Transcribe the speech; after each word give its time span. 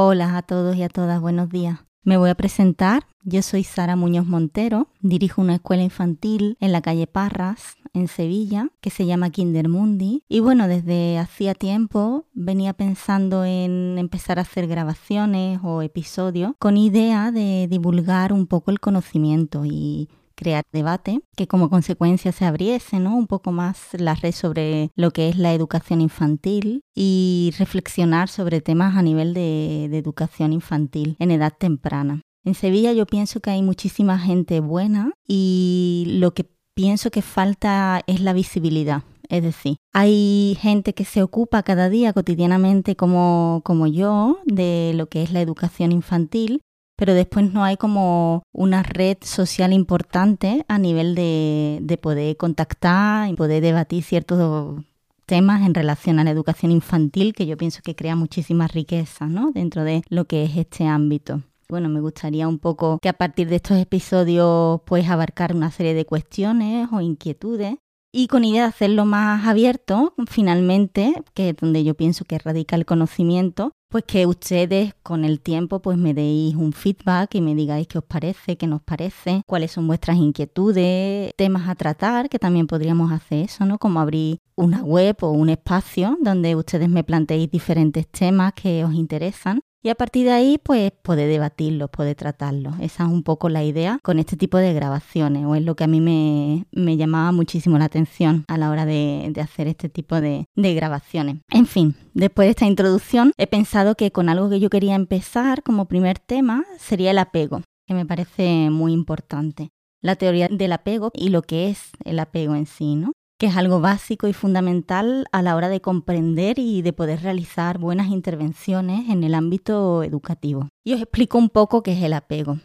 Hola 0.00 0.36
a 0.36 0.42
todos 0.42 0.76
y 0.76 0.84
a 0.84 0.88
todas, 0.88 1.20
buenos 1.20 1.48
días. 1.48 1.80
Me 2.04 2.16
voy 2.16 2.30
a 2.30 2.36
presentar. 2.36 3.08
Yo 3.24 3.42
soy 3.42 3.64
Sara 3.64 3.96
Muñoz 3.96 4.26
Montero, 4.26 4.86
dirijo 5.00 5.42
una 5.42 5.56
escuela 5.56 5.82
infantil 5.82 6.56
en 6.60 6.70
la 6.70 6.82
calle 6.82 7.08
Parras, 7.08 7.74
en 7.94 8.06
Sevilla, 8.06 8.68
que 8.80 8.90
se 8.90 9.06
llama 9.06 9.30
Kindermundi. 9.30 10.22
Y 10.28 10.38
bueno, 10.38 10.68
desde 10.68 11.18
hacía 11.18 11.54
tiempo 11.54 12.26
venía 12.32 12.74
pensando 12.74 13.44
en 13.44 13.98
empezar 13.98 14.38
a 14.38 14.42
hacer 14.42 14.68
grabaciones 14.68 15.58
o 15.64 15.82
episodios 15.82 16.52
con 16.60 16.76
idea 16.76 17.32
de 17.32 17.66
divulgar 17.68 18.32
un 18.32 18.46
poco 18.46 18.70
el 18.70 18.78
conocimiento 18.78 19.64
y 19.64 20.08
crear 20.38 20.62
debate, 20.72 21.20
que 21.36 21.48
como 21.48 21.68
consecuencia 21.68 22.30
se 22.30 22.44
abriese 22.44 23.00
¿no? 23.00 23.16
un 23.16 23.26
poco 23.26 23.50
más 23.50 23.88
la 23.92 24.14
red 24.14 24.32
sobre 24.32 24.90
lo 24.94 25.10
que 25.10 25.28
es 25.28 25.36
la 25.36 25.52
educación 25.52 26.00
infantil 26.00 26.82
y 26.94 27.52
reflexionar 27.58 28.28
sobre 28.28 28.60
temas 28.60 28.96
a 28.96 29.02
nivel 29.02 29.34
de, 29.34 29.86
educación 29.98 30.52
infantil 30.52 31.16
en 31.18 31.32
edad 31.32 31.52
temprana. 31.58 32.22
En 32.44 32.54
Sevilla 32.54 32.92
yo 32.92 33.04
pienso 33.04 33.40
que 33.40 33.50
hay 33.50 33.62
muchísima 33.62 34.18
gente 34.18 34.60
buena 34.60 35.10
y 35.26 36.04
lo 36.06 36.34
que 36.34 36.46
pienso 36.74 37.10
que 37.10 37.22
falta 37.22 38.02
es 38.06 38.20
la 38.20 38.32
visibilidad. 38.32 39.02
Es 39.28 39.42
decir, 39.42 39.76
hay 39.92 40.56
gente 40.60 40.94
que 40.94 41.04
se 41.04 41.22
ocupa 41.22 41.62
cada 41.62 41.88
día 41.88 42.12
cotidianamente 42.12 42.96
como, 42.96 43.60
como 43.64 43.86
yo 43.86 44.38
de 44.46 44.92
lo 44.94 45.08
que 45.08 45.22
es 45.22 45.32
la 45.32 45.40
educación 45.40 45.92
infantil, 45.92 46.62
pero 46.98 47.14
después 47.14 47.52
no 47.52 47.62
hay 47.62 47.76
como 47.76 48.42
una 48.52 48.82
red 48.82 49.18
social 49.20 49.72
importante 49.72 50.64
a 50.66 50.78
nivel 50.78 51.14
de, 51.14 51.78
de 51.80 51.96
poder 51.96 52.36
contactar 52.36 53.30
y 53.30 53.34
poder 53.34 53.62
debatir 53.62 54.02
ciertos 54.02 54.82
temas 55.24 55.64
en 55.64 55.74
relación 55.74 56.18
a 56.18 56.24
la 56.24 56.32
educación 56.32 56.72
infantil 56.72 57.34
que 57.34 57.46
yo 57.46 57.56
pienso 57.56 57.82
que 57.84 57.94
crea 57.94 58.16
muchísima 58.16 58.66
riqueza 58.66 59.26
¿no? 59.26 59.52
dentro 59.52 59.84
de 59.84 60.02
lo 60.08 60.24
que 60.24 60.42
es 60.42 60.56
este 60.56 60.86
ámbito. 60.86 61.42
Bueno, 61.68 61.88
me 61.88 62.00
gustaría 62.00 62.48
un 62.48 62.58
poco 62.58 62.98
que 63.00 63.10
a 63.10 63.12
partir 63.12 63.48
de 63.48 63.56
estos 63.56 63.78
episodios 63.78 64.80
pues 64.84 65.08
abarcar 65.08 65.54
una 65.54 65.70
serie 65.70 65.94
de 65.94 66.04
cuestiones 66.04 66.88
o 66.90 67.00
inquietudes 67.00 67.76
y 68.10 68.26
con 68.26 68.42
idea 68.42 68.62
de 68.62 68.68
hacerlo 68.70 69.04
más 69.04 69.46
abierto, 69.46 70.14
finalmente, 70.28 71.22
que 71.34 71.50
es 71.50 71.56
donde 71.56 71.84
yo 71.84 71.94
pienso 71.94 72.24
que 72.24 72.38
radica 72.38 72.74
el 72.74 72.86
conocimiento, 72.86 73.72
pues 73.88 74.04
que 74.04 74.26
ustedes 74.26 74.94
con 75.02 75.24
el 75.24 75.40
tiempo 75.40 75.80
pues 75.80 75.96
me 75.96 76.14
deis 76.14 76.54
un 76.54 76.72
feedback 76.72 77.34
y 77.34 77.40
me 77.40 77.54
digáis 77.54 77.86
qué 77.86 77.98
os 77.98 78.04
parece, 78.04 78.56
qué 78.56 78.66
nos 78.66 78.82
parece, 78.82 79.42
cuáles 79.46 79.72
son 79.72 79.86
vuestras 79.86 80.18
inquietudes, 80.18 81.32
temas 81.36 81.68
a 81.68 81.74
tratar, 81.74 82.28
que 82.28 82.38
también 82.38 82.66
podríamos 82.66 83.10
hacer 83.12 83.44
eso, 83.44 83.64
¿no? 83.64 83.78
Como 83.78 84.00
abrir 84.00 84.38
una 84.56 84.82
web 84.82 85.16
o 85.22 85.30
un 85.30 85.48
espacio 85.48 86.18
donde 86.20 86.54
ustedes 86.54 86.88
me 86.88 87.04
planteéis 87.04 87.50
diferentes 87.50 88.06
temas 88.08 88.52
que 88.52 88.84
os 88.84 88.94
interesan 88.94 89.60
y 89.82 89.90
a 89.90 89.94
partir 89.94 90.26
de 90.26 90.32
ahí, 90.32 90.58
pues 90.62 90.92
puede 91.02 91.26
debatirlo, 91.26 91.88
puede 91.88 92.14
tratarlo. 92.14 92.74
Esa 92.80 93.04
es 93.04 93.10
un 93.10 93.22
poco 93.22 93.48
la 93.48 93.62
idea 93.62 94.00
con 94.02 94.18
este 94.18 94.36
tipo 94.36 94.58
de 94.58 94.74
grabaciones, 94.74 95.44
o 95.44 95.54
es 95.54 95.62
lo 95.62 95.76
que 95.76 95.84
a 95.84 95.86
mí 95.86 96.00
me, 96.00 96.96
llamaba 96.96 97.30
muchísimo 97.32 97.78
la 97.78 97.84
atención 97.84 98.44
a 98.48 98.58
la 98.58 98.70
hora 98.70 98.86
de, 98.86 99.32
hacer 99.40 99.68
este 99.68 99.88
tipo 99.88 100.20
de, 100.20 100.46
de 100.56 100.74
grabaciones. 100.74 101.36
En 101.50 101.66
fin, 101.66 101.94
después 102.12 102.46
de 102.46 102.50
esta 102.50 102.66
introducción, 102.66 103.32
he 103.36 103.46
pensado 103.46 103.94
que 103.94 104.10
con 104.10 104.28
algo 104.28 104.50
que 104.50 104.58
yo 104.60 104.68
quería 104.68 104.96
empezar 104.96 105.62
como 105.62 105.86
primer 105.86 106.18
tema 106.18 106.64
sería 106.78 107.12
el 107.12 107.18
apego, 107.18 107.62
que 107.86 107.94
me 107.94 108.04
parece 108.04 108.70
muy 108.70 108.92
importante. 108.92 109.70
La 110.00 110.16
teoría 110.16 110.48
del 110.48 110.72
apego 110.72 111.10
y 111.14 111.28
lo 111.30 111.42
que 111.42 111.70
es 111.70 111.90
el 112.04 112.18
apego 112.18 112.54
en 112.54 112.66
sí, 112.66 112.94
¿no? 112.94 113.12
Que 113.38 113.46
es 113.46 113.56
algo 113.56 113.80
básico 113.80 114.26
y 114.26 114.32
fundamental 114.32 115.26
a 115.30 115.42
la 115.42 115.54
hora 115.54 115.68
de 115.68 115.80
comprender 115.80 116.58
y 116.58 116.82
de 116.82 116.92
poder 116.92 117.22
realizar 117.22 117.78
buenas 117.78 118.08
intervenciones 118.08 119.08
en 119.08 119.22
el 119.22 119.34
ámbito 119.34 120.02
educativo. 120.02 120.68
Y 120.84 120.94
os 120.94 121.00
explico 121.00 121.38
un 121.38 121.48
poco 121.48 121.84
qué 121.84 121.92
es 121.92 122.02
el 122.02 122.14
apego. 122.14 122.58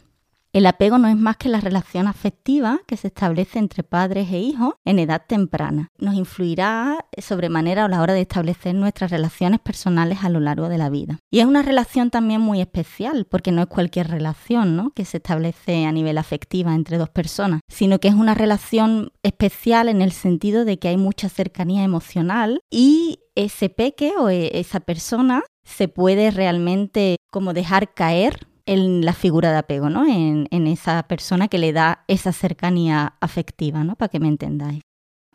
El 0.54 0.66
apego 0.66 0.98
no 0.98 1.08
es 1.08 1.16
más 1.16 1.36
que 1.36 1.48
la 1.48 1.60
relación 1.60 2.06
afectiva 2.06 2.78
que 2.86 2.96
se 2.96 3.08
establece 3.08 3.58
entre 3.58 3.82
padres 3.82 4.30
e 4.30 4.38
hijos 4.38 4.74
en 4.84 5.00
edad 5.00 5.22
temprana. 5.26 5.88
Nos 5.98 6.14
influirá 6.14 7.06
sobremanera 7.18 7.84
a 7.84 7.88
la 7.88 8.00
hora 8.00 8.14
de 8.14 8.20
establecer 8.20 8.72
nuestras 8.76 9.10
relaciones 9.10 9.58
personales 9.58 10.18
a 10.22 10.28
lo 10.28 10.38
largo 10.38 10.68
de 10.68 10.78
la 10.78 10.90
vida. 10.90 11.18
Y 11.28 11.40
es 11.40 11.46
una 11.46 11.62
relación 11.62 12.10
también 12.10 12.40
muy 12.40 12.60
especial, 12.60 13.26
porque 13.28 13.50
no 13.50 13.62
es 13.62 13.66
cualquier 13.66 14.06
relación 14.06 14.76
¿no? 14.76 14.92
que 14.92 15.04
se 15.04 15.16
establece 15.16 15.86
a 15.86 15.90
nivel 15.90 16.18
afectiva 16.18 16.72
entre 16.72 16.98
dos 16.98 17.10
personas, 17.10 17.58
sino 17.66 17.98
que 17.98 18.06
es 18.06 18.14
una 18.14 18.34
relación 18.34 19.10
especial 19.24 19.88
en 19.88 20.02
el 20.02 20.12
sentido 20.12 20.64
de 20.64 20.78
que 20.78 20.86
hay 20.86 20.96
mucha 20.96 21.28
cercanía 21.28 21.82
emocional 21.82 22.60
y 22.70 23.18
ese 23.34 23.70
peque 23.70 24.12
o 24.16 24.28
e-, 24.28 24.56
esa 24.60 24.78
persona 24.78 25.42
se 25.64 25.88
puede 25.88 26.30
realmente 26.30 27.16
como 27.32 27.54
dejar 27.54 27.92
caer 27.92 28.46
en 28.66 29.04
la 29.04 29.12
figura 29.12 29.50
de 29.50 29.58
apego, 29.58 29.90
¿no? 29.90 30.06
En, 30.06 30.66
esa 30.66 31.02
persona 31.04 31.48
que 31.48 31.58
le 31.58 31.72
da 31.72 32.04
esa 32.08 32.32
cercanía 32.32 33.14
afectiva, 33.20 33.84
¿no? 33.84 33.96
Para 33.96 34.08
que 34.08 34.20
me 34.20 34.28
entendáis. 34.28 34.80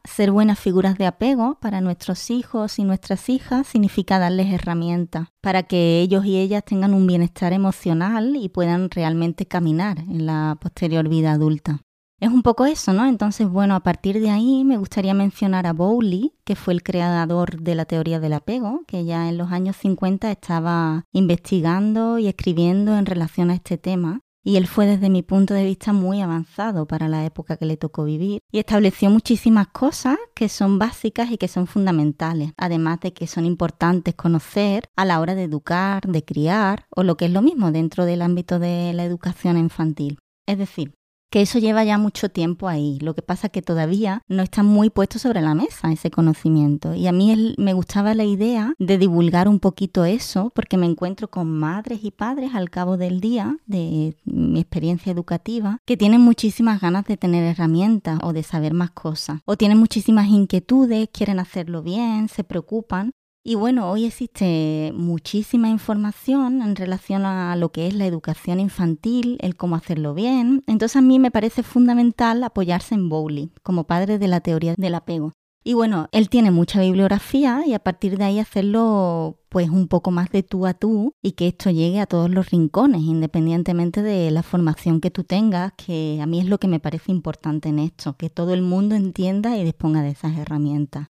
Ser 0.04 0.32
buenas 0.32 0.58
figuras 0.58 0.98
de 0.98 1.06
apego 1.06 1.60
para 1.62 1.82
nuestros 1.82 2.32
hijos 2.32 2.80
y 2.80 2.84
nuestras 2.84 3.30
hijas 3.30 3.68
significa 3.68 4.18
darles 4.18 4.52
herramientas 4.52 5.28
para 5.42 5.64
que 5.64 6.02
ellos 6.02 6.26
y 6.26 6.38
ellas 6.38 6.64
tengan 6.66 6.94
un 6.94 7.06
bienestar 7.06 7.54
emocional 7.54 8.36
y 8.36 8.50
puedan 8.50 8.90
realmente 8.90 9.46
caminar 9.46 10.00
en 10.00 10.26
la 10.26 10.58
posterior 10.60 11.08
vida 11.10 11.34
adulta. 11.34 11.82
Es 12.22 12.30
un 12.30 12.44
poco 12.44 12.66
eso, 12.66 12.92
¿no? 12.92 13.06
Entonces, 13.06 13.48
bueno, 13.48 13.76
a 13.76 13.80
partir 13.80 14.20
de 14.20 14.30
ahí 14.30 14.66
me 14.66 14.78
gustaría 14.78 15.14
mencionar 15.14 15.66
a 15.66 15.72
Bowley, 15.72 16.34
que 16.44 16.58
fue 16.58 16.74
el 16.74 16.84
creador 16.84 17.62
de 17.62 17.76
la 17.76 17.86
teoría 17.86 18.20
del 18.20 18.34
apego, 18.34 18.82
que 18.88 19.06
ya 19.06 19.30
en 19.30 19.38
los 19.38 19.54
años 19.54 19.78
50 19.78 20.30
estaba 20.30 21.06
investigando 21.14 22.20
y 22.20 22.28
escribiendo 22.28 22.98
en 22.98 23.06
relación 23.06 23.52
a 23.52 23.54
este 23.54 23.78
tema. 23.78 24.20
Y 24.44 24.58
él 24.58 24.68
fue 24.68 24.86
desde 24.86 25.10
mi 25.10 25.22
punto 25.22 25.54
de 25.54 25.64
vista 25.64 25.94
muy 25.94 26.22
avanzado 26.22 26.88
para 26.88 27.08
la 27.08 27.26
época 27.26 27.56
que 27.56 27.66
le 27.66 27.78
tocó 27.78 28.04
vivir 28.04 28.40
y 28.52 28.60
estableció 28.60 29.10
muchísimas 29.10 29.68
cosas 29.68 30.18
que 30.34 30.50
son 30.50 30.78
básicas 30.78 31.32
y 31.32 31.38
que 31.38 31.48
son 31.48 31.68
fundamentales, 31.68 32.52
además 32.58 33.00
de 33.02 33.14
que 33.14 33.28
son 33.28 33.46
importantes 33.46 34.16
conocer 34.16 34.90
a 34.96 35.06
la 35.06 35.20
hora 35.20 35.36
de 35.36 35.44
educar, 35.44 36.06
de 36.06 36.24
criar 36.24 36.86
o 36.90 37.04
lo 37.04 37.16
que 37.16 37.26
es 37.26 37.32
lo 37.32 37.42
mismo 37.42 37.72
dentro 37.72 38.06
del 38.06 38.22
ámbito 38.22 38.60
de 38.60 38.92
la 38.94 39.06
educación 39.06 39.58
infantil. 39.58 40.20
Es 40.48 40.58
decir, 40.58 40.96
que 41.30 41.42
eso 41.42 41.60
lleva 41.60 41.84
ya 41.84 41.98
mucho 41.98 42.30
tiempo 42.30 42.68
ahí. 42.68 42.98
Lo 43.02 43.14
que 43.14 43.22
pasa 43.22 43.48
es 43.48 43.54
que 43.54 43.62
todavía 43.62 44.24
no 44.28 44.44
está 44.44 44.64
muy 44.64 44.90
puesto 44.90 45.20
sobre 45.20 45.42
la 45.42 45.54
mesa 45.54 45.92
ese 45.92 46.12
conocimiento. 46.12 46.94
Y 46.94 47.08
a 47.08 47.12
mí 47.12 47.56
me 47.58 47.74
gustaba 47.74 48.14
la 48.14 48.24
idea 48.24 48.74
de 48.80 48.98
divulgar 48.98 49.48
un 49.48 49.60
poquito 49.60 50.06
eso, 50.06 50.52
porque 50.56 50.78
me 50.78 50.86
encuentro 50.86 51.30
con 51.30 51.50
madres 51.50 52.00
y 52.04 52.12
padres 52.12 52.56
al 52.56 52.70
cabo 52.70 52.98
del 52.98 53.22
día 53.22 53.58
de 53.66 54.16
mi 54.26 54.60
experiencia 54.60 55.12
educativa 55.12 55.80
que 55.86 55.98
tienen 55.98 56.22
muchísimas 56.22 56.82
ganas 56.82 57.06
de 57.06 57.18
tener 57.18 57.44
herramientas 57.44 58.20
o 58.24 58.34
de 58.34 58.44
saber 58.44 58.74
más 58.74 58.92
cosas. 58.92 59.42
O 59.46 59.56
tienen 59.56 59.78
muchísimas 59.78 60.28
inquietudes, 60.28 61.10
quieren 61.12 61.40
hacerlo 61.40 61.84
bien, 61.84 62.30
se 62.30 62.44
preocupan, 62.44 63.12
y 63.44 63.56
bueno, 63.56 63.90
hoy 63.90 64.06
existe 64.06 64.92
muchísima 64.94 65.70
información 65.70 66.62
en 66.62 66.76
relación 66.76 67.26
a 67.26 67.56
lo 67.56 67.72
que 67.72 67.88
es 67.88 67.94
la 67.94 68.06
educación 68.06 68.60
infantil, 68.60 69.38
el 69.42 69.56
cómo 69.56 69.76
hacerlo 69.76 70.14
bien. 70.14 70.64
Entonces 70.68 70.98
a 70.98 71.02
mí 71.02 71.20
me 71.20 71.32
parece 71.32 71.64
fundamental 71.64 72.44
apoyarse 72.44 72.96
en 72.96 73.08
Bowley 73.08 73.52
como 73.64 73.86
padre 73.86 74.20
de 74.20 74.28
la 74.28 74.42
teoría 74.42 74.76
del 74.78 74.96
apego. 74.96 75.34
Y 75.64 75.74
bueno, 75.74 76.08
él 76.12 76.30
tiene 76.30 76.52
mucha 76.52 76.82
bibliografía 76.82 77.64
y 77.66 77.74
a 77.74 77.80
partir 77.80 78.18
de 78.18 78.24
ahí 78.24 78.40
hacerlo 78.40 79.40
pues 79.50 79.70
un 79.70 79.88
poco 79.88 80.12
más 80.12 80.30
de 80.30 80.44
tú 80.44 80.66
a 80.66 80.74
tú 80.74 81.14
y 81.22 81.34
que 81.34 81.48
esto 81.48 81.70
llegue 81.70 82.00
a 82.00 82.06
todos 82.06 82.30
los 82.30 82.50
rincones, 82.50 83.02
independientemente 83.02 84.02
de 84.02 84.32
la 84.32 84.44
formación 84.44 85.02
que 85.02 85.12
tú 85.12 85.24
tengas, 85.24 85.74
que 85.74 86.20
a 86.22 86.26
mí 86.26 86.40
es 86.40 86.46
lo 86.46 86.60
que 86.60 86.68
me 86.68 86.80
parece 86.80 87.12
importante 87.12 87.70
en 87.70 87.80
esto, 87.80 88.16
que 88.18 88.30
todo 88.30 88.54
el 88.54 88.62
mundo 88.62 88.96
entienda 88.96 89.58
y 89.58 89.64
disponga 89.64 90.02
de 90.02 90.10
esas 90.10 90.38
herramientas. 90.38 91.08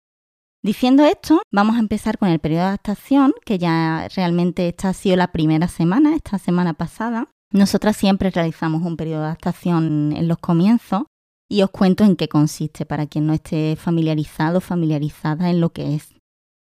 Diciendo 0.65 1.05
esto, 1.05 1.43
vamos 1.51 1.75
a 1.75 1.79
empezar 1.79 2.17
con 2.17 2.29
el 2.29 2.39
periodo 2.39 2.63
de 2.63 2.67
adaptación, 2.69 3.35
que 3.45 3.59
ya 3.59 4.07
realmente 4.15 4.67
esta 4.67 4.89
ha 4.89 4.93
sido 4.93 5.15
la 5.15 5.31
primera 5.31 5.67
semana, 5.67 6.15
esta 6.15 6.39
semana 6.39 6.73
pasada. 6.73 7.29
Nosotras 7.51 7.95
siempre 7.95 8.31
realizamos 8.31 8.81
un 8.81 8.97
periodo 8.97 9.19
de 9.19 9.25
adaptación 9.27 10.11
en 10.11 10.27
los 10.27 10.39
comienzos 10.39 11.03
y 11.47 11.61
os 11.61 11.69
cuento 11.69 12.03
en 12.03 12.15
qué 12.15 12.27
consiste 12.27 12.83
para 12.87 13.05
quien 13.05 13.27
no 13.27 13.33
esté 13.33 13.75
familiarizado 13.75 14.57
o 14.57 14.61
familiarizada 14.61 15.51
en 15.51 15.61
lo 15.61 15.69
que 15.69 15.93
es. 15.93 16.15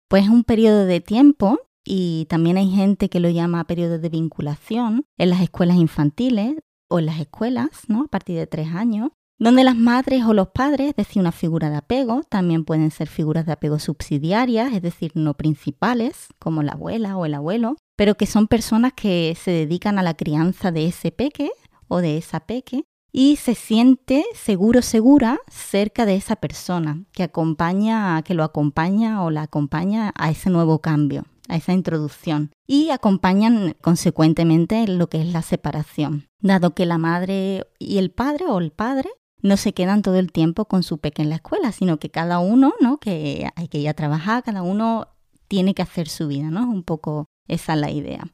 Pues 0.09 0.23
es 0.23 0.29
un 0.29 0.45
periodo 0.45 0.85
de 0.85 0.99
tiempo 0.99 1.59
y 1.85 2.25
también 2.27 2.57
hay 2.57 2.71
gente 2.71 3.07
que 3.07 3.19
lo 3.19 3.29
llama 3.29 3.65
periodo 3.65 3.99
de 3.99 4.09
vinculación 4.09 5.03
en 5.19 5.29
las 5.29 5.41
escuelas 5.41 5.77
infantiles 5.77 6.55
o 6.89 6.97
en 6.97 7.05
las 7.05 7.19
escuelas, 7.19 7.69
¿no? 7.87 8.05
A 8.05 8.07
partir 8.07 8.35
de 8.35 8.47
tres 8.47 8.69
años, 8.73 9.11
donde 9.41 9.63
las 9.63 9.75
madres 9.75 10.23
o 10.23 10.35
los 10.35 10.49
padres, 10.49 10.89
es 10.89 10.95
decir, 10.95 11.19
una 11.19 11.31
figura 11.31 11.71
de 11.71 11.77
apego, 11.77 12.21
también 12.29 12.63
pueden 12.63 12.91
ser 12.91 13.07
figuras 13.07 13.47
de 13.47 13.53
apego 13.53 13.79
subsidiarias, 13.79 14.71
es 14.71 14.83
decir, 14.83 15.13
no 15.15 15.33
principales, 15.33 16.27
como 16.37 16.61
la 16.61 16.73
abuela 16.73 17.17
o 17.17 17.25
el 17.25 17.33
abuelo, 17.33 17.75
pero 17.97 18.15
que 18.17 18.27
son 18.27 18.45
personas 18.45 18.93
que 18.93 19.35
se 19.35 19.49
dedican 19.49 19.97
a 19.97 20.03
la 20.03 20.13
crianza 20.13 20.71
de 20.71 20.85
ese 20.85 21.11
peque 21.11 21.49
o 21.87 22.01
de 22.01 22.19
esa 22.19 22.41
peque 22.41 22.83
y 23.11 23.37
se 23.37 23.55
siente 23.55 24.25
seguro, 24.35 24.83
segura 24.83 25.39
cerca 25.49 26.05
de 26.05 26.17
esa 26.17 26.35
persona 26.35 27.03
que 27.11 27.23
acompaña, 27.23 28.21
que 28.21 28.35
lo 28.35 28.43
acompaña 28.43 29.23
o 29.23 29.31
la 29.31 29.41
acompaña 29.41 30.13
a 30.19 30.29
ese 30.29 30.51
nuevo 30.51 30.81
cambio 30.81 31.25
a 31.49 31.57
esa 31.57 31.73
introducción. 31.73 32.51
Y 32.65 32.91
acompañan 32.91 33.75
consecuentemente 33.81 34.87
lo 34.87 35.09
que 35.09 35.19
es 35.19 35.33
la 35.33 35.41
separación, 35.41 36.27
dado 36.39 36.73
que 36.73 36.85
la 36.85 36.97
madre 36.97 37.67
y 37.77 37.97
el 37.97 38.11
padre 38.11 38.45
o 38.45 38.59
el 38.59 38.71
padre 38.71 39.09
no 39.41 39.57
se 39.57 39.73
quedan 39.73 40.01
todo 40.01 40.15
el 40.15 40.31
tiempo 40.31 40.65
con 40.65 40.83
su 40.83 40.97
peque 40.97 41.21
en 41.21 41.29
la 41.29 41.35
escuela, 41.35 41.71
sino 41.71 41.97
que 41.97 42.09
cada 42.09 42.39
uno, 42.39 42.73
¿no? 42.79 42.97
Que 42.99 43.49
hay 43.55 43.67
que 43.67 43.79
ir 43.79 43.89
a 43.89 43.93
trabajar, 43.93 44.43
cada 44.43 44.61
uno 44.61 45.07
tiene 45.47 45.73
que 45.73 45.81
hacer 45.81 46.07
su 46.07 46.27
vida, 46.27 46.49
¿no? 46.49 46.69
Un 46.69 46.83
poco 46.83 47.25
esa 47.47 47.73
es 47.73 47.79
la 47.79 47.91
idea. 47.91 48.27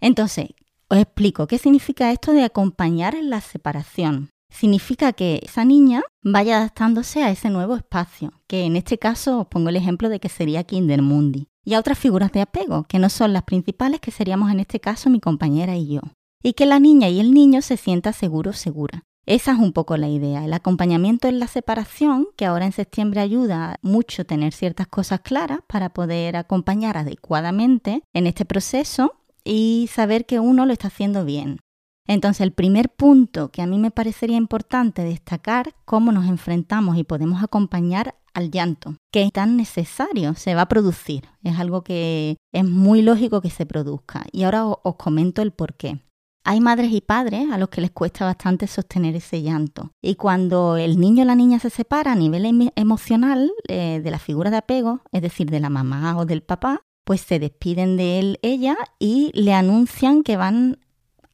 Entonces, 0.00 0.50
os 0.88 0.98
explico 0.98 1.46
qué 1.46 1.58
significa 1.58 2.12
esto 2.12 2.32
de 2.32 2.44
acompañar 2.44 3.14
en 3.14 3.30
la 3.30 3.40
separación. 3.40 4.30
Significa 4.52 5.12
que 5.12 5.40
esa 5.44 5.64
niña 5.64 6.02
vaya 6.22 6.58
adaptándose 6.58 7.22
a 7.22 7.30
ese 7.30 7.50
nuevo 7.50 7.76
espacio, 7.76 8.32
que 8.48 8.64
en 8.64 8.76
este 8.76 8.98
caso 8.98 9.40
os 9.40 9.46
pongo 9.46 9.68
el 9.68 9.76
ejemplo 9.76 10.08
de 10.08 10.18
que 10.18 10.28
sería 10.28 10.64
Kindermundi, 10.64 11.46
y 11.64 11.74
a 11.74 11.78
otras 11.78 11.98
figuras 11.98 12.32
de 12.32 12.40
apego, 12.40 12.84
que 12.84 12.98
no 12.98 13.08
son 13.10 13.32
las 13.32 13.44
principales, 13.44 14.00
que 14.00 14.10
seríamos 14.10 14.50
en 14.50 14.60
este 14.60 14.80
caso 14.80 15.10
mi 15.10 15.20
compañera 15.20 15.76
y 15.76 15.94
yo. 15.94 16.00
Y 16.42 16.54
que 16.54 16.66
la 16.66 16.80
niña 16.80 17.08
y 17.08 17.20
el 17.20 17.32
niño 17.32 17.62
se 17.62 17.76
sienta 17.76 18.12
seguro 18.12 18.52
segura. 18.52 19.04
Esa 19.30 19.52
es 19.52 19.60
un 19.60 19.72
poco 19.72 19.96
la 19.96 20.08
idea. 20.08 20.44
El 20.44 20.52
acompañamiento 20.52 21.28
en 21.28 21.38
la 21.38 21.46
separación, 21.46 22.26
que 22.36 22.46
ahora 22.46 22.66
en 22.66 22.72
septiembre 22.72 23.20
ayuda 23.20 23.78
mucho 23.80 24.24
tener 24.26 24.52
ciertas 24.52 24.88
cosas 24.88 25.20
claras 25.20 25.60
para 25.68 25.90
poder 25.90 26.34
acompañar 26.34 26.96
adecuadamente 26.96 28.02
en 28.12 28.26
este 28.26 28.44
proceso 28.44 29.14
y 29.44 29.88
saber 29.92 30.26
que 30.26 30.40
uno 30.40 30.66
lo 30.66 30.72
está 30.72 30.88
haciendo 30.88 31.24
bien. 31.24 31.60
Entonces, 32.08 32.40
el 32.40 32.50
primer 32.50 32.88
punto 32.88 33.52
que 33.52 33.62
a 33.62 33.68
mí 33.68 33.78
me 33.78 33.92
parecería 33.92 34.36
importante 34.36 35.04
destacar, 35.04 35.76
cómo 35.84 36.10
nos 36.10 36.26
enfrentamos 36.26 36.98
y 36.98 37.04
podemos 37.04 37.40
acompañar 37.40 38.16
al 38.34 38.50
llanto, 38.50 38.96
que 39.12 39.22
es 39.22 39.30
tan 39.30 39.56
necesario, 39.56 40.34
se 40.34 40.56
va 40.56 40.62
a 40.62 40.68
producir. 40.68 41.28
Es 41.44 41.56
algo 41.60 41.84
que 41.84 42.36
es 42.52 42.64
muy 42.64 43.00
lógico 43.00 43.40
que 43.40 43.50
se 43.50 43.64
produzca. 43.64 44.24
Y 44.32 44.42
ahora 44.42 44.66
os 44.66 44.96
comento 44.96 45.40
el 45.40 45.52
por 45.52 45.74
qué. 45.74 46.00
Hay 46.44 46.60
madres 46.60 46.90
y 46.92 47.00
padres 47.00 47.50
a 47.50 47.58
los 47.58 47.68
que 47.68 47.80
les 47.80 47.90
cuesta 47.90 48.24
bastante 48.24 48.66
sostener 48.66 49.14
ese 49.14 49.42
llanto. 49.42 49.92
Y 50.02 50.14
cuando 50.14 50.76
el 50.76 50.98
niño 50.98 51.22
o 51.22 51.26
la 51.26 51.34
niña 51.34 51.58
se 51.58 51.70
separa 51.70 52.12
a 52.12 52.16
nivel 52.16 52.46
em-, 52.46 52.70
emocional 52.76 53.52
eh, 53.68 54.00
de 54.02 54.10
la 54.10 54.18
figura 54.18 54.50
de 54.50 54.56
apego, 54.56 55.02
es 55.12 55.22
decir, 55.22 55.50
de 55.50 55.60
la 55.60 55.70
mamá 55.70 56.16
o 56.18 56.24
del 56.24 56.42
papá, 56.42 56.82
pues 57.04 57.20
se 57.20 57.38
despiden 57.38 57.96
de 57.96 58.18
él, 58.18 58.38
ella, 58.42 58.76
y 58.98 59.30
le 59.34 59.52
anuncian 59.52 60.22
que 60.22 60.36
van 60.36 60.78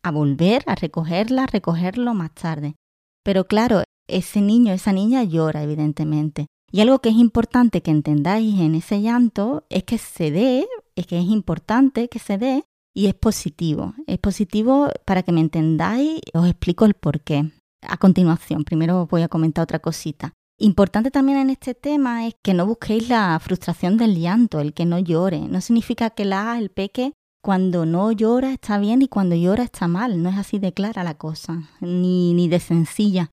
a 0.03 0.11
volver 0.11 0.63
a 0.67 0.75
recogerla, 0.75 1.45
a 1.45 1.47
recogerlo 1.47 2.15
más 2.15 2.33
tarde. 2.35 2.75
Pero 3.23 3.47
claro, 3.47 3.83
ese 4.09 4.41
niño, 4.41 4.73
esa 4.73 4.93
niña 4.93 5.23
llora, 5.25 5.63
evidentemente. 5.63 6.47
Y 6.71 6.81
algo 6.81 7.01
que 7.01 7.11
es 7.11 7.17
importante 7.17 7.83
que 7.83 7.91
entendáis 7.91 8.61
en 8.61 8.75
ese 8.75 9.01
llanto 9.01 9.65
es 9.69 9.85
que 9.85 9.99
se 9.99 10.31
dé, 10.31 10.67
es 10.95 11.07
que 11.07 11.19
es 11.19 11.27
importante 11.27 12.09
que 12.09 12.19
se 12.19 12.39
dé 12.39 12.65
y 12.97 13.09
es 13.09 13.15
positivo. 13.15 13.93
Es 14.07 14.19
positivo 14.19 14.89
para 15.05 15.23
que 15.23 15.31
me 15.31 15.41
entendáis, 15.41 16.19
os 16.33 16.49
explico 16.49 16.87
el 16.87 16.95
por 16.95 17.21
qué. 17.21 17.53
A 17.83 17.99
continuación, 17.99 18.65
primero 18.65 19.07
voy 19.07 19.21
a 19.21 19.29
comentar 19.29 19.65
otra 19.65 19.81
cosita. 19.81 20.33
Importante 20.59 21.11
también 21.11 21.37
en 21.37 21.51
este 21.51 21.75
tema 21.75 22.27
es 22.27 22.35
que 22.43 22.55
no 22.55 22.65
busquéis 22.65 23.11
la 23.11 23.39
frustración 23.39 23.99
del 23.99 24.19
llanto, 24.19 24.61
el 24.61 24.73
que 24.73 24.87
no 24.87 24.99
llore. 24.99 25.41
No 25.41 25.61
significa 25.61 26.09
que 26.09 26.25
la, 26.25 26.59
el 26.59 26.71
peque, 26.71 27.13
cuando 27.43 27.85
no 27.85 28.13
llora 28.13 28.53
está 28.53 28.79
bien 28.79 29.03
y 29.03 29.09
cuando 29.09 29.37
llora 29.37 29.65
está 29.65 29.89
mal. 29.89 30.23
No 30.23 30.31
es 30.31 30.39
así 30.39 30.59
de 30.59 30.73
clara 30.73 31.05
la 31.05 31.19
cosa, 31.19 31.69
ni, 31.83 32.33
ni 32.33 32.49
de 32.49 32.61
sencilla. 32.61 33.31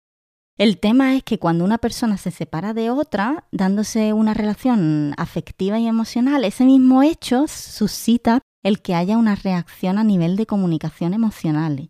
El 0.57 0.79
tema 0.79 1.17
es 1.17 1.25
que 1.25 1.41
cuando 1.41 1.65
una 1.65 1.79
persona 1.79 2.17
se 2.17 2.31
separa 2.31 2.75
de 2.75 2.91
otra, 2.91 3.49
dándose 3.51 4.13
una 4.13 4.35
relación 4.35 5.15
afectiva 5.17 5.81
y 5.81 5.89
emocional, 5.89 6.45
ese 6.45 6.65
mismo 6.65 7.03
hecho 7.03 7.49
suscita 7.49 8.41
el 8.69 8.81
que 8.81 8.95
haya 8.95 9.17
una 9.17 9.35
reacción 9.35 9.99
a 9.99 10.05
nivel 10.05 10.37
de 10.37 10.47
comunicación 10.47 11.15
emocional. 11.15 11.89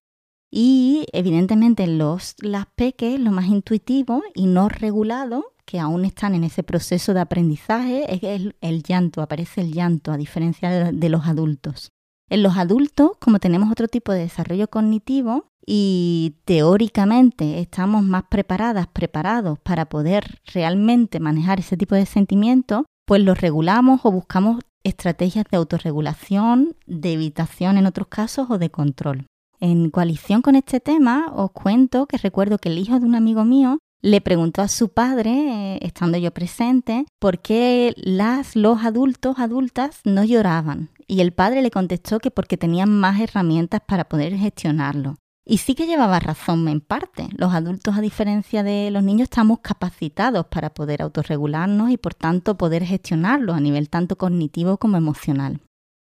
Y 0.50 1.06
evidentemente 1.12 1.86
los 1.86 2.34
las 2.38 2.66
peques, 2.74 3.20
lo 3.20 3.32
más 3.32 3.46
intuitivo 3.46 4.22
y 4.34 4.46
no 4.46 4.68
regulado, 4.68 5.52
que 5.66 5.78
aún 5.78 6.06
están 6.06 6.34
en 6.34 6.44
ese 6.44 6.62
proceso 6.62 7.12
de 7.12 7.20
aprendizaje, 7.20 8.14
es 8.14 8.22
el, 8.22 8.56
el 8.62 8.82
llanto, 8.82 9.20
aparece 9.20 9.60
el 9.60 9.72
llanto, 9.72 10.12
a 10.12 10.16
diferencia 10.16 10.70
de, 10.70 10.92
de 10.92 11.08
los 11.10 11.26
adultos. 11.26 11.90
En 12.30 12.42
los 12.42 12.56
adultos, 12.56 13.12
como 13.20 13.38
tenemos 13.38 13.70
otro 13.70 13.88
tipo 13.88 14.12
de 14.12 14.20
desarrollo 14.20 14.68
cognitivo 14.68 15.44
y 15.66 16.36
teóricamente 16.46 17.60
estamos 17.60 18.02
más 18.02 18.24
preparadas, 18.30 18.86
preparados 18.86 19.58
para 19.58 19.90
poder 19.90 20.40
realmente 20.46 21.20
manejar 21.20 21.60
ese 21.60 21.76
tipo 21.76 21.94
de 21.94 22.06
sentimientos, 22.06 22.84
pues 23.06 23.22
los 23.22 23.38
regulamos 23.38 24.00
o 24.04 24.10
buscamos 24.10 24.60
estrategias 24.84 25.46
de 25.50 25.56
autorregulación, 25.56 26.76
de 26.86 27.12
evitación 27.12 27.78
en 27.78 27.86
otros 27.86 28.08
casos 28.08 28.48
o 28.50 28.58
de 28.58 28.70
control. 28.70 29.26
En 29.60 29.90
coalición 29.90 30.42
con 30.42 30.54
este 30.54 30.80
tema 30.80 31.32
os 31.34 31.50
cuento 31.50 32.06
que 32.06 32.16
recuerdo 32.16 32.58
que 32.58 32.68
el 32.68 32.78
hijo 32.78 32.98
de 33.00 33.06
un 33.06 33.14
amigo 33.14 33.44
mío 33.44 33.78
le 34.00 34.20
preguntó 34.20 34.62
a 34.62 34.68
su 34.68 34.90
padre, 34.90 35.30
eh, 35.30 35.78
estando 35.82 36.18
yo 36.18 36.30
presente, 36.32 37.04
por 37.18 37.40
qué 37.40 37.92
las, 37.96 38.54
los 38.54 38.84
adultos, 38.84 39.38
adultas 39.38 40.00
no 40.04 40.22
lloraban. 40.22 40.90
Y 41.08 41.20
el 41.20 41.32
padre 41.32 41.62
le 41.62 41.70
contestó 41.70 42.20
que 42.20 42.30
porque 42.30 42.56
tenían 42.56 42.90
más 42.90 43.20
herramientas 43.20 43.80
para 43.86 44.08
poder 44.08 44.36
gestionarlo. 44.36 45.16
Y 45.50 45.58
sí 45.58 45.74
que 45.74 45.86
llevaba 45.86 46.20
razón 46.20 46.68
en 46.68 46.82
parte. 46.82 47.30
Los 47.34 47.54
adultos, 47.54 47.96
a 47.96 48.02
diferencia 48.02 48.62
de 48.62 48.90
los 48.90 49.02
niños, 49.02 49.30
estamos 49.30 49.60
capacitados 49.60 50.44
para 50.46 50.68
poder 50.74 51.00
autorregularnos 51.00 51.90
y 51.90 51.96
por 51.96 52.12
tanto 52.12 52.58
poder 52.58 52.84
gestionarlo 52.84 53.54
a 53.54 53.60
nivel 53.60 53.88
tanto 53.88 54.16
cognitivo 54.16 54.76
como 54.76 54.98
emocional. 54.98 55.60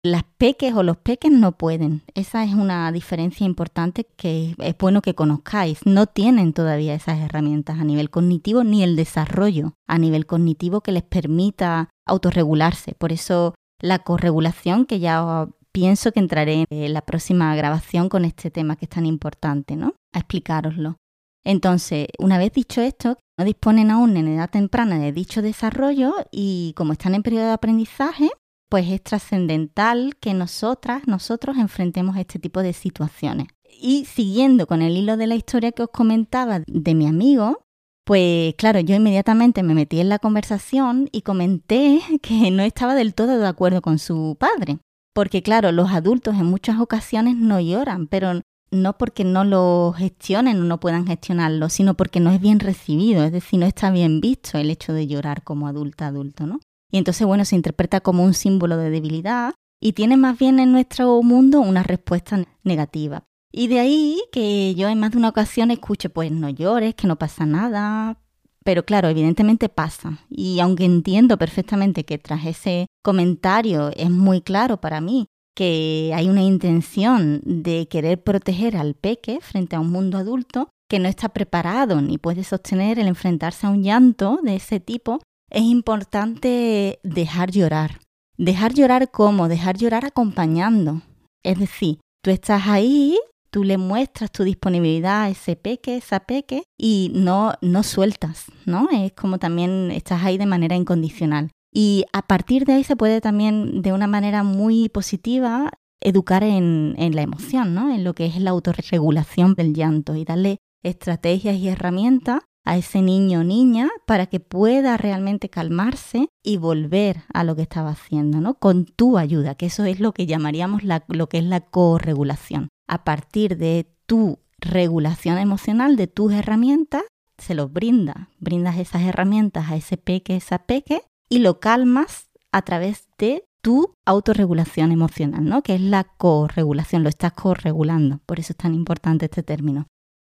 Las 0.04 0.24
peques 0.38 0.76
o 0.76 0.84
los 0.84 0.98
peques 0.98 1.32
no 1.32 1.54
pueden. 1.54 2.04
Esa 2.14 2.44
es 2.44 2.54
una 2.54 2.92
diferencia 2.92 3.44
importante 3.44 4.06
que 4.16 4.56
es 4.60 4.78
bueno 4.78 5.02
que 5.02 5.16
conozcáis. 5.16 5.80
No 5.86 6.06
tienen 6.06 6.54
todavía 6.54 6.94
esas 6.94 7.20
herramientas 7.20 7.80
a 7.80 7.84
nivel 7.84 8.12
cognitivo 8.12 8.64
ni 8.64 8.84
el 8.84 8.96
desarrollo 8.96 9.74
a 9.88 9.98
nivel 9.98 10.28
cognitivo 10.28 10.82
que 10.82 10.92
les 10.92 11.04
permita 11.04 11.90
autorregularse. 12.06 12.94
Por 12.94 13.12
eso 13.12 13.56
la 13.80 14.00
corregulación, 14.00 14.86
que 14.86 15.00
ya 15.00 15.48
pienso 15.72 16.12
que 16.12 16.20
entraré 16.20 16.66
en 16.70 16.94
la 16.94 17.02
próxima 17.02 17.56
grabación 17.56 18.10
con 18.10 18.26
este 18.26 18.52
tema 18.52 18.76
que 18.76 18.86
es 18.86 18.90
tan 18.90 19.06
importante, 19.06 19.76
¿no? 19.76 19.96
A 20.14 20.20
explicároslo. 20.20 20.98
Entonces, 21.44 22.08
una 22.20 22.38
vez 22.38 22.52
dicho 22.54 22.82
esto, 22.82 23.18
no 23.38 23.46
disponen 23.46 23.90
aún 23.90 24.16
en 24.18 24.28
edad 24.28 24.50
temprana 24.50 25.00
de 25.00 25.12
dicho 25.12 25.42
desarrollo 25.42 26.14
y 26.32 26.74
como 26.76 26.94
están 26.94 27.16
en 27.16 27.24
periodo 27.24 27.46
de 27.46 27.54
aprendizaje, 27.54 28.30
pues 28.70 28.88
es 28.90 29.02
trascendental 29.04 30.16
que 30.22 30.34
nosotras, 30.34 31.08
nosotros 31.08 31.58
enfrentemos 31.58 32.16
este 32.18 32.40
tipo 32.40 32.62
de 32.62 32.74
situaciones. 32.74 33.48
Y 33.82 34.06
siguiendo 34.06 34.68
con 34.68 34.82
el 34.82 34.96
hilo 34.96 35.18
de 35.18 35.28
la 35.28 35.36
historia 35.36 35.72
que 35.72 35.84
os 35.84 35.90
comentaba 35.90 36.62
de 36.68 36.96
mi 36.96 37.08
amigo, 37.08 37.64
pues 38.06 38.54
claro, 38.56 38.80
yo 38.80 38.96
inmediatamente 38.96 39.64
me 39.64 39.74
metí 39.74 40.00
en 40.00 40.10
la 40.10 40.20
conversación 40.20 41.10
y 41.12 41.22
comenté 41.22 42.02
que 42.22 42.52
no 42.52 42.64
estaba 42.64 42.94
del 42.94 43.14
todo 43.14 43.40
de 43.40 43.48
acuerdo 43.48 43.82
con 43.82 44.00
su 44.00 44.38
padre. 44.40 44.80
Porque 45.14 45.44
claro, 45.44 45.72
los 45.72 45.92
adultos 45.92 46.36
en 46.36 46.46
muchas 46.46 46.80
ocasiones 46.80 47.36
no 47.36 47.60
lloran, 47.60 48.08
pero 48.08 48.42
no 48.72 48.98
porque 48.98 49.26
no 49.26 49.44
lo 49.44 49.94
gestionen 49.98 50.62
o 50.62 50.64
no 50.64 50.80
puedan 50.80 51.06
gestionarlo, 51.06 51.70
sino 51.70 51.96
porque 51.96 52.20
no 52.20 52.32
es 52.32 52.40
bien 52.40 52.60
recibido, 52.60 53.24
es 53.24 53.32
decir, 53.32 53.60
no 53.60 53.66
está 53.66 53.92
bien 53.92 54.22
visto 54.22 54.58
el 54.58 54.70
hecho 54.70 54.94
de 54.94 55.08
llorar 55.08 55.44
como 55.44 55.68
adulta 55.68 56.08
adulto, 56.08 56.48
¿no? 56.48 56.60
Y 56.90 56.98
entonces, 56.98 57.28
bueno, 57.28 57.46
se 57.46 57.56
interpreta 57.56 58.02
como 58.02 58.24
un 58.24 58.34
símbolo 58.34 58.78
de 58.78 58.90
debilidad 58.90 59.54
y 59.82 59.94
tiene 59.94 60.16
más 60.18 60.38
bien 60.38 60.60
en 60.60 60.72
nuestro 60.72 61.22
mundo 61.22 61.60
una 61.60 61.84
respuesta 61.84 62.44
negativa. 62.64 63.24
Y 63.52 63.68
de 63.68 63.80
ahí 63.80 64.22
que 64.32 64.74
yo 64.76 64.88
en 64.88 65.00
más 65.00 65.12
de 65.12 65.18
una 65.18 65.30
ocasión 65.30 65.72
escucho, 65.72 66.10
pues 66.10 66.32
no 66.32 66.50
llores, 66.50 66.96
que 66.96 67.08
no 67.08 67.18
pasa 67.18 67.46
nada, 67.46 68.21
pero 68.64 68.86
claro, 68.86 69.10
evidentemente 69.10 69.70
pasa. 69.70 70.20
Y 70.30 70.60
aunque 70.60 70.86
entiendo 70.86 71.38
perfectamente 71.38 72.06
que 72.06 72.18
tras 72.18 72.46
ese 72.46 72.88
comentario 73.04 73.92
es 73.96 74.10
muy 74.10 74.42
claro 74.42 74.78
para 74.78 75.02
mí 75.02 75.28
que 75.56 76.12
hay 76.16 76.30
una 76.30 76.44
intención 76.44 77.42
de 77.44 77.88
querer 77.88 78.24
proteger 78.24 78.78
al 78.78 78.94
peque 78.96 79.40
frente 79.42 79.76
a 79.76 79.80
un 79.80 79.92
mundo 79.92 80.18
adulto 80.18 80.70
que 80.90 81.00
no 81.00 81.08
está 81.08 81.30
preparado 81.30 82.02
ni 82.02 82.18
puede 82.18 82.44
sostener 82.44 83.00
el 83.00 83.08
enfrentarse 83.08 83.66
a 83.66 83.70
un 83.70 83.84
llanto 83.84 84.40
de 84.44 84.56
ese 84.56 84.80
tipo, 84.80 85.22
es 85.50 85.64
importante 85.64 87.00
dejar 87.04 87.52
llorar. 87.52 88.00
Dejar 88.38 88.74
llorar 88.74 89.12
cómo? 89.12 89.48
Dejar 89.48 89.78
llorar 89.78 90.06
acompañando. 90.06 91.02
Es 91.44 91.60
decir, 91.60 92.00
tú 92.24 92.32
estás 92.32 92.68
ahí 92.68 93.18
tú 93.52 93.64
le 93.64 93.78
muestras 93.78 94.32
tu 94.32 94.44
disponibilidad 94.44 95.24
a 95.24 95.30
ese 95.30 95.56
peque, 95.56 95.98
esa 95.98 96.22
peque, 96.22 96.64
y 96.78 97.12
no, 97.14 97.54
no 97.62 97.84
sueltas, 97.84 98.46
¿no? 98.66 98.90
Es 98.92 99.12
como 99.12 99.38
también 99.38 99.92
estás 99.92 100.24
ahí 100.24 100.38
de 100.38 100.46
manera 100.46 100.76
incondicional. 100.76 101.52
Y 101.74 102.06
a 102.12 102.24
partir 102.24 102.66
de 102.66 102.74
ahí 102.74 102.84
se 102.84 102.96
puede 102.96 103.22
también, 103.22 103.82
de 103.82 103.94
una 103.94 104.08
manera 104.08 104.44
muy 104.44 104.90
positiva, 104.90 105.72
educar 106.02 106.44
en, 106.44 106.96
la 106.98 107.22
emoción, 107.22 107.74
¿no? 107.74 107.94
En 107.94 108.04
lo 108.04 108.14
que 108.14 108.26
es 108.26 108.40
la 108.40 108.52
autorregulación 108.52 109.54
del 109.54 109.74
llanto 109.74 110.16
y 110.16 110.26
darle 110.26 110.58
estrategias 110.84 111.58
y 111.58 111.68
herramientas 111.68 112.42
a 112.64 112.78
ese 112.78 113.02
niño 113.02 113.40
o 113.40 113.44
niña 113.44 113.90
para 114.06 114.28
que 114.28 114.40
pueda 114.40 114.98
realmente 114.98 115.50
calmarse 115.50 116.28
y 116.44 116.58
volver 116.58 117.24
a 117.34 117.44
lo 117.44 117.56
que 117.56 117.64
estaba 117.64 117.92
haciendo, 117.92 118.40
¿no? 118.40 118.56
Con 118.56 118.86
tu 118.86 119.18
ayuda, 119.18 119.56
que 119.56 119.68
eso 119.68 119.86
es 119.86 120.00
lo 120.00 120.14
que 120.14 120.26
llamaríamos 120.26 120.84
lo 120.84 121.30
que 121.30 121.38
es 121.38 121.44
la 121.44 121.62
corregulación. 121.62 122.70
A 122.92 123.06
partir 123.06 123.56
de 123.56 123.88
tu 124.06 124.40
regulación 124.60 125.38
emocional, 125.38 125.96
de 125.96 126.08
tus 126.08 126.34
herramientas, 126.34 127.04
se 127.38 127.56
los 127.56 127.72
brinda, 127.72 128.30
brindas 128.38 128.78
esas 128.78 129.04
herramientas 129.04 129.72
a 129.72 129.78
ese 129.78 129.96
peque, 129.96 130.36
esa 130.36 130.66
peque, 130.66 131.02
y 131.30 131.40
lo 131.40 131.62
calmas 131.62 132.30
a 132.52 132.62
través 132.64 133.08
de 133.18 133.46
tu 133.62 133.94
autorregulación 134.06 134.92
emocional, 134.92 135.46
¿no? 135.46 135.64
Que 135.64 135.76
es 135.76 135.82
la 135.82 136.04
corregulación, 136.04 137.04
lo 137.04 137.08
estás 137.08 137.32
corregulando, 137.32 138.20
por 138.26 138.42
eso 138.42 138.52
es 138.52 138.58
tan 138.58 138.76
importante 138.76 139.26
este 139.26 139.42
término. 139.42 139.88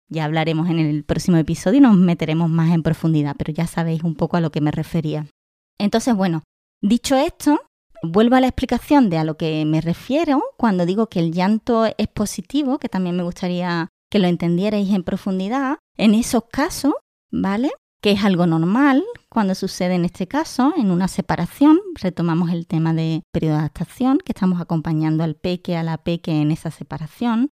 Ya 0.08 0.26
hablaremos 0.26 0.70
en 0.70 0.78
el 0.78 1.04
próximo 1.04 1.38
episodio 1.38 1.80
y 1.80 1.82
nos 1.82 1.98
meteremos 1.98 2.48
más 2.48 2.72
en 2.72 2.84
profundidad, 2.84 3.36
pero 3.38 3.52
ya 3.54 3.66
sabéis 3.66 4.04
un 4.04 4.14
poco 4.14 4.38
a 4.38 4.42
lo 4.42 4.52
que 4.52 4.62
me 4.62 4.70
refería. 4.70 5.26
Entonces, 5.80 6.16
bueno, 6.16 6.44
dicho 6.80 7.16
esto, 7.16 7.60
vuelvo 8.02 8.36
a 8.36 8.42
la 8.42 8.48
explicación 8.48 9.10
de 9.10 9.18
a 9.18 9.24
lo 9.24 9.38
que 9.38 9.66
me 9.66 9.82
refiero 9.82 10.42
cuando 10.58 10.86
digo 10.86 11.08
que 11.08 11.20
el 11.20 11.32
llanto 11.32 11.86
es 11.86 12.08
positivo, 12.08 12.80
que 12.80 12.90
también 12.90 13.16
me 13.16 13.24
gustaría 13.24 13.90
que 14.10 14.20
lo 14.20 14.28
entendierais 14.28 14.90
en 14.90 15.04
profundidad. 15.04 15.78
En 15.98 16.14
esos 16.14 16.44
casos, 16.52 16.94
¿vale? 17.32 17.72
Que 18.02 18.12
es 18.12 18.24
algo 18.24 18.46
normal 18.46 19.04
cuando 19.30 19.56
sucede 19.56 19.96
en 19.96 20.06
este 20.06 20.28
caso, 20.28 20.74
en 20.76 20.92
una 20.92 21.08
separación. 21.08 21.80
Retomamos 21.96 22.52
el 22.52 22.68
tema 22.68 22.94
de 22.94 23.22
periodo 23.32 23.54
de 23.54 23.60
adaptación, 23.60 24.18
que 24.18 24.34
estamos 24.34 24.60
acompañando 24.60 25.24
al 25.24 25.36
peque, 25.36 25.78
a 25.78 25.84
la 25.84 25.98
peque 25.98 26.42
en 26.42 26.52
esa 26.52 26.72
separación. 26.72 27.50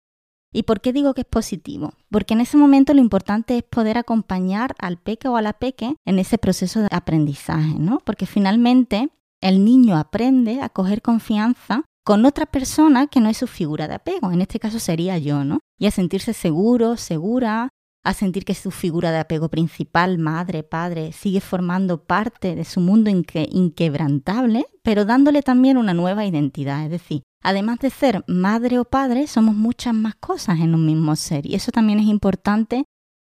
¿Y 0.52 0.62
por 0.62 0.80
qué 0.80 0.92
digo 0.92 1.12
que 1.12 1.22
es 1.22 1.26
positivo? 1.26 1.92
Porque 2.10 2.32
en 2.32 2.40
ese 2.40 2.56
momento 2.56 2.94
lo 2.94 3.00
importante 3.00 3.58
es 3.58 3.62
poder 3.64 3.98
acompañar 3.98 4.74
al 4.78 4.96
peque 4.96 5.28
o 5.28 5.36
a 5.36 5.42
la 5.42 5.52
peque 5.52 5.96
en 6.06 6.18
ese 6.18 6.38
proceso 6.38 6.80
de 6.80 6.88
aprendizaje, 6.90 7.74
¿no? 7.78 7.98
Porque 8.04 8.24
finalmente 8.24 9.10
el 9.46 9.64
niño 9.64 9.96
aprende 9.96 10.60
a 10.60 10.68
coger 10.68 11.02
confianza 11.02 11.84
con 12.04 12.24
otra 12.24 12.46
persona 12.46 13.06
que 13.06 13.20
no 13.20 13.28
es 13.28 13.36
su 13.36 13.46
figura 13.46 13.88
de 13.88 13.94
apego, 13.94 14.32
en 14.32 14.40
este 14.40 14.58
caso 14.58 14.78
sería 14.78 15.18
yo, 15.18 15.44
¿no? 15.44 15.60
Y 15.78 15.86
a 15.86 15.90
sentirse 15.90 16.32
seguro, 16.32 16.96
segura, 16.96 17.68
a 18.04 18.14
sentir 18.14 18.44
que 18.44 18.54
su 18.54 18.70
figura 18.70 19.10
de 19.10 19.18
apego 19.18 19.48
principal, 19.48 20.18
madre, 20.18 20.62
padre, 20.62 21.12
sigue 21.12 21.40
formando 21.40 22.04
parte 22.04 22.54
de 22.54 22.64
su 22.64 22.80
mundo 22.80 23.10
inquebrantable, 23.10 24.66
pero 24.82 25.04
dándole 25.04 25.42
también 25.42 25.76
una 25.76 25.94
nueva 25.94 26.24
identidad, 26.26 26.84
es 26.84 26.90
decir, 26.90 27.22
Además 27.42 27.78
de 27.78 27.90
ser 27.90 28.24
madre 28.26 28.80
o 28.80 28.84
padre, 28.84 29.28
somos 29.28 29.54
muchas 29.54 29.94
más 29.94 30.16
cosas 30.16 30.58
en 30.58 30.74
un 30.74 30.84
mismo 30.84 31.14
ser. 31.14 31.46
Y 31.46 31.54
eso 31.54 31.70
también 31.70 32.00
es 32.00 32.06
importante 32.06 32.82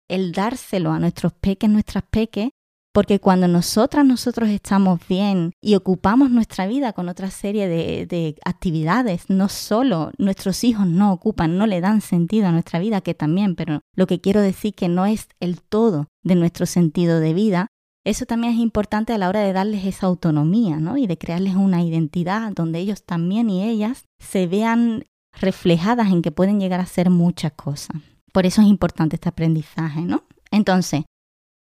el 0.07 0.31
dárselo 0.31 0.93
a 0.93 0.99
nuestros 0.99 1.33
peques, 1.33 1.69
nuestras 1.69 2.05
peques, 2.09 2.51
porque 2.97 3.19
cuando 3.19 3.47
nosotras, 3.47 4.03
nosotros 4.07 4.49
estamos 4.49 4.99
bien 5.07 5.51
y 5.61 5.75
ocupamos 5.75 6.31
nuestra 6.31 6.65
vida 6.65 6.93
con 6.93 7.09
otra 7.09 7.29
serie 7.29 7.67
de, 7.67 8.07
de, 8.07 8.35
actividades, 8.43 9.29
no 9.29 9.49
solo 9.49 10.09
nuestros 10.17 10.63
hijos 10.63 10.87
no 10.87 11.13
ocupan, 11.13 11.59
no 11.59 11.67
le 11.67 11.79
dan 11.79 12.01
sentido 12.01 12.47
a 12.47 12.51
nuestra 12.51 12.79
vida, 12.79 13.01
que 13.01 13.13
también, 13.13 13.55
pero 13.55 13.81
lo 13.95 14.07
que 14.07 14.19
quiero 14.19 14.41
decir 14.41 14.73
que 14.73 14.89
no 14.89 15.05
es 15.05 15.27
el 15.39 15.61
todo 15.61 16.07
de 16.23 16.33
nuestro 16.33 16.65
sentido 16.65 17.19
de 17.19 17.35
vida, 17.35 17.67
eso 18.03 18.25
también 18.25 18.53
es 18.53 18.59
importante 18.59 19.13
a 19.13 19.19
la 19.19 19.29
hora 19.29 19.41
de 19.41 19.53
darles 19.53 19.85
esa 19.85 20.07
autonomía, 20.07 20.77
¿no? 20.77 20.97
Y 20.97 21.05
de 21.05 21.19
crearles 21.19 21.55
una 21.55 21.83
identidad 21.83 22.51
donde 22.51 22.79
ellos 22.79 23.03
también 23.03 23.51
y 23.51 23.61
ellas 23.63 24.05
se 24.17 24.47
vean 24.47 25.03
reflejadas 25.39 26.11
en 26.11 26.23
que 26.23 26.31
pueden 26.31 26.59
llegar 26.59 26.79
a 26.79 26.87
ser 26.87 27.11
muchas 27.11 27.51
cosas. 27.51 28.01
Por 28.33 28.47
eso 28.47 28.63
es 28.63 28.67
importante 28.67 29.17
este 29.17 29.29
aprendizaje, 29.29 30.01
¿no? 30.01 30.23
Entonces, 30.49 31.03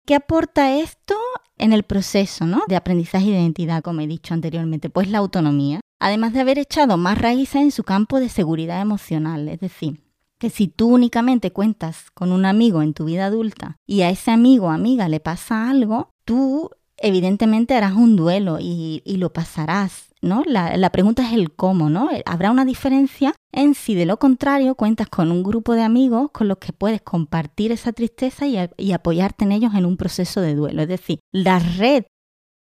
¿qué 0.06 0.16
aporta 0.16 0.78
esto 0.78 1.16
en 1.58 1.74
el 1.74 1.84
proceso 1.84 2.46
¿no? 2.46 2.64
de 2.68 2.76
aprendizaje 2.76 3.26
de 3.26 3.42
identidad, 3.42 3.84
como 3.84 4.02
he 4.02 4.08
dicho 4.08 4.34
anteriormente? 4.34 4.90
Pues 4.90 5.10
la 5.10 5.18
autonomía, 5.18 5.82
además 6.00 6.34
de 6.34 6.42
haber 6.42 6.60
echado 6.60 6.98
más 6.98 7.18
raíces 7.18 7.62
en 7.62 7.72
su 7.72 7.84
campo 7.84 8.20
de 8.20 8.30
seguridad 8.30 8.82
emocional, 8.82 9.48
es 9.50 9.60
decir, 9.60 10.02
que 10.40 10.50
si 10.50 10.68
tú 10.68 10.90
únicamente 10.90 11.52
cuentas 11.52 12.12
con 12.14 12.32
un 12.32 12.46
amigo 12.46 12.82
en 12.82 12.94
tu 12.94 13.06
vida 13.06 13.26
adulta 13.26 13.78
y 13.88 14.02
a 14.02 14.10
ese 14.10 14.32
amigo 14.32 14.68
o 14.68 14.70
amiga 14.70 15.08
le 15.08 15.20
pasa 15.20 15.70
algo, 15.70 16.10
tú 16.26 16.70
evidentemente 16.98 17.76
harás 17.76 17.94
un 17.94 18.16
duelo 18.16 18.58
y, 18.60 19.02
lo 19.06 19.32
pasarás, 19.32 20.14
¿no? 20.26 20.44
La, 20.46 20.90
pregunta 20.90 21.26
es 21.26 21.34
el 21.34 21.54
cómo, 21.54 21.90
¿no? 21.90 22.10
Habrá 22.26 22.52
una 22.52 22.66
diferencia 22.66 23.34
en 23.52 23.74
si 23.74 23.96
de 23.96 24.06
lo 24.06 24.18
contrario 24.18 24.76
cuentas 24.76 25.08
con 25.08 25.32
un 25.32 25.44
grupo 25.44 25.74
de 25.74 25.84
amigos 25.84 26.32
con 26.32 26.48
los 26.48 26.58
que 26.58 26.74
puedes 26.74 27.02
compartir 27.02 27.72
esa 27.72 27.94
tristeza 27.94 28.48
y, 28.48 28.58
y 28.78 28.92
apoyarte 28.92 29.46
en 29.46 29.52
ellos 29.52 29.74
en 29.76 29.86
un 29.86 29.98
proceso 29.98 30.42
de 30.42 30.56
duelo. 30.56 30.82
Es 30.82 30.88
decir, 30.88 31.20
la 31.32 31.60
red 31.60 32.04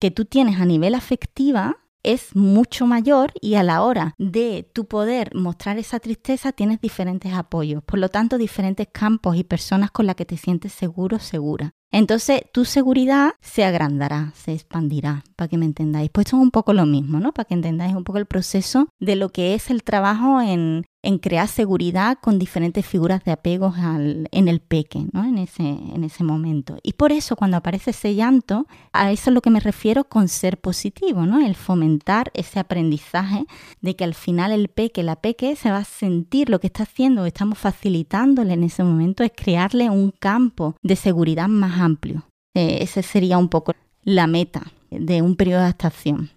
que 0.01 0.11
tú 0.11 0.25
tienes 0.25 0.61
a 0.61 0.65
nivel 0.65 0.95
afectiva 0.95 1.77
es 2.03 2.35
mucho 2.37 2.87
mayor 2.87 3.33
y 3.41 3.55
a 3.55 3.63
la 3.63 3.83
hora 3.83 4.15
de 4.19 4.71
tu 4.73 4.87
poder 4.87 5.35
mostrar 5.35 5.79
esa 5.79 6.01
tristeza 6.01 6.53
tienes 6.53 6.81
diferentes 6.81 7.33
apoyos, 7.33 7.83
por 7.83 7.99
lo 7.99 8.09
tanto 8.09 8.39
diferentes 8.39 8.89
campos 8.93 9.37
y 9.37 9.45
personas 9.45 9.91
con 9.91 10.07
las 10.07 10.17
que 10.17 10.25
te 10.25 10.37
sientes 10.37 10.73
seguro, 10.73 11.19
segura. 11.19 11.75
Entonces 11.91 12.43
tu 12.53 12.65
seguridad 12.65 13.33
se 13.41 13.65
agrandará, 13.65 14.33
se 14.35 14.53
expandirá, 14.53 15.25
para 15.37 15.49
que 15.49 15.59
me 15.59 15.65
entendáis. 15.65 16.11
Pues 16.11 16.27
esto 16.27 16.37
es 16.37 16.43
un 16.43 16.51
poco 16.51 16.73
lo 16.73 16.87
mismo, 16.87 17.21
¿no? 17.21 17.33
Para 17.33 17.47
que 17.47 17.55
entendáis 17.55 17.95
un 17.95 18.05
poco 18.05 18.19
el 18.19 18.27
proceso 18.27 18.89
de 19.01 19.17
lo 19.17 19.31
que 19.31 19.55
es 19.55 19.71
el 19.71 19.83
trabajo 19.83 20.41
en, 20.41 20.85
en 21.03 21.19
crear 21.19 21.49
seguridad 21.49 22.19
con 22.21 22.39
diferentes 22.39 22.85
figuras 22.85 23.25
de 23.25 23.33
apegos 23.33 23.77
en 23.79 24.49
el 24.49 24.61
peque, 24.61 25.07
¿no? 25.13 25.25
En 25.25 25.39
ese, 25.39 25.63
en 25.63 26.05
ese 26.05 26.25
momento. 26.25 26.77
Y 26.83 26.95
por 26.95 27.13
eso 27.13 27.37
cuando 27.37 27.57
aparece 27.57 27.91
ese 27.91 28.15
llanto, 28.15 28.67
a 28.93 29.11
eso 29.13 29.31
es 29.31 29.35
lo 29.35 29.41
que 29.41 29.51
me 29.51 29.61
refiero 29.61 30.05
con 30.05 30.29
ser 30.29 30.61
positivo, 30.61 31.25
¿no? 31.25 31.45
El 31.45 31.55
fomentar 31.55 32.31
ese 32.35 32.59
aprendizaje 32.59 33.47
de 33.81 33.97
que 33.97 34.05
al 34.05 34.15
final 34.15 34.53
el 34.53 34.69
peque, 34.69 35.03
la 35.03 35.17
peque, 35.17 35.57
se 35.57 35.71
va 35.71 35.79
a 35.79 35.85
sentir 35.85 36.51
lo 36.51 36.61
que 36.61 36.67
está 36.67 36.83
haciendo, 36.83 37.25
estamos 37.25 37.59
facilitándole 37.59 38.53
en 38.55 38.65
ese 38.65 38.83
momento, 38.83 39.23
es 39.23 39.33
crearle 39.35 39.89
un 39.91 40.11
campo 40.11 40.77
de 40.83 40.97
seguridad 40.97 41.49
más 41.49 41.78
amplio. 41.79 42.25
Eh, 42.55 42.79
ese 42.83 43.03
sería 43.03 43.39
un 43.39 43.49
poco 43.49 43.73
la 44.05 44.27
meta 44.27 44.73
de 44.91 45.23
un 45.23 45.37
periodo 45.37 45.61
de 45.61 45.65
adaptación. 45.67 46.31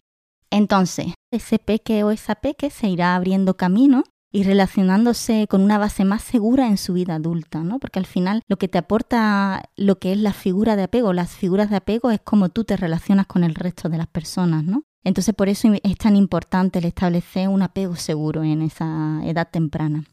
Entonces, 0.49 1.13
ese 1.31 1.59
peque 1.59 2.03
o 2.03 2.11
esa 2.11 2.35
peque 2.35 2.69
se 2.69 2.89
irá 2.89 3.15
abriendo 3.15 3.55
camino 3.55 4.03
y 4.33 4.43
relacionándose 4.43 5.47
con 5.47 5.61
una 5.61 5.77
base 5.77 6.05
más 6.05 6.21
segura 6.21 6.67
en 6.67 6.77
su 6.77 6.93
vida 6.93 7.15
adulta, 7.15 7.63
¿no? 7.63 7.79
Porque 7.79 7.99
al 7.99 8.05
final 8.05 8.41
lo 8.47 8.57
que 8.57 8.67
te 8.67 8.77
aporta 8.77 9.69
lo 9.75 9.99
que 9.99 10.13
es 10.13 10.17
la 10.17 10.33
figura 10.33 10.75
de 10.75 10.83
apego, 10.83 11.13
las 11.13 11.31
figuras 11.31 11.69
de 11.69 11.77
apego 11.77 12.11
es 12.11 12.21
cómo 12.21 12.49
tú 12.49 12.63
te 12.63 12.77
relacionas 12.77 13.27
con 13.27 13.43
el 13.43 13.55
resto 13.55 13.89
de 13.89 13.97
las 13.97 14.07
personas, 14.07 14.63
¿no? 14.63 14.83
Entonces 15.03 15.33
por 15.35 15.49
eso 15.49 15.69
es 15.83 15.97
tan 15.97 16.15
importante 16.15 16.79
el 16.79 16.85
establecer 16.85 17.49
un 17.49 17.61
apego 17.61 17.95
seguro 17.95 18.43
en 18.43 18.61
esa 18.61 19.19
edad 19.25 19.49
temprana. 19.49 20.05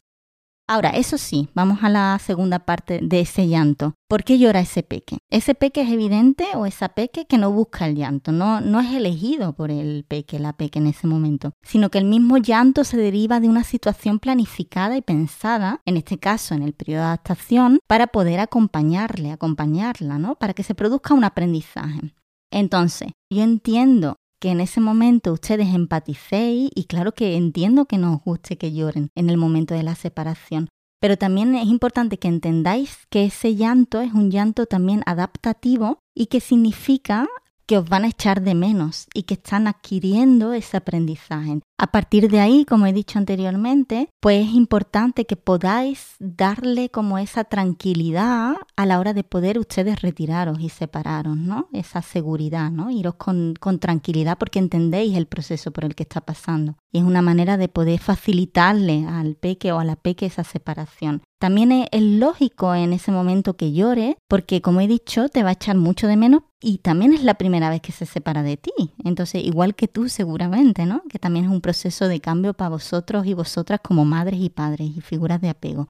Ahora, 0.70 0.90
eso 0.90 1.16
sí, 1.16 1.48
vamos 1.54 1.78
a 1.82 1.88
la 1.88 2.18
segunda 2.18 2.58
parte 2.58 3.00
de 3.02 3.20
ese 3.20 3.48
llanto. 3.48 3.94
¿Por 4.06 4.22
qué 4.22 4.38
llora 4.38 4.60
ese 4.60 4.82
peque? 4.82 5.16
Ese 5.30 5.54
peque 5.54 5.80
es 5.80 5.90
evidente 5.90 6.44
o 6.56 6.66
esa 6.66 6.90
peque 6.90 7.24
que 7.24 7.38
no 7.38 7.50
busca 7.50 7.86
el 7.86 7.96
llanto, 7.96 8.32
no, 8.32 8.60
no 8.60 8.78
es 8.80 8.92
elegido 8.92 9.54
por 9.54 9.70
el 9.70 10.04
peque, 10.06 10.38
la 10.38 10.52
peque 10.52 10.78
en 10.78 10.88
ese 10.88 11.06
momento, 11.06 11.52
sino 11.62 11.88
que 11.88 11.96
el 11.96 12.04
mismo 12.04 12.36
llanto 12.36 12.84
se 12.84 12.98
deriva 12.98 13.40
de 13.40 13.48
una 13.48 13.64
situación 13.64 14.18
planificada 14.18 14.94
y 14.98 15.00
pensada, 15.00 15.80
en 15.86 15.96
este 15.96 16.18
caso 16.18 16.54
en 16.54 16.62
el 16.62 16.74
periodo 16.74 17.00
de 17.00 17.06
adaptación, 17.06 17.78
para 17.86 18.06
poder 18.06 18.38
acompañarle, 18.38 19.32
acompañarla, 19.32 20.18
¿no? 20.18 20.34
Para 20.34 20.52
que 20.52 20.64
se 20.64 20.74
produzca 20.74 21.14
un 21.14 21.24
aprendizaje. 21.24 22.12
Entonces, 22.50 23.12
yo 23.30 23.42
entiendo 23.42 24.16
que 24.40 24.50
en 24.50 24.60
ese 24.60 24.80
momento 24.80 25.32
ustedes 25.32 25.74
empaticéis 25.74 26.70
y 26.74 26.84
claro 26.84 27.12
que 27.12 27.36
entiendo 27.36 27.86
que 27.86 27.98
no 27.98 28.14
os 28.14 28.22
guste 28.22 28.58
que 28.58 28.72
lloren 28.72 29.10
en 29.14 29.30
el 29.30 29.36
momento 29.36 29.74
de 29.74 29.82
la 29.82 29.94
separación, 29.94 30.68
pero 31.00 31.16
también 31.16 31.54
es 31.54 31.66
importante 31.66 32.18
que 32.18 32.28
entendáis 32.28 33.06
que 33.10 33.24
ese 33.24 33.54
llanto 33.54 34.00
es 34.00 34.12
un 34.12 34.30
llanto 34.30 34.66
también 34.66 35.02
adaptativo 35.06 36.00
y 36.14 36.26
que 36.26 36.40
significa 36.40 37.26
que 37.68 37.76
os 37.76 37.86
van 37.86 38.04
a 38.04 38.08
echar 38.08 38.40
de 38.40 38.54
menos 38.54 39.06
y 39.12 39.24
que 39.24 39.34
están 39.34 39.68
adquiriendo 39.68 40.54
ese 40.54 40.78
aprendizaje. 40.78 41.60
A 41.76 41.88
partir 41.88 42.28
de 42.30 42.40
ahí, 42.40 42.64
como 42.64 42.86
he 42.86 42.92
dicho 42.94 43.18
anteriormente, 43.18 44.08
pues 44.20 44.48
es 44.48 44.54
importante 44.54 45.26
que 45.26 45.36
podáis 45.36 46.16
darle 46.18 46.88
como 46.88 47.18
esa 47.18 47.44
tranquilidad 47.44 48.54
a 48.74 48.86
la 48.86 48.98
hora 48.98 49.12
de 49.12 49.22
poder 49.22 49.58
ustedes 49.58 50.00
retiraros 50.00 50.58
y 50.60 50.70
separaros, 50.70 51.36
¿no? 51.36 51.68
Esa 51.72 52.00
seguridad, 52.00 52.70
¿no? 52.70 52.90
Iros 52.90 53.14
con, 53.14 53.54
tranquilidad 53.78 54.38
porque 54.38 54.58
entendéis 54.58 55.16
el 55.16 55.26
proceso 55.26 55.70
por 55.70 55.84
el 55.84 55.94
que 55.94 56.04
está 56.04 56.22
pasando. 56.22 56.78
Y 56.90 56.98
es 56.98 57.04
una 57.04 57.22
manera 57.22 57.58
de 57.58 57.68
poder 57.68 58.00
facilitarle 58.00 59.06
al 59.06 59.36
peque 59.36 59.72
o 59.72 59.78
a 59.78 59.84
la 59.84 59.96
peque 59.96 60.26
esa 60.26 60.42
separación. 60.42 61.22
También 61.38 61.70
es, 61.70 62.02
lógico 62.02 62.74
en 62.74 62.92
ese 62.92 63.12
momento 63.12 63.56
que 63.56 63.72
llore, 63.72 64.16
porque 64.26 64.62
como 64.62 64.80
he 64.80 64.88
dicho, 64.88 65.28
te 65.28 65.44
va 65.44 65.50
a 65.50 65.52
echar 65.52 65.76
mucho 65.76 66.08
de 66.08 66.16
menos 66.16 66.42
y 66.60 66.78
también 66.78 67.12
es 67.12 67.22
la 67.22 67.34
primera 67.34 67.70
vez 67.70 67.80
que 67.80 67.92
se 67.92 68.06
separa 68.06 68.42
de 68.42 68.56
ti. 68.56 68.72
Entonces, 69.04 69.44
igual 69.44 69.74
que 69.74 69.88
tú 69.88 70.08
seguramente, 70.08 70.86
¿no? 70.86 71.02
Que 71.08 71.18
también 71.18 71.44
es 71.44 71.50
un 71.50 71.60
proceso 71.60 72.08
de 72.08 72.20
cambio 72.20 72.54
para 72.54 72.70
vosotros 72.70 73.26
y 73.26 73.34
vosotras 73.34 73.80
como 73.82 74.04
madres 74.04 74.40
y 74.40 74.50
padres 74.50 74.90
y 74.96 75.00
figuras 75.00 75.40
de 75.40 75.50
apego. 75.50 75.88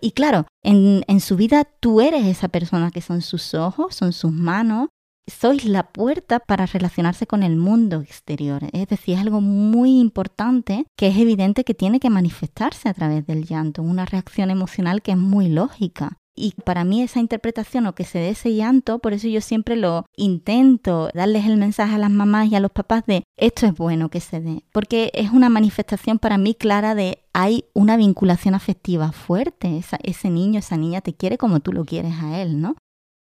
Y 0.00 0.12
claro, 0.12 0.46
en, 0.62 1.02
en 1.08 1.20
su 1.20 1.36
vida 1.36 1.64
tú 1.64 2.00
eres 2.00 2.24
esa 2.24 2.48
persona 2.48 2.90
que 2.90 3.00
son 3.00 3.20
sus 3.20 3.54
ojos, 3.54 3.94
son 3.94 4.12
sus 4.12 4.32
manos, 4.32 4.88
sois 5.28 5.64
la 5.64 5.92
puerta 5.92 6.40
para 6.40 6.66
relacionarse 6.66 7.26
con 7.26 7.42
el 7.42 7.56
mundo 7.56 8.00
exterior. 8.00 8.62
Es 8.72 8.88
decir, 8.88 9.14
es 9.14 9.20
algo 9.20 9.40
muy 9.40 9.98
importante 9.98 10.86
que 10.96 11.08
es 11.08 11.16
evidente 11.16 11.64
que 11.64 11.74
tiene 11.74 12.00
que 12.00 12.10
manifestarse 12.10 12.88
a 12.88 12.94
través 12.94 13.26
del 13.26 13.44
llanto, 13.44 13.82
una 13.82 14.04
reacción 14.04 14.50
emocional 14.50 15.02
que 15.02 15.12
es 15.12 15.18
muy 15.18 15.48
lógica. 15.48 16.16
Y 16.38 16.54
para 16.64 16.84
mí 16.84 17.02
esa 17.02 17.20
interpretación 17.20 17.86
o 17.86 17.94
que 17.94 18.04
se 18.04 18.18
dé 18.18 18.30
ese 18.30 18.54
llanto, 18.54 19.00
por 19.00 19.12
eso 19.12 19.28
yo 19.28 19.40
siempre 19.40 19.76
lo 19.76 20.06
intento 20.16 21.10
darles 21.14 21.46
el 21.46 21.56
mensaje 21.56 21.96
a 21.96 21.98
las 21.98 22.10
mamás 22.10 22.48
y 22.48 22.54
a 22.54 22.60
los 22.60 22.70
papás 22.70 23.04
de 23.06 23.24
esto 23.36 23.66
es 23.66 23.74
bueno 23.74 24.08
que 24.08 24.20
se 24.20 24.40
dé, 24.40 24.62
porque 24.72 25.10
es 25.14 25.30
una 25.30 25.48
manifestación 25.48 26.18
para 26.18 26.38
mí 26.38 26.54
clara 26.54 26.94
de 26.94 27.22
hay 27.32 27.64
una 27.74 27.96
vinculación 27.96 28.54
afectiva 28.54 29.12
fuerte, 29.12 29.80
ese 30.02 30.30
niño, 30.30 30.58
esa 30.58 30.76
niña 30.76 31.00
te 31.00 31.14
quiere 31.14 31.38
como 31.38 31.60
tú 31.60 31.72
lo 31.72 31.84
quieres 31.84 32.14
a 32.20 32.40
él, 32.40 32.60
¿no? 32.60 32.76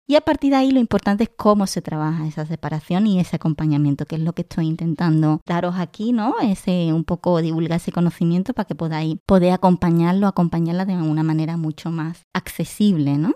Y 0.05 0.15
a 0.15 0.21
partir 0.21 0.51
de 0.51 0.57
ahí 0.57 0.71
lo 0.71 0.79
importante 0.79 1.23
es 1.23 1.29
cómo 1.35 1.65
se 1.65 1.81
trabaja 1.81 2.27
esa 2.27 2.45
separación 2.45 3.07
y 3.07 3.19
ese 3.19 3.37
acompañamiento, 3.37 4.05
que 4.05 4.15
es 4.15 4.21
lo 4.21 4.33
que 4.33 4.41
estoy 4.41 4.67
intentando 4.67 5.39
daros 5.45 5.75
aquí, 5.77 6.11
¿no? 6.11 6.35
Ese 6.41 6.91
un 6.91 7.05
poco 7.05 7.41
divulgar 7.41 7.77
ese 7.77 7.93
conocimiento 7.93 8.53
para 8.53 8.67
que 8.67 8.75
podáis 8.75 9.15
poder 9.25 9.53
acompañarlo, 9.53 10.27
acompañarla 10.27 10.85
de 10.85 10.95
una 10.95 11.23
manera 11.23 11.55
mucho 11.55 11.89
más 11.89 12.23
accesible, 12.33 13.17
¿no? 13.17 13.33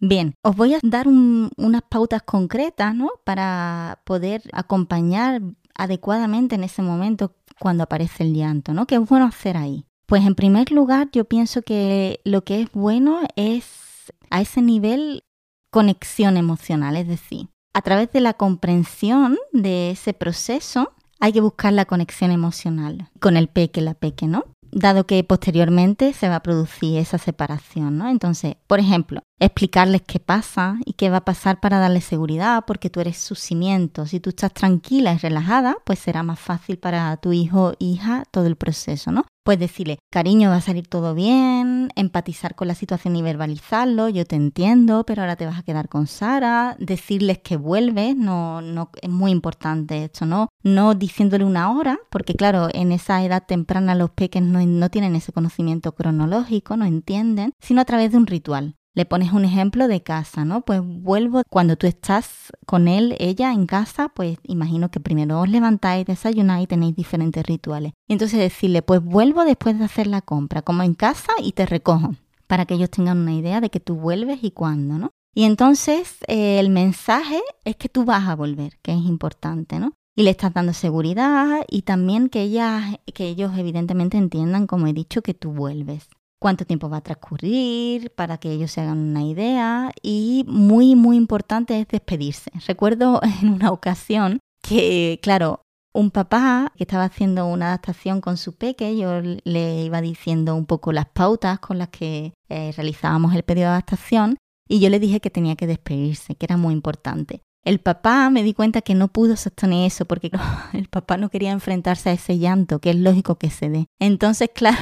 Bien, 0.00 0.34
os 0.42 0.56
voy 0.56 0.74
a 0.74 0.80
dar 0.82 1.06
unas 1.08 1.82
pautas 1.88 2.22
concretas, 2.22 2.94
¿no? 2.94 3.10
Para 3.24 4.00
poder 4.04 4.42
acompañar 4.52 5.40
adecuadamente 5.74 6.56
en 6.56 6.64
ese 6.64 6.82
momento 6.82 7.36
cuando 7.60 7.84
aparece 7.84 8.24
el 8.24 8.34
llanto, 8.34 8.74
¿no? 8.74 8.86
¿Qué 8.86 8.96
es 8.96 9.08
bueno 9.08 9.26
hacer 9.26 9.56
ahí? 9.56 9.86
Pues 10.06 10.24
en 10.24 10.34
primer 10.34 10.72
lugar, 10.72 11.10
yo 11.12 11.24
pienso 11.26 11.62
que 11.62 12.20
lo 12.24 12.42
que 12.42 12.62
es 12.62 12.72
bueno 12.72 13.20
es 13.36 14.12
a 14.30 14.40
ese 14.40 14.62
nivel 14.62 15.22
conexión 15.70 16.36
emocional, 16.36 16.96
es 16.96 17.08
decir, 17.08 17.48
a 17.74 17.82
través 17.82 18.10
de 18.12 18.20
la 18.20 18.34
comprensión 18.34 19.36
de 19.52 19.90
ese 19.90 20.14
proceso 20.14 20.92
hay 21.20 21.32
que 21.32 21.40
buscar 21.40 21.72
la 21.72 21.84
conexión 21.84 22.30
emocional 22.30 23.10
con 23.20 23.36
el 23.36 23.48
peque, 23.48 23.80
la 23.80 23.94
peque, 23.94 24.26
¿no? 24.26 24.44
Dado 24.70 25.06
que 25.06 25.24
posteriormente 25.24 26.12
se 26.12 26.28
va 26.28 26.36
a 26.36 26.42
producir 26.42 26.98
esa 26.98 27.18
separación, 27.18 27.96
¿no? 27.98 28.08
Entonces, 28.08 28.56
por 28.66 28.80
ejemplo, 28.80 29.22
explicarles 29.40 30.02
qué 30.02 30.20
pasa 30.20 30.78
y 30.84 30.92
qué 30.92 31.08
va 31.08 31.18
a 31.18 31.24
pasar 31.24 31.60
para 31.60 31.78
darle 31.78 32.02
seguridad, 32.02 32.64
porque 32.66 32.90
tú 32.90 33.00
eres 33.00 33.16
su 33.16 33.34
cimiento. 33.34 34.06
Si 34.06 34.20
tú 34.20 34.30
estás 34.30 34.52
tranquila 34.52 35.14
y 35.14 35.18
relajada, 35.18 35.78
pues 35.84 35.98
será 35.98 36.22
más 36.22 36.38
fácil 36.38 36.78
para 36.78 37.16
tu 37.16 37.32
hijo 37.32 37.68
o 37.68 37.74
hija 37.78 38.24
todo 38.30 38.46
el 38.46 38.56
proceso, 38.56 39.10
¿no? 39.10 39.24
Pues 39.48 39.58
decirle, 39.58 39.98
cariño, 40.10 40.50
va 40.50 40.56
a 40.56 40.60
salir 40.60 40.88
todo 40.88 41.14
bien, 41.14 41.88
empatizar 41.96 42.54
con 42.54 42.68
la 42.68 42.74
situación 42.74 43.16
y 43.16 43.22
verbalizarlo, 43.22 44.10
yo 44.10 44.26
te 44.26 44.36
entiendo, 44.36 45.04
pero 45.06 45.22
ahora 45.22 45.36
te 45.36 45.46
vas 45.46 45.58
a 45.58 45.62
quedar 45.62 45.88
con 45.88 46.06
Sara, 46.06 46.76
decirles 46.78 47.38
que 47.38 47.56
vuelves, 47.56 48.14
no, 48.14 48.60
no, 48.60 48.90
es 49.00 49.08
muy 49.08 49.30
importante 49.30 50.04
esto, 50.04 50.26
¿no? 50.26 50.48
No 50.62 50.92
diciéndole 50.92 51.46
una 51.46 51.72
hora, 51.72 51.98
porque 52.10 52.34
claro, 52.34 52.68
en 52.74 52.92
esa 52.92 53.24
edad 53.24 53.46
temprana 53.48 53.94
los 53.94 54.10
peques 54.10 54.42
no, 54.42 54.60
no 54.66 54.90
tienen 54.90 55.16
ese 55.16 55.32
conocimiento 55.32 55.92
cronológico, 55.94 56.76
no 56.76 56.84
entienden, 56.84 57.52
sino 57.58 57.80
a 57.80 57.86
través 57.86 58.12
de 58.12 58.18
un 58.18 58.26
ritual. 58.26 58.77
Le 58.98 59.06
pones 59.06 59.32
un 59.32 59.44
ejemplo 59.44 59.86
de 59.86 60.02
casa, 60.02 60.44
¿no? 60.44 60.62
Pues 60.62 60.80
vuelvo 60.84 61.42
cuando 61.48 61.76
tú 61.76 61.86
estás 61.86 62.50
con 62.66 62.88
él, 62.88 63.14
ella 63.20 63.52
en 63.52 63.66
casa, 63.66 64.08
pues 64.08 64.38
imagino 64.42 64.90
que 64.90 64.98
primero 64.98 65.40
os 65.40 65.48
levantáis, 65.48 66.04
desayunáis 66.04 66.64
y 66.64 66.66
tenéis 66.66 66.96
diferentes 66.96 67.46
rituales. 67.46 67.92
Y 68.08 68.14
entonces 68.14 68.40
decirle, 68.40 68.82
pues 68.82 69.00
vuelvo 69.00 69.44
después 69.44 69.78
de 69.78 69.84
hacer 69.84 70.08
la 70.08 70.20
compra, 70.20 70.62
como 70.62 70.82
en 70.82 70.94
casa 70.94 71.30
y 71.40 71.52
te 71.52 71.64
recojo, 71.64 72.16
para 72.48 72.66
que 72.66 72.74
ellos 72.74 72.90
tengan 72.90 73.18
una 73.18 73.34
idea 73.34 73.60
de 73.60 73.70
que 73.70 73.78
tú 73.78 73.94
vuelves 73.94 74.40
y 74.42 74.50
cuándo, 74.50 74.98
¿no? 74.98 75.12
Y 75.32 75.44
entonces 75.44 76.16
eh, 76.26 76.58
el 76.58 76.68
mensaje 76.68 77.40
es 77.64 77.76
que 77.76 77.88
tú 77.88 78.04
vas 78.04 78.26
a 78.26 78.34
volver, 78.34 78.80
que 78.82 78.90
es 78.90 79.04
importante, 79.04 79.78
¿no? 79.78 79.92
Y 80.16 80.24
le 80.24 80.30
estás 80.30 80.52
dando 80.52 80.72
seguridad 80.72 81.60
y 81.70 81.82
también 81.82 82.30
que, 82.30 82.42
ella, 82.42 82.98
que 83.14 83.28
ellos 83.28 83.52
evidentemente 83.56 84.16
entiendan, 84.16 84.66
como 84.66 84.88
he 84.88 84.92
dicho, 84.92 85.22
que 85.22 85.34
tú 85.34 85.52
vuelves 85.52 86.08
cuánto 86.38 86.64
tiempo 86.64 86.88
va 86.88 86.98
a 86.98 87.02
transcurrir 87.02 88.10
para 88.14 88.38
que 88.38 88.52
ellos 88.52 88.70
se 88.72 88.80
hagan 88.80 88.98
una 88.98 89.22
idea 89.22 89.92
y 90.02 90.44
muy 90.48 90.94
muy 90.96 91.16
importante 91.16 91.80
es 91.80 91.88
despedirse. 91.88 92.50
Recuerdo 92.66 93.20
en 93.42 93.50
una 93.50 93.70
ocasión 93.70 94.40
que, 94.62 95.18
claro, 95.22 95.62
un 95.92 96.10
papá 96.10 96.72
que 96.76 96.84
estaba 96.84 97.04
haciendo 97.04 97.46
una 97.46 97.68
adaptación 97.68 98.20
con 98.20 98.36
su 98.36 98.56
peque, 98.56 98.96
yo 98.96 99.20
le 99.20 99.82
iba 99.84 100.00
diciendo 100.00 100.54
un 100.54 100.66
poco 100.66 100.92
las 100.92 101.06
pautas 101.06 101.58
con 101.58 101.78
las 101.78 101.88
que 101.88 102.34
eh, 102.48 102.72
realizábamos 102.76 103.34
el 103.34 103.42
pedido 103.42 103.66
de 103.66 103.72
adaptación 103.72 104.36
y 104.68 104.80
yo 104.80 104.90
le 104.90 105.00
dije 105.00 105.20
que 105.20 105.30
tenía 105.30 105.56
que 105.56 105.66
despedirse, 105.66 106.34
que 106.34 106.46
era 106.46 106.56
muy 106.56 106.74
importante. 106.74 107.42
El 107.64 107.80
papá 107.80 108.30
me 108.30 108.42
di 108.42 108.54
cuenta 108.54 108.82
que 108.82 108.94
no 108.94 109.08
pudo 109.08 109.36
sostener 109.36 109.86
eso 109.86 110.04
porque 110.04 110.30
el 110.72 110.88
papá 110.88 111.16
no 111.16 111.30
quería 111.30 111.50
enfrentarse 111.50 112.10
a 112.10 112.12
ese 112.12 112.38
llanto, 112.38 112.78
que 112.78 112.90
es 112.90 112.96
lógico 112.96 113.36
que 113.36 113.50
se 113.50 113.68
dé. 113.68 113.86
Entonces, 113.98 114.50
claro, 114.54 114.78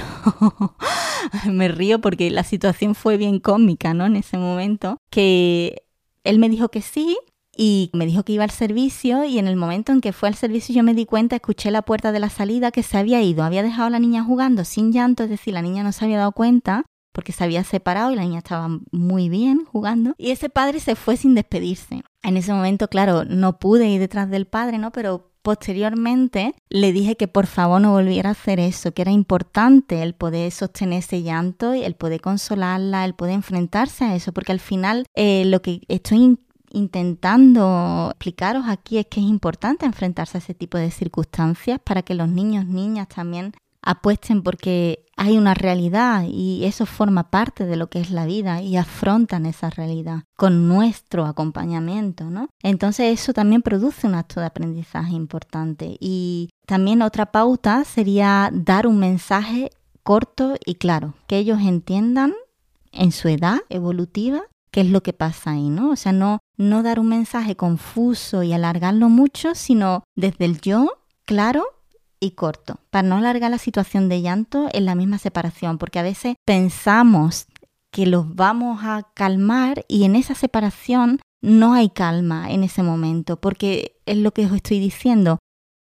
me 1.50 1.68
río 1.68 2.00
porque 2.00 2.30
la 2.30 2.44
situación 2.44 2.94
fue 2.94 3.16
bien 3.16 3.40
cómica, 3.40 3.94
¿no? 3.94 4.06
En 4.06 4.16
ese 4.16 4.38
momento, 4.38 4.98
que 5.10 5.82
él 6.24 6.38
me 6.38 6.48
dijo 6.48 6.68
que 6.68 6.82
sí, 6.82 7.16
y 7.56 7.90
me 7.94 8.06
dijo 8.06 8.22
que 8.22 8.34
iba 8.34 8.44
al 8.44 8.50
servicio 8.50 9.24
y 9.24 9.38
en 9.38 9.48
el 9.48 9.56
momento 9.56 9.92
en 9.92 10.00
que 10.00 10.12
fue 10.12 10.28
al 10.28 10.34
servicio 10.34 10.74
yo 10.74 10.82
me 10.82 10.94
di 10.94 11.06
cuenta, 11.06 11.36
escuché 11.36 11.70
la 11.70 11.82
puerta 11.82 12.12
de 12.12 12.20
la 12.20 12.28
salida 12.28 12.70
que 12.70 12.82
se 12.82 12.98
había 12.98 13.22
ido, 13.22 13.44
había 13.44 13.62
dejado 13.62 13.86
a 13.86 13.90
la 13.90 13.98
niña 13.98 14.22
jugando 14.22 14.64
sin 14.64 14.92
llanto, 14.92 15.24
es 15.24 15.30
decir, 15.30 15.54
la 15.54 15.62
niña 15.62 15.82
no 15.82 15.92
se 15.92 16.04
había 16.04 16.18
dado 16.18 16.32
cuenta 16.32 16.84
porque 17.12 17.32
se 17.32 17.44
había 17.44 17.64
separado 17.64 18.12
y 18.12 18.16
la 18.16 18.22
niña 18.22 18.38
estaba 18.38 18.68
muy 18.92 19.30
bien 19.30 19.64
jugando 19.64 20.14
y 20.18 20.32
ese 20.32 20.50
padre 20.50 20.80
se 20.80 20.96
fue 20.96 21.16
sin 21.16 21.34
despedirse. 21.34 22.02
En 22.22 22.36
ese 22.36 22.52
momento, 22.52 22.88
claro, 22.88 23.24
no 23.24 23.58
pude 23.58 23.88
ir 23.88 24.00
detrás 24.00 24.28
del 24.28 24.46
padre, 24.46 24.76
¿no? 24.76 24.92
Pero 24.92 25.30
posteriormente 25.46 26.56
le 26.70 26.92
dije 26.92 27.16
que 27.16 27.28
por 27.28 27.46
favor 27.46 27.80
no 27.80 27.92
volviera 27.92 28.30
a 28.30 28.32
hacer 28.32 28.58
eso, 28.58 28.92
que 28.92 29.02
era 29.02 29.12
importante 29.12 30.02
el 30.02 30.12
poder 30.12 30.50
sostener 30.50 30.98
ese 30.98 31.22
llanto 31.22 31.72
y 31.72 31.84
el 31.84 31.94
poder 31.94 32.20
consolarla, 32.20 33.04
el 33.04 33.14
poder 33.14 33.34
enfrentarse 33.34 34.04
a 34.04 34.16
eso, 34.16 34.32
porque 34.32 34.50
al 34.50 34.58
final 34.58 35.06
eh, 35.14 35.44
lo 35.44 35.62
que 35.62 35.82
estoy 35.86 36.36
intentando 36.72 38.08
explicaros 38.10 38.64
aquí 38.66 38.98
es 38.98 39.06
que 39.06 39.20
es 39.20 39.26
importante 39.26 39.86
enfrentarse 39.86 40.36
a 40.36 40.40
ese 40.40 40.52
tipo 40.52 40.78
de 40.78 40.90
circunstancias 40.90 41.78
para 41.78 42.02
que 42.02 42.14
los 42.14 42.28
niños, 42.28 42.66
niñas 42.66 43.06
también 43.06 43.52
apuesten 43.86 44.42
porque 44.42 45.06
hay 45.16 45.38
una 45.38 45.54
realidad 45.54 46.24
y 46.28 46.64
eso 46.64 46.84
forma 46.84 47.30
parte 47.30 47.64
de 47.64 47.76
lo 47.76 47.88
que 47.88 48.00
es 48.00 48.10
la 48.10 48.26
vida 48.26 48.60
y 48.60 48.76
afrontan 48.76 49.46
esa 49.46 49.70
realidad 49.70 50.24
con 50.36 50.68
nuestro 50.68 51.24
acompañamiento, 51.24 52.24
¿no? 52.24 52.48
Entonces 52.62 53.18
eso 53.18 53.32
también 53.32 53.62
produce 53.62 54.06
un 54.06 54.16
acto 54.16 54.40
de 54.40 54.46
aprendizaje 54.46 55.14
importante 55.14 55.96
y 56.00 56.50
también 56.66 57.00
otra 57.00 57.26
pauta 57.26 57.84
sería 57.84 58.50
dar 58.52 58.86
un 58.86 58.98
mensaje 58.98 59.70
corto 60.02 60.56
y 60.66 60.74
claro, 60.74 61.14
que 61.28 61.38
ellos 61.38 61.60
entiendan 61.60 62.34
en 62.92 63.12
su 63.12 63.28
edad 63.28 63.58
evolutiva 63.68 64.42
qué 64.72 64.80
es 64.80 64.90
lo 64.90 65.02
que 65.02 65.12
pasa 65.12 65.52
ahí, 65.52 65.70
¿no? 65.70 65.90
O 65.90 65.96
sea, 65.96 66.12
no, 66.12 66.40
no 66.56 66.82
dar 66.82 66.98
un 66.98 67.08
mensaje 67.08 67.56
confuso 67.56 68.42
y 68.42 68.52
alargarlo 68.52 69.08
mucho, 69.08 69.54
sino 69.54 70.02
desde 70.16 70.44
el 70.44 70.60
yo, 70.60 70.92
claro, 71.24 71.64
y 72.20 72.32
corto, 72.32 72.80
para 72.90 73.06
no 73.06 73.16
alargar 73.16 73.50
la 73.50 73.58
situación 73.58 74.08
de 74.08 74.22
llanto 74.22 74.68
en 74.72 74.84
la 74.84 74.94
misma 74.94 75.18
separación, 75.18 75.78
porque 75.78 75.98
a 75.98 76.02
veces 76.02 76.36
pensamos 76.44 77.46
que 77.90 78.06
los 78.06 78.34
vamos 78.34 78.80
a 78.82 79.04
calmar 79.14 79.84
y 79.88 80.04
en 80.04 80.16
esa 80.16 80.34
separación 80.34 81.20
no 81.42 81.74
hay 81.74 81.90
calma 81.90 82.50
en 82.50 82.64
ese 82.64 82.82
momento, 82.82 83.40
porque 83.40 84.00
es 84.06 84.16
lo 84.18 84.32
que 84.32 84.46
os 84.46 84.52
estoy 84.52 84.80
diciendo. 84.80 85.38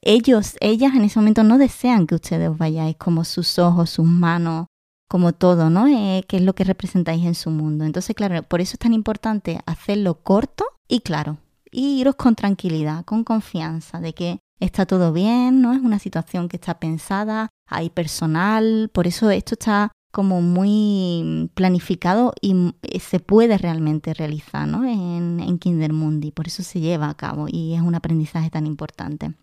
Ellos, 0.03 0.57
ellas 0.61 0.95
en 0.95 1.05
ese 1.05 1.19
momento 1.19 1.45
no 1.45 1.59
desean 1.59 2.07
que 2.07 2.15
ustedes 2.15 2.57
vayáis 2.57 2.97
como 2.97 3.25
sus 3.25 3.59
ojos, 3.59 3.91
sus 3.91 4.07
manos, 4.07 4.67
como 5.09 5.33
todo, 5.33 5.71
¿no? 5.71 5.89
Eh, 5.89 6.25
que 6.27 6.39
es 6.39 6.43
lo 6.43 6.55
que 6.55 6.65
representáis 6.65 7.25
en 7.25 7.35
su 7.35 7.51
mundo. 7.51 7.85
Entonces, 7.85 8.15
claro, 8.15 8.43
por 8.45 8.61
eso 8.61 8.75
es 8.75 8.79
tan 8.79 8.95
importante 8.95 9.61
hacerlo 9.67 10.23
corto 10.23 10.65
y 10.89 11.01
claro, 11.01 11.39
y 11.71 12.01
iros 12.01 12.15
con 12.15 12.37
tranquilidad, 12.37 13.05
con 13.05 13.25
confianza 13.25 14.01
de 14.01 14.15
que 14.15 14.39
está 14.61 14.87
todo 14.87 15.13
bien, 15.13 15.63
¿no? 15.63 15.73
Es 15.73 15.81
una 15.81 15.99
situación 15.99 16.49
que 16.49 16.57
está 16.57 16.79
pensada, 16.79 17.49
hay 17.67 17.91
personal, 17.91 18.91
por 18.93 19.07
eso 19.07 19.31
esto 19.31 19.55
está 19.55 19.93
como 20.13 20.43
muy 20.43 21.51
planificado 21.55 22.33
y 22.41 22.75
se 23.01 23.21
puede 23.21 23.57
realmente 23.59 24.13
realizar 24.13 24.67
¿no? 24.67 24.85
en, 24.85 25.41
en 25.41 25.59
Kindermundi, 25.59 26.33
por 26.33 26.49
eso 26.49 26.63
se 26.63 26.81
lleva 26.81 27.09
a 27.09 27.15
cabo 27.15 27.47
y 27.49 27.75
es 27.75 27.81
un 27.81 27.95
aprendizaje 27.95 28.51
tan 28.51 28.67
importante. 28.67 29.35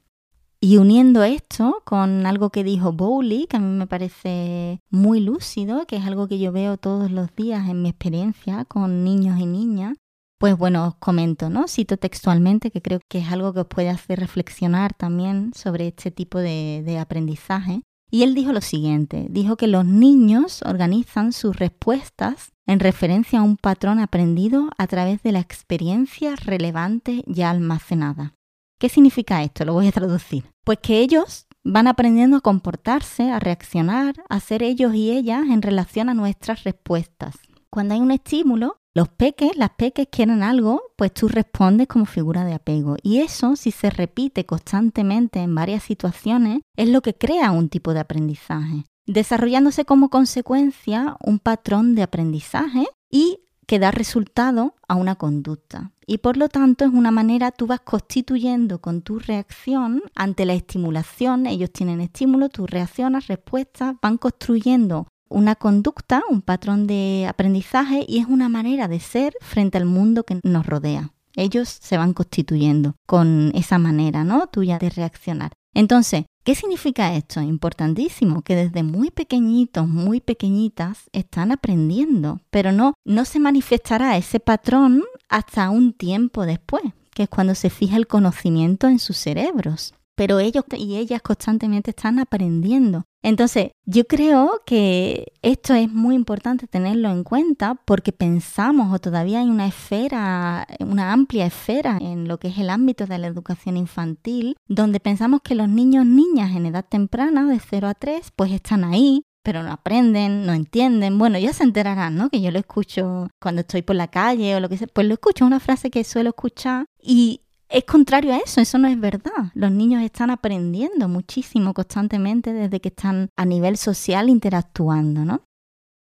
Y 0.59 0.77
uniendo 0.77 1.23
esto 1.23 1.83
con 1.85 2.25
algo 2.25 2.49
que 2.49 2.63
dijo 2.63 2.91
Bowley, 2.91 3.45
que 3.45 3.57
a 3.57 3.59
mí 3.59 3.77
me 3.77 3.85
parece 3.85 4.81
muy 4.89 5.19
lúcido, 5.19 5.85
que 5.85 5.97
es 5.97 6.05
algo 6.05 6.27
que 6.27 6.39
yo 6.39 6.51
veo 6.51 6.77
todos 6.77 7.11
los 7.11 7.33
días 7.35 7.69
en 7.69 7.83
mi 7.83 7.89
experiencia 7.89 8.65
con 8.65 9.03
niños 9.03 9.39
y 9.39 9.45
niñas, 9.45 9.97
pues 10.37 10.57
bueno, 10.57 10.87
os 10.87 10.95
comento, 10.95 11.49
¿no? 11.49 11.67
Cito 11.67 11.97
textualmente, 11.97 12.71
que 12.71 12.81
creo 12.81 12.99
que 13.07 13.19
es 13.19 13.31
algo 13.31 13.53
que 13.53 13.61
os 13.61 13.67
puede 13.67 13.89
hacer 13.89 14.19
reflexionar 14.19 14.93
también 14.93 15.51
sobre 15.55 15.87
este 15.87 16.11
tipo 16.11 16.39
de, 16.39 16.83
de 16.85 16.99
aprendizaje. 16.99 17.81
Y 18.09 18.23
él 18.23 18.35
dijo 18.35 18.53
lo 18.53 18.61
siguiente, 18.61 19.27
dijo 19.29 19.57
que 19.57 19.67
los 19.67 19.85
niños 19.85 20.61
organizan 20.63 21.33
sus 21.33 21.57
respuestas 21.57 22.53
en 22.65 22.79
referencia 22.79 23.39
a 23.39 23.43
un 23.43 23.57
patrón 23.57 23.99
aprendido 23.99 24.69
a 24.77 24.87
través 24.87 25.21
de 25.23 25.31
la 25.33 25.39
experiencia 25.39 26.35
relevante 26.35 27.23
ya 27.25 27.49
almacenada. 27.49 28.33
¿Qué 28.79 28.89
significa 28.89 29.43
esto? 29.43 29.65
Lo 29.65 29.73
voy 29.73 29.87
a 29.87 29.91
traducir. 29.91 30.45
Pues 30.63 30.77
que 30.79 30.99
ellos 30.99 31.47
van 31.63 31.87
aprendiendo 31.87 32.37
a 32.37 32.41
comportarse, 32.41 33.31
a 33.31 33.39
reaccionar, 33.39 34.15
a 34.29 34.39
ser 34.39 34.63
ellos 34.63 34.93
y 34.93 35.11
ellas 35.11 35.43
en 35.49 35.61
relación 35.61 36.09
a 36.09 36.13
nuestras 36.13 36.63
respuestas. 36.63 37.35
Cuando 37.69 37.95
hay 37.95 37.99
un 37.99 38.11
estímulo, 38.11 38.76
los 38.97 39.09
peques, 39.09 39.55
las 39.55 39.69
peques 39.77 40.07
quieren 40.09 40.41
algo, 40.41 40.81
pues 40.95 41.13
tú 41.13 41.27
respondes 41.27 41.87
como 41.87 42.07
figura 42.07 42.45
de 42.45 42.55
apego. 42.55 42.95
Y 43.03 43.19
eso, 43.19 43.55
si 43.55 43.69
se 43.69 43.91
repite 43.91 44.47
constantemente 44.47 45.37
en 45.37 45.53
varias 45.53 45.83
situaciones, 45.83 46.61
es 46.75 46.89
lo 46.89 47.03
que 47.03 47.13
crea 47.13 47.51
un 47.51 47.69
tipo 47.69 47.93
de 47.93 47.99
aprendizaje, 47.99 48.85
desarrollándose 49.05 49.85
como 49.85 50.09
consecuencia 50.09 51.15
un 51.23 51.37
patrón 51.37 51.93
de 51.93 52.01
aprendizaje 52.01 52.87
y 53.11 53.41
que 53.67 53.77
da 53.77 53.91
resultado 53.91 54.73
a 54.87 54.95
una 54.95 55.13
conducta. 55.13 55.91
Y 56.07 56.17
por 56.17 56.35
lo 56.35 56.49
tanto 56.49 56.83
es 56.83 56.91
una 56.91 57.11
manera, 57.11 57.51
tú 57.51 57.67
vas 57.67 57.81
constituyendo 57.81 58.81
con 58.81 59.03
tu 59.03 59.19
reacción 59.19 60.01
ante 60.15 60.43
la 60.45 60.53
estimulación, 60.53 61.45
ellos 61.45 61.71
tienen 61.71 62.01
estímulo, 62.01 62.49
tú 62.49 62.65
reaccionas, 62.65 63.27
respuestas, 63.27 63.95
van 64.01 64.17
construyendo 64.17 65.05
una 65.29 65.55
conducta, 65.55 66.23
un 66.29 66.41
patrón 66.41 66.87
de 66.87 67.25
aprendizaje 67.27 68.05
y 68.07 68.19
es 68.19 68.27
una 68.27 68.49
manera 68.49 68.87
de 68.87 68.99
ser 68.99 69.33
frente 69.41 69.77
al 69.77 69.85
mundo 69.85 70.23
que 70.23 70.39
nos 70.43 70.65
rodea. 70.65 71.11
Ellos 71.35 71.69
se 71.69 71.97
van 71.97 72.13
constituyendo 72.13 72.95
con 73.05 73.51
esa 73.53 73.77
manera, 73.77 74.23
¿no? 74.23 74.47
Tuya 74.47 74.79
de 74.79 74.89
reaccionar. 74.89 75.51
Entonces, 75.73 76.25
¿qué 76.43 76.55
significa 76.55 77.13
esto? 77.13 77.39
Importantísimo, 77.41 78.41
que 78.41 78.55
desde 78.55 78.81
muy 78.81 79.11
pequeñitos, 79.11 79.87
muy 79.87 80.19
pequeñitas, 80.19 81.03
están 81.13 81.51
aprendiendo, 81.51 82.41
pero 82.49 82.71
no, 82.71 82.95
no 83.05 83.25
se 83.25 83.39
manifestará 83.39 84.17
ese 84.17 84.39
patrón 84.39 85.03
hasta 85.29 85.69
un 85.69 85.93
tiempo 85.93 86.47
después, 86.47 86.83
que 87.13 87.23
es 87.23 87.29
cuando 87.29 87.53
se 87.53 87.69
fija 87.69 87.97
el 87.97 88.07
conocimiento 88.07 88.87
en 88.87 88.97
sus 88.97 89.17
cerebros 89.17 89.93
pero 90.17 90.39
ellos 90.39 90.65
y 90.75 90.95
ellas 90.95 91.21
constantemente 91.21 91.91
están 91.91 92.17
aprendiendo. 92.17 93.05
Entonces, 93.23 93.71
yo 93.85 94.05
creo 94.05 94.61
que 94.65 95.33
esto 95.41 95.73
es 95.73 95.91
muy 95.91 96.15
importante 96.15 96.67
tenerlo 96.67 97.09
en 97.09 97.23
cuenta 97.23 97.75
porque 97.85 98.11
pensamos 98.11 98.93
o 98.93 98.99
todavía 98.99 99.39
hay 99.39 99.49
una 99.49 99.67
esfera, 99.67 100.67
una 100.79 101.11
amplia 101.11 101.45
esfera 101.45 101.97
en 101.99 102.27
lo 102.27 102.37
que 102.37 102.49
es 102.49 102.57
el 102.57 102.69
ámbito 102.69 103.05
de 103.05 103.17
la 103.17 103.27
educación 103.27 103.75
infantil, 103.75 104.55
donde 104.67 104.99
pensamos 104.99 105.41
que 105.43 105.55
los 105.55 105.67
niños, 105.67 106.05
niñas 106.05 106.55
en 106.55 106.67
edad 106.67 106.85
temprana, 106.87 107.45
de 107.45 107.59
0 107.59 107.87
a 107.87 107.93
3, 107.93 108.31
pues 108.35 108.51
están 108.51 108.83
ahí, 108.83 109.23
pero 109.43 109.63
no 109.63 109.71
aprenden, 109.71 110.45
no 110.45 110.53
entienden. 110.53 111.17
Bueno, 111.17 111.39
ya 111.39 111.53
se 111.53 111.63
enterarán, 111.63 112.17
¿no? 112.17 112.29
Que 112.29 112.41
yo 112.41 112.51
lo 112.51 112.59
escucho 112.59 113.29
cuando 113.41 113.61
estoy 113.61 113.81
por 113.81 113.95
la 113.95 114.09
calle 114.09 114.55
o 114.55 114.59
lo 114.59 114.67
que 114.69 114.77
sea. 114.77 114.87
Pues 114.87 115.07
lo 115.07 115.13
escucho, 115.13 115.45
una 115.45 115.59
frase 115.61 115.89
que 115.89 116.03
suelo 116.03 116.31
escuchar 116.31 116.85
y 117.01 117.41
es 117.69 117.83
contrario 117.83 118.33
a 118.33 118.37
eso, 118.37 118.61
eso 118.61 118.77
no 118.77 118.87
es 118.87 118.99
verdad. 118.99 119.51
Los 119.53 119.71
niños 119.71 120.01
están 120.03 120.29
aprendiendo 120.29 121.07
muchísimo 121.07 121.73
constantemente 121.73 122.53
desde 122.53 122.79
que 122.79 122.89
están 122.89 123.29
a 123.35 123.45
nivel 123.45 123.77
social 123.77 124.29
interactuando, 124.29 125.25
¿no? 125.25 125.41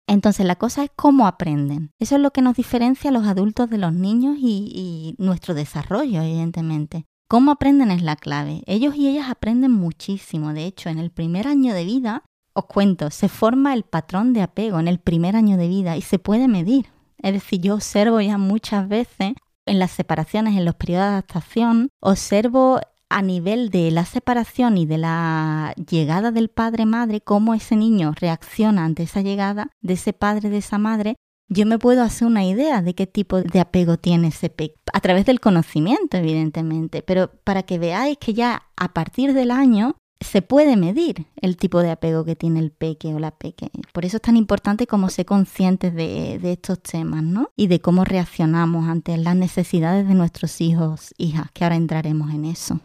Entonces 0.06 0.44
la 0.44 0.56
cosa 0.56 0.84
es 0.84 0.90
cómo 0.94 1.26
aprenden. 1.26 1.90
Eso 1.98 2.16
es 2.16 2.20
lo 2.20 2.30
que 2.30 2.42
nos 2.42 2.56
diferencia 2.56 3.08
a 3.08 3.12
los 3.12 3.26
adultos 3.26 3.70
de 3.70 3.78
los 3.78 3.94
niños 3.94 4.36
y, 4.38 5.14
y 5.18 5.22
nuestro 5.22 5.54
desarrollo, 5.54 6.20
evidentemente. 6.22 7.06
Cómo 7.26 7.52
aprenden 7.52 7.90
es 7.90 8.02
la 8.02 8.16
clave. 8.16 8.62
Ellos 8.66 8.94
y 8.96 9.08
ellas 9.08 9.30
aprenden 9.30 9.72
muchísimo. 9.72 10.52
De 10.52 10.66
hecho, 10.66 10.90
en 10.90 10.98
el 10.98 11.10
primer 11.10 11.48
año 11.48 11.72
de 11.72 11.84
vida, 11.84 12.22
os 12.52 12.66
cuento, 12.66 13.10
se 13.10 13.28
forma 13.30 13.72
el 13.72 13.84
patrón 13.84 14.34
de 14.34 14.42
apego 14.42 14.78
en 14.78 14.88
el 14.88 14.98
primer 14.98 15.36
año 15.36 15.56
de 15.56 15.68
vida 15.68 15.96
y 15.96 16.02
se 16.02 16.18
puede 16.18 16.48
medir. 16.48 16.86
Es 17.18 17.32
decir, 17.32 17.62
yo 17.62 17.74
observo 17.74 18.20
ya 18.20 18.36
muchas 18.36 18.86
veces 18.86 19.32
en 19.66 19.78
las 19.78 19.90
separaciones, 19.90 20.56
en 20.56 20.64
los 20.64 20.74
periodos 20.74 21.04
de 21.04 21.12
adaptación, 21.12 21.88
observo 22.00 22.80
a 23.08 23.22
nivel 23.22 23.70
de 23.70 23.90
la 23.90 24.04
separación 24.04 24.76
y 24.76 24.86
de 24.86 24.98
la 24.98 25.74
llegada 25.88 26.32
del 26.32 26.48
padre-madre, 26.48 27.20
cómo 27.20 27.54
ese 27.54 27.76
niño 27.76 28.12
reacciona 28.18 28.84
ante 28.84 29.04
esa 29.04 29.20
llegada 29.20 29.70
de 29.82 29.94
ese 29.94 30.12
padre, 30.12 30.50
de 30.50 30.58
esa 30.58 30.78
madre, 30.78 31.16
yo 31.48 31.66
me 31.66 31.78
puedo 31.78 32.02
hacer 32.02 32.26
una 32.26 32.44
idea 32.44 32.82
de 32.82 32.94
qué 32.94 33.06
tipo 33.06 33.40
de 33.42 33.60
apego 33.60 33.98
tiene 33.98 34.28
ese 34.28 34.48
peque, 34.48 34.76
a 34.92 35.00
través 35.00 35.26
del 35.26 35.40
conocimiento, 35.40 36.16
evidentemente, 36.16 37.02
pero 37.02 37.30
para 37.44 37.62
que 37.62 37.78
veáis 37.78 38.16
que 38.18 38.34
ya 38.34 38.62
a 38.76 38.92
partir 38.94 39.34
del 39.34 39.50
año 39.50 39.96
se 40.20 40.42
puede 40.42 40.76
medir 40.76 41.26
el 41.36 41.56
tipo 41.56 41.80
de 41.80 41.90
apego 41.90 42.24
que 42.24 42.36
tiene 42.36 42.60
el 42.60 42.70
peque 42.70 43.14
o 43.14 43.18
la 43.18 43.30
peque. 43.32 43.70
Por 43.92 44.04
eso 44.04 44.16
es 44.16 44.22
tan 44.22 44.36
importante 44.36 44.86
como 44.86 45.08
ser 45.10 45.26
conscientes 45.26 45.94
de, 45.94 46.38
de, 46.40 46.52
estos 46.52 46.82
temas, 46.82 47.22
¿no? 47.22 47.50
Y 47.56 47.66
de 47.66 47.80
cómo 47.80 48.04
reaccionamos 48.04 48.88
ante 48.88 49.16
las 49.16 49.36
necesidades 49.36 50.08
de 50.08 50.14
nuestros 50.14 50.60
hijos, 50.60 51.14
hijas, 51.18 51.50
que 51.52 51.64
ahora 51.64 51.76
entraremos 51.76 52.32
en 52.32 52.46
eso. 52.46 52.80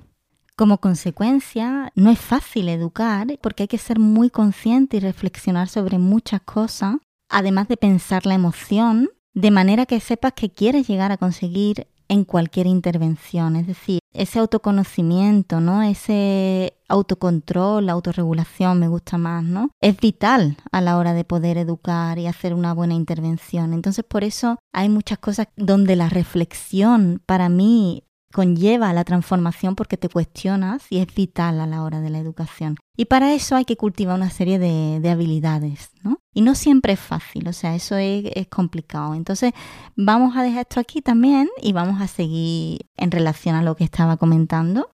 Como 0.59 0.79
consecuencia, 0.79 1.93
no 1.95 2.11
es 2.11 2.19
fácil 2.19 2.67
educar 2.67 3.27
porque 3.41 3.63
hay 3.63 3.67
que 3.67 3.77
ser 3.77 3.97
muy 3.97 4.29
consciente 4.29 4.97
y 4.97 4.99
reflexionar 4.99 5.69
sobre 5.69 5.97
muchas 5.97 6.41
cosas, 6.41 6.97
además 7.29 7.69
de 7.69 7.77
pensar 7.77 8.25
la 8.25 8.33
emoción, 8.33 9.09
de 9.33 9.51
manera 9.51 9.85
que 9.85 10.01
sepas 10.01 10.33
que 10.33 10.49
quieres 10.49 10.85
llegar 10.85 11.13
a 11.13 11.17
conseguir 11.17 11.87
en 12.09 12.25
cualquier 12.25 12.67
intervención. 12.67 13.55
Es 13.55 13.67
decir, 13.67 13.99
ese 14.11 14.39
autoconocimiento, 14.39 15.61
¿no? 15.61 15.83
Ese 15.83 16.73
autocontrol, 16.89 17.85
la 17.85 17.93
autorregulación 17.93 18.79
me 18.79 18.87
gusta 18.87 19.17
más, 19.17 19.43
¿no? 19.43 19.69
Es 19.79 19.97
vital 19.97 20.57
a 20.71 20.81
la 20.81 20.97
hora 20.97 21.13
de 21.13 21.23
poder 21.23 21.57
educar 21.57 22.17
y 22.17 22.27
hacer 22.27 22.53
una 22.53 22.73
buena 22.73 22.95
intervención. 22.95 23.73
Entonces, 23.73 24.03
por 24.03 24.23
eso 24.23 24.57
hay 24.73 24.89
muchas 24.89 25.19
cosas 25.19 25.47
donde 25.55 25.95
la 25.95 26.09
reflexión 26.09 27.21
para 27.25 27.47
mí 27.47 28.03
conlleva 28.31 28.93
la 28.93 29.03
transformación 29.03 29.75
porque 29.75 29.97
te 29.97 30.09
cuestionas 30.09 30.83
y 30.89 30.99
es 30.99 31.13
vital 31.13 31.59
a 31.59 31.67
la 31.67 31.83
hora 31.83 31.99
de 31.99 32.09
la 32.09 32.19
educación. 32.19 32.77
Y 32.95 33.05
para 33.05 33.33
eso 33.33 33.55
hay 33.55 33.65
que 33.65 33.77
cultivar 33.77 34.15
una 34.15 34.29
serie 34.29 34.59
de, 34.59 34.99
de 34.99 35.09
habilidades, 35.09 35.91
¿no? 36.03 36.19
Y 36.33 36.41
no 36.41 36.53
siempre 36.53 36.93
es 36.93 36.99
fácil, 36.99 37.47
o 37.47 37.53
sea, 37.53 37.75
eso 37.75 37.97
es, 37.97 38.25
es, 38.35 38.47
complicado. 38.47 39.15
Entonces, 39.15 39.53
vamos 39.95 40.37
a 40.37 40.43
dejar 40.43 40.61
esto 40.61 40.79
aquí 40.79 41.01
también 41.01 41.49
y 41.61 41.73
vamos 41.73 42.01
a 42.01 42.07
seguir 42.07 42.85
en 42.97 43.11
relación 43.11 43.55
a 43.55 43.63
lo 43.63 43.75
que 43.75 43.83
estaba 43.83 44.17
comentando. 44.17 44.91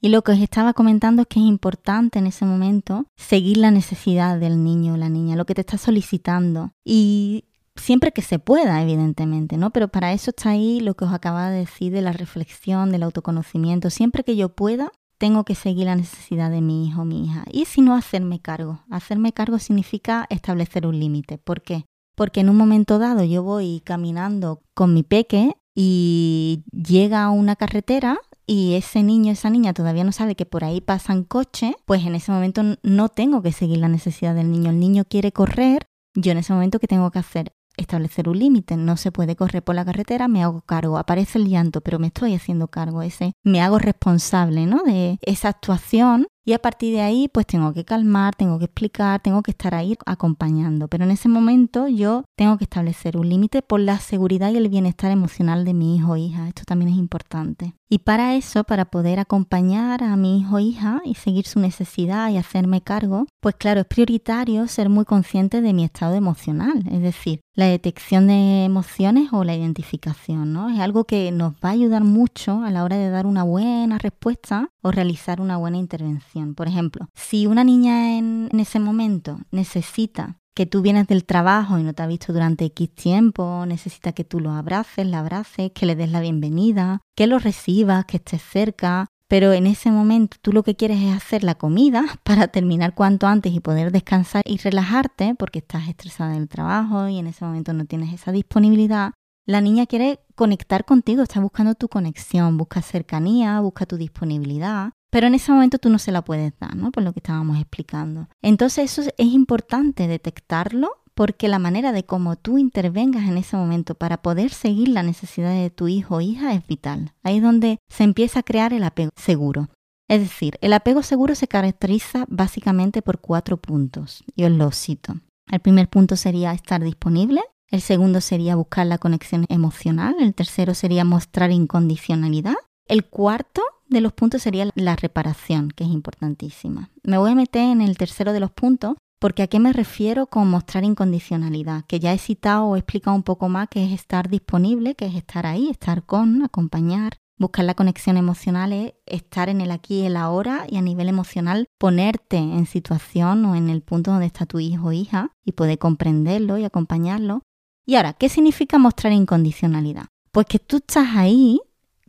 Y 0.00 0.10
lo 0.10 0.22
que 0.22 0.32
os 0.32 0.38
estaba 0.38 0.74
comentando 0.74 1.22
es 1.22 1.28
que 1.28 1.40
es 1.40 1.46
importante 1.46 2.18
en 2.18 2.28
ese 2.28 2.44
momento 2.44 3.06
seguir 3.16 3.56
la 3.56 3.70
necesidad 3.70 4.38
del 4.38 4.62
niño 4.62 4.94
o 4.94 4.96
la 4.96 5.08
niña, 5.08 5.34
lo 5.34 5.44
que 5.44 5.54
te 5.54 5.62
está 5.62 5.78
solicitando. 5.78 6.70
Y 6.84 7.47
siempre 7.78 8.12
que 8.12 8.22
se 8.22 8.38
pueda, 8.38 8.82
evidentemente, 8.82 9.56
¿no? 9.56 9.70
Pero 9.70 9.88
para 9.88 10.12
eso 10.12 10.30
está 10.30 10.50
ahí 10.50 10.80
lo 10.80 10.94
que 10.94 11.04
os 11.04 11.12
acaba 11.12 11.50
de 11.50 11.60
decir 11.60 11.92
de 11.92 12.02
la 12.02 12.12
reflexión, 12.12 12.92
del 12.92 13.02
autoconocimiento. 13.02 13.90
Siempre 13.90 14.24
que 14.24 14.36
yo 14.36 14.50
pueda, 14.50 14.92
tengo 15.18 15.44
que 15.44 15.54
seguir 15.54 15.86
la 15.86 15.96
necesidad 15.96 16.50
de 16.50 16.60
mi 16.60 16.86
hijo 16.86 17.02
o 17.02 17.04
mi 17.04 17.24
hija. 17.24 17.44
Y 17.50 17.64
si 17.64 17.80
no, 17.80 17.94
hacerme 17.94 18.40
cargo. 18.40 18.80
Hacerme 18.90 19.32
cargo 19.32 19.58
significa 19.58 20.26
establecer 20.30 20.86
un 20.86 20.98
límite. 20.98 21.38
¿Por 21.38 21.62
qué? 21.62 21.84
Porque 22.16 22.40
en 22.40 22.48
un 22.48 22.56
momento 22.56 22.98
dado 22.98 23.24
yo 23.24 23.42
voy 23.42 23.80
caminando 23.84 24.62
con 24.74 24.94
mi 24.94 25.02
peque 25.02 25.52
y 25.74 26.64
llega 26.72 27.22
a 27.22 27.30
una 27.30 27.54
carretera 27.54 28.18
y 28.46 28.74
ese 28.74 29.02
niño, 29.02 29.30
esa 29.30 29.50
niña 29.50 29.74
todavía 29.74 30.04
no 30.04 30.10
sabe 30.10 30.34
que 30.34 30.46
por 30.46 30.64
ahí 30.64 30.80
pasan 30.80 31.22
coches, 31.22 31.74
pues 31.84 32.04
en 32.04 32.14
ese 32.14 32.32
momento 32.32 32.62
no 32.82 33.08
tengo 33.08 33.42
que 33.42 33.52
seguir 33.52 33.78
la 33.78 33.88
necesidad 33.88 34.34
del 34.34 34.50
niño. 34.50 34.70
El 34.70 34.80
niño 34.80 35.04
quiere 35.04 35.32
correr, 35.32 35.86
yo 36.14 36.32
en 36.32 36.38
ese 36.38 36.52
momento, 36.52 36.78
¿qué 36.78 36.88
tengo 36.88 37.10
que 37.10 37.18
hacer? 37.18 37.52
Establecer 37.78 38.28
un 38.28 38.38
límite. 38.38 38.76
No 38.76 38.96
se 38.96 39.12
puede 39.12 39.36
correr 39.36 39.62
por 39.62 39.74
la 39.74 39.84
carretera, 39.84 40.28
me 40.28 40.42
hago 40.42 40.60
cargo. 40.62 40.98
Aparece 40.98 41.38
el 41.38 41.48
llanto, 41.48 41.80
pero 41.80 41.98
me 41.98 42.08
estoy 42.08 42.34
haciendo 42.34 42.68
cargo. 42.68 43.02
Ese 43.02 43.32
me 43.44 43.60
hago 43.62 43.78
responsable, 43.78 44.66
¿no? 44.66 44.82
De 44.82 45.18
esa 45.22 45.48
actuación 45.48 46.26
y 46.48 46.54
a 46.54 46.58
partir 46.60 46.94
de 46.94 47.02
ahí, 47.02 47.28
pues 47.28 47.46
tengo 47.46 47.74
que 47.74 47.84
calmar, 47.84 48.34
tengo 48.34 48.58
que 48.58 48.64
explicar, 48.64 49.20
tengo 49.20 49.42
que 49.42 49.50
estar 49.50 49.74
ahí 49.74 49.96
acompañando. 50.06 50.88
Pero 50.88 51.04
en 51.04 51.10
ese 51.10 51.28
momento 51.28 51.88
yo 51.88 52.24
tengo 52.36 52.56
que 52.56 52.64
establecer 52.64 53.18
un 53.18 53.28
límite 53.28 53.60
por 53.60 53.80
la 53.80 53.98
seguridad 53.98 54.50
y 54.50 54.56
el 54.56 54.70
bienestar 54.70 55.10
emocional 55.10 55.66
de 55.66 55.74
mi 55.74 55.96
hijo 55.96 56.12
o 56.12 56.16
hija. 56.16 56.48
Esto 56.48 56.62
también 56.66 56.92
es 56.92 56.96
importante. 56.96 57.74
Y 57.88 58.00
para 58.00 58.34
eso, 58.34 58.64
para 58.64 58.84
poder 58.84 59.18
acompañar 59.18 60.02
a 60.02 60.14
mi 60.16 60.38
hijo 60.38 60.56
o 60.56 60.58
hija 60.58 61.00
y 61.04 61.14
seguir 61.14 61.46
su 61.46 61.58
necesidad 61.58 62.30
y 62.30 62.36
hacerme 62.36 62.82
cargo, 62.82 63.26
pues 63.40 63.54
claro, 63.54 63.80
es 63.80 63.86
prioritario 63.86 64.68
ser 64.68 64.88
muy 64.88 65.04
consciente 65.04 65.62
de 65.62 65.72
mi 65.72 65.84
estado 65.84 66.14
emocional. 66.14 66.84
Es 66.90 67.00
decir, 67.00 67.40
la 67.54 67.66
detección 67.66 68.26
de 68.26 68.64
emociones 68.64 69.32
o 69.32 69.42
la 69.42 69.56
identificación, 69.56 70.52
¿no? 70.52 70.68
Es 70.68 70.78
algo 70.80 71.04
que 71.04 71.32
nos 71.32 71.54
va 71.54 71.70
a 71.70 71.72
ayudar 71.72 72.04
mucho 72.04 72.62
a 72.62 72.70
la 72.70 72.84
hora 72.84 72.96
de 72.96 73.10
dar 73.10 73.26
una 73.26 73.42
buena 73.42 73.98
respuesta 73.98 74.70
o 74.82 74.92
realizar 74.92 75.40
una 75.40 75.56
buena 75.56 75.78
intervención. 75.78 76.54
Por 76.54 76.68
ejemplo, 76.68 77.08
si 77.14 77.46
una 77.46 77.64
niña 77.64 78.16
en, 78.16 78.48
ese 78.52 78.80
momento 78.80 79.40
necesita 79.50 80.38
que 80.58 80.66
tú 80.66 80.82
vienes 80.82 81.06
del 81.06 81.24
trabajo 81.24 81.78
y 81.78 81.84
no 81.84 81.92
te 81.92 82.02
ha 82.02 82.08
visto 82.08 82.32
durante 82.32 82.64
X 82.64 82.92
tiempo, 82.92 83.64
necesita 83.64 84.10
que 84.10 84.24
tú 84.24 84.40
lo 84.40 84.50
abraces, 84.50 85.06
la 85.06 85.20
abraces, 85.20 85.70
que 85.72 85.86
le 85.86 85.94
des 85.94 86.10
la 86.10 86.18
bienvenida, 86.18 87.00
que 87.14 87.28
lo 87.28 87.38
recibas, 87.38 88.06
que 88.06 88.16
estés 88.16 88.42
cerca, 88.42 89.06
pero 89.28 89.52
en 89.52 89.68
ese 89.68 89.92
momento 89.92 90.36
tú 90.42 90.52
lo 90.52 90.64
que 90.64 90.74
quieres 90.74 91.00
es 91.00 91.14
hacer 91.14 91.44
la 91.44 91.54
comida 91.54 92.02
para 92.24 92.48
terminar 92.48 92.96
cuanto 92.96 93.28
antes 93.28 93.52
y 93.52 93.60
poder 93.60 93.92
descansar 93.92 94.42
y 94.44 94.58
relajarte 94.58 95.36
porque 95.36 95.60
estás 95.60 95.88
estresada 95.88 96.34
en 96.34 96.42
el 96.42 96.48
trabajo 96.48 97.06
y 97.06 97.18
en 97.18 97.28
ese 97.28 97.44
momento 97.44 97.72
no 97.72 97.84
tienes 97.84 98.12
esa 98.12 98.32
disponibilidad, 98.32 99.12
la 99.46 99.60
niña 99.60 99.86
quiere 99.86 100.18
conectar 100.34 100.84
contigo, 100.84 101.22
está 101.22 101.38
buscando 101.38 101.76
tu 101.76 101.88
conexión, 101.88 102.58
busca 102.58 102.82
cercanía, 102.82 103.60
busca 103.60 103.86
tu 103.86 103.96
disponibilidad, 103.96 104.90
pero 105.10 105.26
en 105.26 105.34
ese 105.34 105.52
momento 105.52 105.78
tú 105.78 105.90
no 105.90 105.98
se 105.98 106.12
la 106.12 106.22
puedes 106.22 106.52
dar, 106.58 106.76
¿no? 106.76 106.90
Por 106.90 107.02
lo 107.02 107.12
que 107.12 107.20
estábamos 107.20 107.58
explicando. 107.58 108.28
Entonces 108.42 108.92
eso 108.92 109.10
es 109.16 109.26
importante 109.26 110.06
detectarlo 110.08 110.90
porque 111.14 111.48
la 111.48 111.58
manera 111.58 111.90
de 111.90 112.04
cómo 112.04 112.36
tú 112.36 112.58
intervengas 112.58 113.28
en 113.28 113.38
ese 113.38 113.56
momento 113.56 113.96
para 113.96 114.22
poder 114.22 114.50
seguir 114.50 114.88
la 114.88 115.02
necesidad 115.02 115.52
de 115.52 115.70
tu 115.70 115.88
hijo 115.88 116.16
o 116.16 116.20
hija 116.20 116.54
es 116.54 116.64
vital. 116.66 117.12
Ahí 117.24 117.38
es 117.38 117.42
donde 117.42 117.78
se 117.88 118.04
empieza 118.04 118.40
a 118.40 118.44
crear 118.44 118.72
el 118.72 118.84
apego 118.84 119.10
seguro. 119.16 119.68
Es 120.08 120.20
decir, 120.20 120.58
el 120.60 120.72
apego 120.72 121.02
seguro 121.02 121.34
se 121.34 121.48
caracteriza 121.48 122.24
básicamente 122.28 123.02
por 123.02 123.18
cuatro 123.18 123.56
puntos, 123.56 124.24
y 124.36 124.44
os 124.44 124.52
lo 124.52 124.70
cito. 124.70 125.14
El 125.50 125.60
primer 125.60 125.88
punto 125.88 126.16
sería 126.16 126.52
estar 126.52 126.82
disponible, 126.82 127.42
el 127.70 127.80
segundo 127.80 128.20
sería 128.20 128.56
buscar 128.56 128.86
la 128.86 128.98
conexión 128.98 129.44
emocional, 129.48 130.16
el 130.20 130.34
tercero 130.34 130.74
sería 130.74 131.04
mostrar 131.04 131.50
incondicionalidad, 131.50 132.54
el 132.86 133.04
cuarto 133.04 133.62
de 133.88 134.00
los 134.00 134.12
puntos 134.12 134.42
sería 134.42 134.70
la 134.74 134.96
reparación, 134.96 135.70
que 135.70 135.84
es 135.84 135.90
importantísima. 135.90 136.90
Me 137.02 137.18
voy 137.18 137.32
a 137.32 137.34
meter 137.34 137.62
en 137.62 137.80
el 137.80 137.96
tercero 137.96 138.32
de 138.32 138.40
los 138.40 138.50
puntos 138.50 138.96
porque 139.18 139.42
a 139.42 139.46
qué 139.48 139.58
me 139.58 139.72
refiero 139.72 140.26
con 140.26 140.48
mostrar 140.48 140.84
incondicionalidad, 140.84 141.84
que 141.86 141.98
ya 141.98 142.12
he 142.12 142.18
citado 142.18 142.66
o 142.66 142.76
he 142.76 142.78
explicado 142.78 143.16
un 143.16 143.24
poco 143.24 143.48
más 143.48 143.68
que 143.68 143.84
es 143.84 143.92
estar 143.92 144.28
disponible, 144.28 144.94
que 144.94 145.06
es 145.06 145.14
estar 145.14 145.46
ahí, 145.46 145.68
estar 145.68 146.04
con, 146.04 146.44
acompañar. 146.44 147.18
Buscar 147.36 147.64
la 147.64 147.74
conexión 147.74 148.16
emocional 148.16 148.72
es 148.72 148.94
estar 149.06 149.48
en 149.48 149.60
el 149.60 149.70
aquí 149.70 150.00
y 150.00 150.06
el 150.06 150.16
ahora 150.16 150.66
y 150.68 150.76
a 150.76 150.82
nivel 150.82 151.08
emocional 151.08 151.66
ponerte 151.78 152.36
en 152.36 152.66
situación 152.66 153.44
o 153.44 153.54
en 153.54 153.68
el 153.68 153.80
punto 153.80 154.10
donde 154.10 154.26
está 154.26 154.44
tu 154.44 154.58
hijo 154.58 154.88
o 154.88 154.92
hija 154.92 155.30
y 155.44 155.52
poder 155.52 155.78
comprenderlo 155.78 156.58
y 156.58 156.64
acompañarlo. 156.64 157.42
Y 157.86 157.94
ahora, 157.94 158.12
¿qué 158.12 158.28
significa 158.28 158.78
mostrar 158.78 159.12
incondicionalidad? 159.12 160.06
Pues 160.32 160.46
que 160.46 160.58
tú 160.58 160.78
estás 160.78 161.16
ahí 161.16 161.60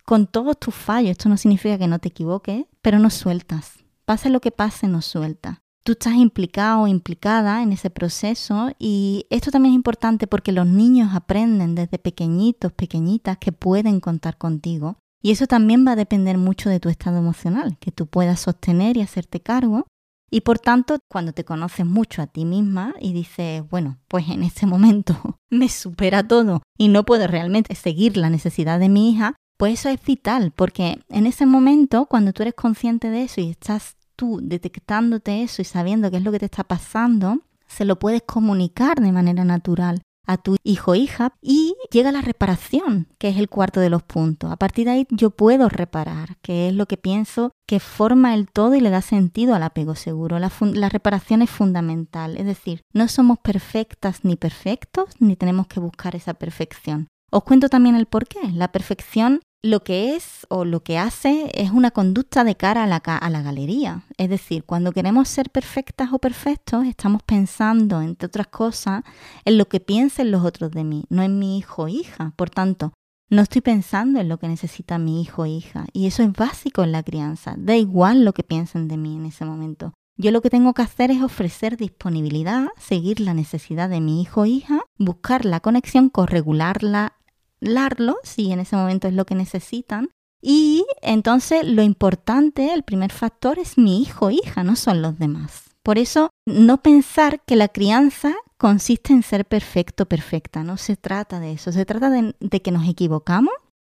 con 0.10 0.26
todos 0.26 0.58
tus 0.58 0.74
fallos. 0.74 1.12
Esto 1.12 1.30
no 1.30 1.38
significa 1.38 1.78
que 1.78 1.86
no 1.86 2.00
te 2.00 2.08
equivoques, 2.08 2.66
pero 2.82 2.98
no 2.98 3.12
sueltas. 3.12 3.84
Pase 4.06 4.32
lo 4.32 4.42
que 4.42 4.50
pase, 4.50 4.88
no 4.88 5.04
sueltas 5.04 5.60
tú 5.84 5.94
estás 5.94 6.16
implicado 6.16 6.82
o 6.82 6.88
implicada 6.88 7.64
en 7.64 7.72
ese 7.72 7.90
proceso 7.90 8.72
y 8.78 9.26
esto 9.30 9.50
también 9.50 9.74
es 9.74 9.78
importante 9.78 10.28
porque 10.28 10.52
los 10.52 10.68
niños 10.68 11.16
aprenden 11.16 11.74
desde 11.74 11.98
pequeñitos, 11.98 12.74
pequeñitas 12.74 13.38
que 13.38 13.52
pueden 13.52 14.00
contar 14.00 14.38
contigo 14.38 14.98
y 15.24 15.32
eso 15.32 15.48
también 15.48 15.88
va 15.88 15.94
a 15.94 15.96
depender 15.96 16.38
mucho 16.38 16.70
de 16.70 16.80
tu 16.80 16.90
estado 16.90 17.18
emocional, 17.18 17.78
que 17.80 17.92
tú 17.92 18.06
puedas 18.06 18.42
sostener 18.42 18.98
y 18.98 19.02
hacerte 19.02 19.40
cargo 19.40 19.88
y 20.30 20.42
por 20.42 20.60
tanto, 20.60 21.00
cuando 21.10 21.34
te 21.34 21.44
conoces 21.44 21.86
mucho 21.86 22.22
a 22.22 22.28
ti 22.28 22.46
misma 22.46 22.94
y 23.00 23.14
dices, 23.14 23.68
bueno, 23.70 23.98
pues 24.08 24.30
en 24.30 24.44
este 24.44 24.68
momento 24.68 25.40
me 25.50 25.70
supera 25.70 26.28
todo 26.28 26.62
y 26.78 26.90
no 26.90 27.04
puedo 27.04 27.26
realmente 27.26 27.74
seguir 27.76 28.16
la 28.16 28.30
necesidad 28.30 28.80
de 28.80 28.90
mi 28.90 29.12
hija, 29.12 29.36
pues 29.60 29.74
eso 29.74 29.90
es 29.90 30.02
vital, 30.02 30.54
porque 30.56 31.02
en 31.10 31.28
ese 31.28 31.46
momento, 31.46 32.06
cuando 32.06 32.32
tú 32.32 32.44
eres 32.44 32.54
consciente 32.54 33.10
de 33.10 33.24
eso 33.24 33.42
y 33.42 33.50
estás 33.50 33.98
tú 34.16 34.40
detectándote 34.42 35.44
eso 35.44 35.62
y 35.62 35.66
sabiendo 35.66 36.10
qué 36.10 36.16
es 36.16 36.24
lo 36.24 36.32
que 36.32 36.40
te 36.40 36.46
está 36.46 36.64
pasando, 36.64 37.40
se 37.68 37.84
lo 37.84 38.00
puedes 38.00 38.22
comunicar 38.22 39.02
de 39.02 39.12
manera 39.12 39.44
natural 39.44 40.02
a 40.26 40.38
tu 40.38 40.56
hijo 40.64 40.92
o 40.92 40.96
hija 40.96 41.34
y 41.42 41.76
llega 41.92 42.14
la 42.14 42.22
reparación, 42.22 43.10
que 43.18 43.28
es 43.28 43.36
el 43.36 43.50
cuarto 43.50 43.82
de 43.82 43.90
los 43.90 44.02
puntos. 44.02 44.50
A 44.50 44.56
partir 44.56 44.86
de 44.86 44.92
ahí 44.92 45.08
yo 45.10 45.32
puedo 45.32 45.68
reparar, 45.68 46.38
que 46.42 46.70
es 46.70 46.74
lo 46.74 46.86
que 46.86 46.96
pienso 46.96 47.52
que 47.68 47.82
forma 47.82 48.36
el 48.36 48.50
todo 48.50 48.76
y 48.76 48.80
le 48.80 48.92
da 48.92 49.02
sentido 49.02 49.56
al 49.56 49.64
apego 49.64 49.96
seguro. 49.96 50.40
La, 50.40 50.54
la 50.62 50.88
reparación 50.88 51.42
es 51.42 51.50
fundamental, 51.50 52.38
es 52.38 52.46
decir, 52.46 52.80
no 52.94 53.10
somos 53.10 53.40
perfectas 53.40 54.24
ni 54.24 54.38
perfectos, 54.38 55.16
ni 55.20 55.36
tenemos 55.36 55.68
que 55.68 55.82
buscar 55.82 56.16
esa 56.16 56.34
perfección. 56.34 57.10
Os 57.30 57.44
cuento 57.44 57.70
también 57.70 57.96
el 57.96 58.06
por 58.06 58.26
qué. 58.26 58.40
La 58.54 58.72
perfección 58.72 59.42
lo 59.62 59.84
que 59.84 60.16
es 60.16 60.48
o 60.50 60.64
lo 60.64 60.84
que 60.84 60.98
hace 60.98 61.52
es 61.54 61.72
una 61.72 61.92
conducta 61.92 62.44
de 62.44 62.56
cara 62.56 62.84
a 62.84 62.88
la, 62.88 62.98
a 62.98 63.30
la 63.30 63.42
galería. 63.42 64.04
Es 64.18 64.30
decir, 64.30 64.64
cuando 64.64 64.92
queremos 64.92 65.28
ser 65.28 65.50
perfectas 65.50 66.14
o 66.14 66.20
perfectos, 66.20 66.86
estamos 66.86 67.24
pensando, 67.24 68.02
entre 68.02 68.28
otras 68.28 68.48
cosas, 68.48 69.04
en 69.44 69.58
lo 69.58 69.68
que 69.68 69.80
piensen 69.80 70.32
los 70.32 70.46
otros 70.46 70.72
de 70.72 70.84
mí, 70.84 71.06
no 71.10 71.24
en 71.24 71.40
mi 71.40 71.58
hijo 71.58 71.84
o 71.84 71.88
hija. 71.88 72.34
Por 72.38 72.50
tanto, 72.50 72.94
no 73.30 73.42
estoy 73.42 73.62
pensando 73.62 74.20
en 74.20 74.30
lo 74.30 74.40
que 74.40 74.48
necesita 74.48 74.98
mi 74.98 75.22
hijo 75.22 75.44
o 75.44 75.46
hija. 75.46 75.86
Y 75.92 76.08
eso 76.08 76.24
es 76.24 76.32
básico 76.32 76.84
en 76.84 76.94
la 76.94 77.04
crianza. 77.04 77.56
Da 77.58 77.76
igual 77.76 78.24
lo 78.24 78.34
que 78.34 78.44
piensen 78.44 78.88
de 78.88 78.98
mí 78.98 79.18
en 79.18 79.26
ese 79.26 79.46
momento. 79.46 79.94
Yo 80.18 80.32
lo 80.32 80.42
que 80.42 80.50
tengo 80.50 80.74
que 80.74 80.82
hacer 80.82 81.12
es 81.12 81.22
ofrecer 81.22 81.78
disponibilidad, 81.78 82.68
seguir 82.78 83.22
la 83.22 83.34
necesidad 83.34 83.90
de 83.90 84.02
mi 84.02 84.22
hijo 84.22 84.42
o 84.42 84.46
hija, 84.46 84.82
buscar 84.98 85.46
la 85.46 85.62
conexión, 85.62 86.10
corregularla, 86.10 87.14
Larlo, 87.62 88.18
si 88.24 88.52
en 88.52 88.60
ese 88.60 88.76
momento 88.76 89.08
es 89.08 89.14
lo 89.14 89.26
que 89.26 89.36
necesitan. 89.36 90.10
Y 90.42 90.86
entonces 91.02 91.68
lo 91.68 91.82
importante, 91.82 92.74
el 92.74 92.84
primer 92.84 93.12
factor 93.12 93.60
es 93.60 93.78
mi 93.78 94.02
hijo 94.02 94.28
o 94.28 94.32
hija, 94.32 94.64
no 94.64 94.76
son 94.76 95.02
los 95.02 95.20
demás. 95.20 95.70
Por 95.84 95.98
eso, 95.98 96.30
no 96.46 96.82
pensar 96.82 97.42
que 97.46 97.56
la 97.56 97.68
crianza 97.68 98.36
consiste 98.58 99.14
en 99.14 99.24
ser 99.24 99.46
perfecto, 99.46 100.06
perfecta. 100.06 100.64
No 100.64 100.78
se 100.78 100.98
trata 100.98 101.40
de 101.40 101.54
eso. 101.54 101.72
Se 101.72 101.86
trata 101.86 102.10
de, 102.10 102.36
de 102.40 102.62
que 102.62 102.72
nos 102.72 102.88
equivocamos 102.88 103.54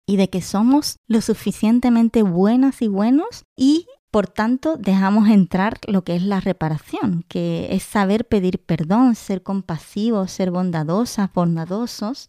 y 0.07 0.17
de 0.17 0.31
que 0.31 0.43
somos 0.43 0.97
lo 1.07 1.21
suficientemente 1.21 2.23
buenas 2.23 2.83
y 2.83 2.89
buenos 2.89 3.45
y 3.57 3.87
por 4.13 4.29
tanto, 4.29 4.77
dejamos 4.77 5.31
entrar 5.31 5.79
lo 5.87 6.05
que 6.05 6.15
es 6.15 6.23
la 6.23 6.39
reparación, 6.39 7.25
que 7.29 7.75
es 7.75 7.83
saber 7.83 8.29
pedir 8.29 8.63
perdón, 8.63 9.15
ser 9.15 9.43
compasivos, 9.43 10.31
ser 10.31 10.51
bondadosas, 10.51 11.33
bondadosos 11.33 12.29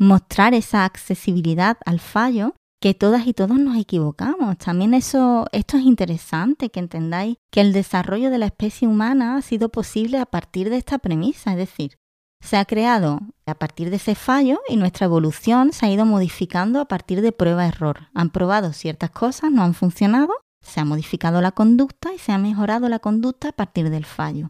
mostrar 0.00 0.54
esa 0.54 0.86
accesibilidad 0.86 1.76
al 1.84 2.00
fallo 2.00 2.54
que 2.80 2.94
todas 2.94 3.26
y 3.26 3.34
todos 3.34 3.58
nos 3.58 3.76
equivocamos. 3.76 4.56
También 4.56 4.94
eso, 4.94 5.44
esto 5.52 5.76
es 5.76 5.84
interesante 5.84 6.70
que 6.70 6.80
entendáis 6.80 7.36
que 7.52 7.60
el 7.60 7.74
desarrollo 7.74 8.30
de 8.30 8.38
la 8.38 8.46
especie 8.46 8.88
humana 8.88 9.36
ha 9.36 9.42
sido 9.42 9.68
posible 9.68 10.16
a 10.16 10.24
partir 10.24 10.70
de 10.70 10.78
esta 10.78 10.98
premisa, 10.98 11.50
es 11.50 11.58
decir, 11.58 11.96
se 12.42 12.56
ha 12.56 12.64
creado 12.64 13.20
a 13.44 13.54
partir 13.54 13.90
de 13.90 13.96
ese 13.96 14.14
fallo 14.14 14.62
y 14.66 14.78
nuestra 14.78 15.04
evolución 15.04 15.74
se 15.74 15.84
ha 15.84 15.90
ido 15.90 16.06
modificando 16.06 16.80
a 16.80 16.86
partir 16.86 17.20
de 17.20 17.32
prueba-error. 17.32 18.08
Han 18.14 18.30
probado 18.30 18.72
ciertas 18.72 19.10
cosas, 19.10 19.52
no 19.52 19.62
han 19.62 19.74
funcionado, 19.74 20.32
se 20.62 20.80
ha 20.80 20.86
modificado 20.86 21.42
la 21.42 21.52
conducta 21.52 22.14
y 22.14 22.18
se 22.18 22.32
ha 22.32 22.38
mejorado 22.38 22.88
la 22.88 23.00
conducta 23.00 23.50
a 23.50 23.52
partir 23.52 23.90
del 23.90 24.06
fallo. 24.06 24.48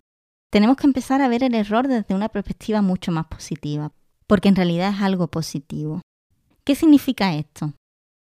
Tenemos 0.52 0.76
que 0.76 0.86
empezar 0.86 1.20
a 1.20 1.28
ver 1.28 1.42
el 1.42 1.56
error 1.56 1.88
desde 1.88 2.14
una 2.14 2.28
perspectiva 2.28 2.82
mucho 2.82 3.10
más 3.10 3.26
positiva 3.26 3.90
porque 4.30 4.48
en 4.48 4.54
realidad 4.54 4.94
es 4.94 5.02
algo 5.02 5.26
positivo. 5.26 6.02
¿Qué 6.62 6.76
significa 6.76 7.34
esto? 7.34 7.72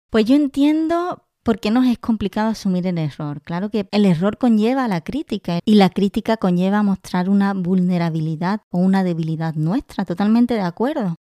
Pues 0.09 0.25
yo 0.25 0.35
entiendo 0.35 1.23
por 1.43 1.61
qué 1.61 1.71
nos 1.71 1.85
es 1.85 1.97
complicado 1.97 2.49
asumir 2.49 2.85
el 2.87 2.97
error. 2.97 3.41
Claro 3.41 3.69
que 3.69 3.87
el 3.89 4.03
error 4.03 4.37
conlleva 4.37 4.89
la 4.89 4.99
crítica 4.99 5.59
y 5.63 5.75
la 5.75 5.89
crítica 5.89 6.35
conlleva 6.35 6.83
mostrar 6.83 7.29
una 7.29 7.53
vulnerabilidad 7.53 8.63
o 8.69 8.79
una 8.79 9.05
debilidad 9.05 9.55
nuestra, 9.55 10.03
totalmente 10.03 10.55
de 10.55 10.59
acuerdo. 10.59 11.15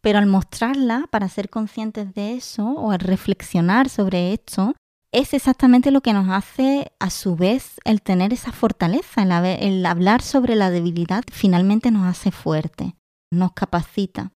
Pero 0.00 0.18
al 0.18 0.26
mostrarla, 0.26 1.06
para 1.12 1.28
ser 1.28 1.48
conscientes 1.48 2.12
de 2.12 2.34
eso 2.34 2.66
o 2.66 2.90
al 2.90 2.98
reflexionar 2.98 3.88
sobre 3.88 4.32
esto, 4.32 4.74
es 5.12 5.32
exactamente 5.32 5.92
lo 5.92 6.00
que 6.00 6.12
nos 6.12 6.28
hace 6.28 6.90
a 6.98 7.10
su 7.10 7.36
vez 7.36 7.80
el 7.84 8.02
tener 8.02 8.32
esa 8.32 8.50
fortaleza, 8.50 9.22
el, 9.22 9.86
hablar 9.86 10.22
sobre 10.22 10.56
la 10.56 10.70
debilidad 10.70 11.22
finalmente 11.30 11.92
nos 11.92 12.08
hace 12.08 12.32
fuerte 12.32 12.96
nos 13.30 13.52
capacita. 13.52 14.32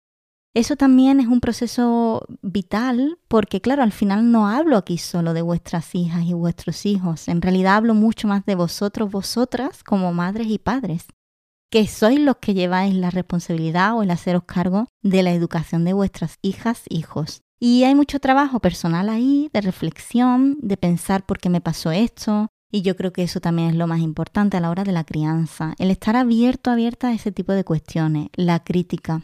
Eso 0.56 0.78
también 0.78 1.20
es 1.20 1.28
un 1.28 1.42
proceso 1.42 2.26
vital 2.42 3.20
porque, 3.28 3.60
claro, 3.60 3.84
al 3.84 3.92
final 3.92 4.32
no 4.32 4.48
hablo 4.48 4.78
aquí 4.78 4.98
solo 4.98 5.34
de 5.34 5.42
vuestras 5.42 5.94
hijas 5.96 6.24
y 6.24 6.34
vuestros 6.34 6.86
hijos, 6.86 7.28
en 7.28 7.42
realidad 7.42 7.76
hablo 7.76 7.94
mucho 7.94 8.30
más 8.30 8.46
de 8.46 8.56
vosotros, 8.56 9.12
vosotras, 9.12 9.84
como 9.84 10.14
madres 10.14 10.48
y 10.48 10.58
padres, 10.58 11.08
que 11.70 11.88
sois 11.88 12.22
los 12.22 12.38
que 12.38 12.54
lleváis 12.54 12.96
la 12.96 13.10
responsabilidad 13.10 13.98
o 13.98 14.04
el 14.04 14.12
haceros 14.12 14.44
cargo 14.46 14.88
de 15.02 15.24
la 15.24 15.34
educación 15.34 15.84
de 15.84 15.92
vuestras 15.92 16.38
hijas, 16.42 16.84
hijos. 16.88 17.42
Y 17.60 17.84
hay 17.84 17.94
mucho 17.94 18.22
trabajo 18.22 18.62
personal 18.62 19.10
ahí, 19.10 19.50
de 19.52 19.60
reflexión, 19.60 20.58
de 20.62 20.78
pensar 20.78 21.26
por 21.26 21.38
qué 21.38 21.50
me 21.50 21.60
pasó 21.60 21.92
esto, 21.92 22.48
y 22.76 22.82
yo 22.82 22.98
creo 22.98 23.14
que 23.14 23.24
eso 23.24 23.40
también 23.40 23.70
es 23.70 23.76
lo 23.76 23.88
más 23.88 24.02
importante 24.02 24.58
a 24.58 24.60
la 24.60 24.70
hora 24.70 24.84
de 24.84 24.92
la 24.92 25.06
crianza, 25.06 25.76
el 25.80 25.92
estar 25.92 26.18
abierto, 26.18 26.72
abierta 26.72 27.08
a 27.08 27.14
ese 27.14 27.32
tipo 27.32 27.54
de 27.54 27.64
cuestiones, 27.64 28.28
la 28.34 28.66
crítica. 28.66 29.24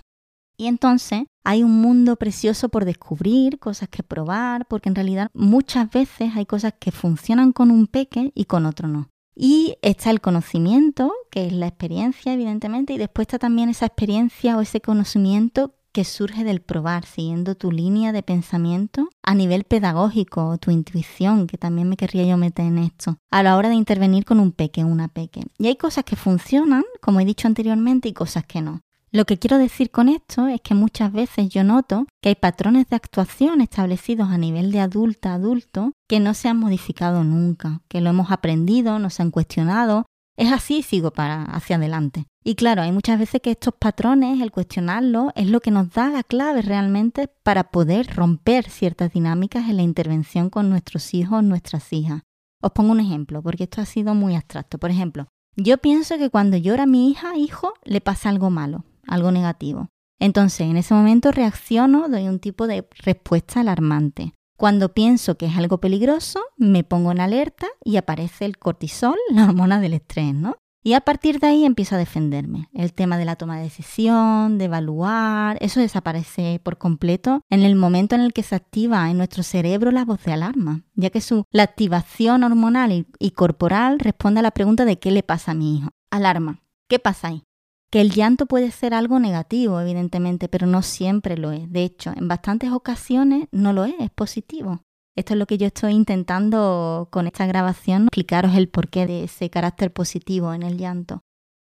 Y 0.56 0.68
entonces 0.68 1.26
hay 1.44 1.62
un 1.62 1.82
mundo 1.82 2.16
precioso 2.16 2.70
por 2.70 2.86
descubrir, 2.86 3.60
cosas 3.60 3.90
que 3.90 4.04
probar, 4.04 4.68
porque 4.70 4.88
en 4.88 4.96
realidad 4.96 5.28
muchas 5.34 5.92
veces 5.92 6.32
hay 6.34 6.46
cosas 6.46 6.76
que 6.80 6.94
funcionan 6.94 7.52
con 7.52 7.72
un 7.72 7.88
peque 7.88 8.32
y 8.36 8.46
con 8.46 8.66
otro 8.66 8.88
no. 8.88 9.10
Y 9.36 9.76
está 9.82 10.12
el 10.12 10.22
conocimiento, 10.22 11.12
que 11.30 11.48
es 11.48 11.52
la 11.52 11.68
experiencia, 11.68 12.32
evidentemente, 12.32 12.94
y 12.94 12.98
después 12.98 13.26
está 13.26 13.38
también 13.38 13.68
esa 13.68 13.86
experiencia 13.86 14.56
o 14.56 14.62
ese 14.62 14.80
conocimiento 14.80 15.76
que 15.92 16.06
surge 16.06 16.44
del 16.44 16.62
probar, 16.62 17.06
siguiendo 17.06 17.56
tu 17.56 17.72
línea 17.72 18.12
de 18.12 18.24
pensamiento 18.24 19.10
a 19.24 19.36
nivel 19.36 19.64
pedagógico, 19.64 20.58
tu 20.58 20.72
intuición, 20.72 21.48
que 21.48 21.58
también 21.58 21.90
me 21.90 21.98
querría 21.98 22.24
yo 22.24 22.38
meter 22.38 22.66
en 22.66 22.78
esto, 22.78 23.18
a 23.30 23.44
la 23.44 23.58
hora 23.58 23.70
de 23.70 23.76
intervenir 23.76 24.26
con 24.26 24.40
un 24.40 24.52
peque, 24.52 24.84
una 24.84 25.08
peque. 25.08 25.44
Y 25.58 25.68
hay 25.68 25.76
cosas 25.76 26.04
que 26.04 26.16
funcionan, 26.16 26.84
como 27.02 27.20
he 27.20 27.26
dicho 27.26 27.48
anteriormente, 27.48 28.10
y 28.10 28.14
cosas 28.14 28.46
que 28.46 28.62
no. 28.62 28.82
Lo 29.14 29.26
que 29.26 29.38
quiero 29.38 29.58
decir 29.58 29.92
con 29.92 30.08
esto 30.08 30.48
es 30.48 30.62
que 30.62 30.74
muchas 30.74 31.12
veces 31.12 31.50
yo 31.50 31.66
noto 31.66 32.06
que 32.22 32.30
hay 32.30 32.36
patrones 32.36 32.88
de 32.88 32.96
actuación 32.96 33.60
establecidos 33.60 34.30
a 34.30 34.38
nivel 34.38 34.72
de 34.72 34.80
adulta 34.80 35.34
adulto 35.34 35.92
que 36.08 36.22
no 36.22 36.34
se 36.34 36.48
han 36.48 36.58
modificado 36.58 37.26
nunca, 37.26 37.82
que 37.90 38.00
lo 38.00 38.10
hemos 38.10 38.32
aprendido, 38.32 39.00
no 39.00 39.10
se 39.10 39.22
han 39.22 39.32
cuestionado. 39.32 40.06
Es 40.42 40.52
así 40.52 40.82
sigo 40.82 41.12
para 41.12 41.44
hacia 41.44 41.76
adelante. 41.76 42.26
Y 42.44 42.56
claro, 42.56 42.82
hay 42.82 42.92
muchas 42.92 43.20
veces 43.20 43.42
que 43.42 43.52
estos 43.52 43.74
patrones, 43.76 44.42
el 44.42 44.52
cuestionarlos, 44.52 45.32
es 45.36 45.50
lo 45.50 45.60
que 45.60 45.72
nos 45.72 45.92
da 45.92 46.10
la 46.10 46.24
clave 46.24 46.62
realmente 46.62 47.30
para 47.44 47.66
poder 47.72 48.08
romper 48.16 48.70
ciertas 48.70 49.14
dinámicas 49.14 49.70
en 49.70 49.78
la 49.78 49.84
intervención 49.84 50.50
con 50.50 50.70
nuestros 50.70 51.14
hijos, 51.14 51.44
nuestras 51.44 51.94
hijas. 51.94 52.24
Os 52.62 52.72
pongo 52.72 52.92
un 52.92 53.00
ejemplo, 53.00 53.42
porque 53.42 53.64
esto 53.66 53.82
ha 53.82 53.86
sido 53.86 54.16
muy 54.16 54.36
abstracto. 54.36 54.78
Por 54.78 54.92
ejemplo, 54.92 55.28
yo 55.56 55.78
pienso 55.78 56.18
que 56.18 56.30
cuando 56.30 56.58
llora 56.58 56.86
mi 56.86 57.12
hija, 57.12 57.36
hijo, 57.36 57.74
le 57.84 58.02
pasa 58.02 58.30
algo 58.30 58.50
malo 58.50 58.84
algo 59.08 59.32
negativo. 59.32 59.90
Entonces, 60.20 60.62
en 60.62 60.78
ese 60.78 60.94
momento 60.94 61.32
reacciono, 61.32 62.08
doy 62.08 62.28
un 62.28 62.40
tipo 62.40 62.68
de 62.68 62.88
respuesta 63.04 63.60
alarmante. 63.60 64.34
Cuando 64.62 64.94
pienso 64.94 65.40
que 65.40 65.48
es 65.48 65.58
algo 65.58 65.80
peligroso, 65.80 66.40
me 66.56 66.84
pongo 66.84 67.12
en 67.12 67.20
alerta 67.20 67.66
y 67.84 67.98
aparece 67.98 68.46
el 68.46 68.60
cortisol, 68.60 69.16
la 69.34 69.46
hormona 69.46 69.80
del 69.82 69.96
estrés, 69.96 70.36
¿no? 70.36 70.56
Y 70.84 70.94
a 70.94 71.02
partir 71.02 71.40
de 71.40 71.48
ahí 71.48 71.66
empiezo 71.66 71.96
a 71.96 71.98
defenderme. 71.98 72.70
El 72.72 72.94
tema 72.94 73.18
de 73.18 73.26
la 73.26 73.36
toma 73.36 73.58
de 73.58 73.64
decisión, 73.64 74.60
de 74.60 74.66
evaluar, 74.66 75.58
eso 75.62 75.80
desaparece 75.80 76.62
por 76.64 76.78
completo 76.78 77.42
en 77.50 77.64
el 77.64 77.76
momento 77.76 78.14
en 78.14 78.22
el 78.22 78.34
que 78.34 78.44
se 78.44 78.54
activa 78.54 79.10
en 79.10 79.18
nuestro 79.18 79.42
cerebro 79.42 79.90
la 79.90 80.06
voz 80.06 80.24
de 80.26 80.34
alarma, 80.34 80.84
ya 80.94 81.10
que 81.10 81.22
su, 81.22 81.44
la 81.50 81.64
activación 81.64 82.44
hormonal 82.44 82.92
y, 82.92 83.08
y 83.18 83.32
corporal 83.32 83.98
responde 83.98 84.42
a 84.42 84.44
la 84.44 84.52
pregunta 84.52 84.86
de 84.86 85.00
qué 85.00 85.10
le 85.10 85.24
pasa 85.24 85.52
a 85.52 85.56
mi 85.56 85.78
hijo. 85.78 85.90
Alarma. 86.12 86.62
¿Qué 86.88 87.00
pasa 87.00 87.30
ahí? 87.30 87.44
Que 87.92 88.02
el 88.02 88.12
llanto 88.12 88.46
puede 88.46 88.72
ser 88.72 88.94
algo 88.94 89.20
negativo, 89.20 89.80
evidentemente, 89.80 90.48
pero 90.48 90.66
no 90.66 90.82
siempre 90.82 91.38
lo 91.38 91.52
es. 91.52 91.70
De 91.72 91.84
hecho, 91.84 92.14
en 92.16 92.28
bastantes 92.28 92.72
ocasiones 92.72 93.48
no 93.52 93.74
lo 93.74 93.84
es, 93.84 93.96
es 94.00 94.10
positivo. 94.10 94.82
Esto 95.16 95.34
es 95.34 95.40
lo 95.40 95.46
que 95.46 95.58
yo 95.58 95.68
estoy 95.68 95.92
intentando 95.94 97.10
con 97.12 97.28
esta 97.28 97.46
grabación, 97.46 98.04
explicaros 98.04 98.56
el 98.56 98.70
porqué 98.70 99.06
de 99.06 99.26
ese 99.26 99.50
carácter 99.50 99.92
positivo 99.92 100.54
en 100.54 100.64
el 100.64 100.78
llanto. 100.78 101.22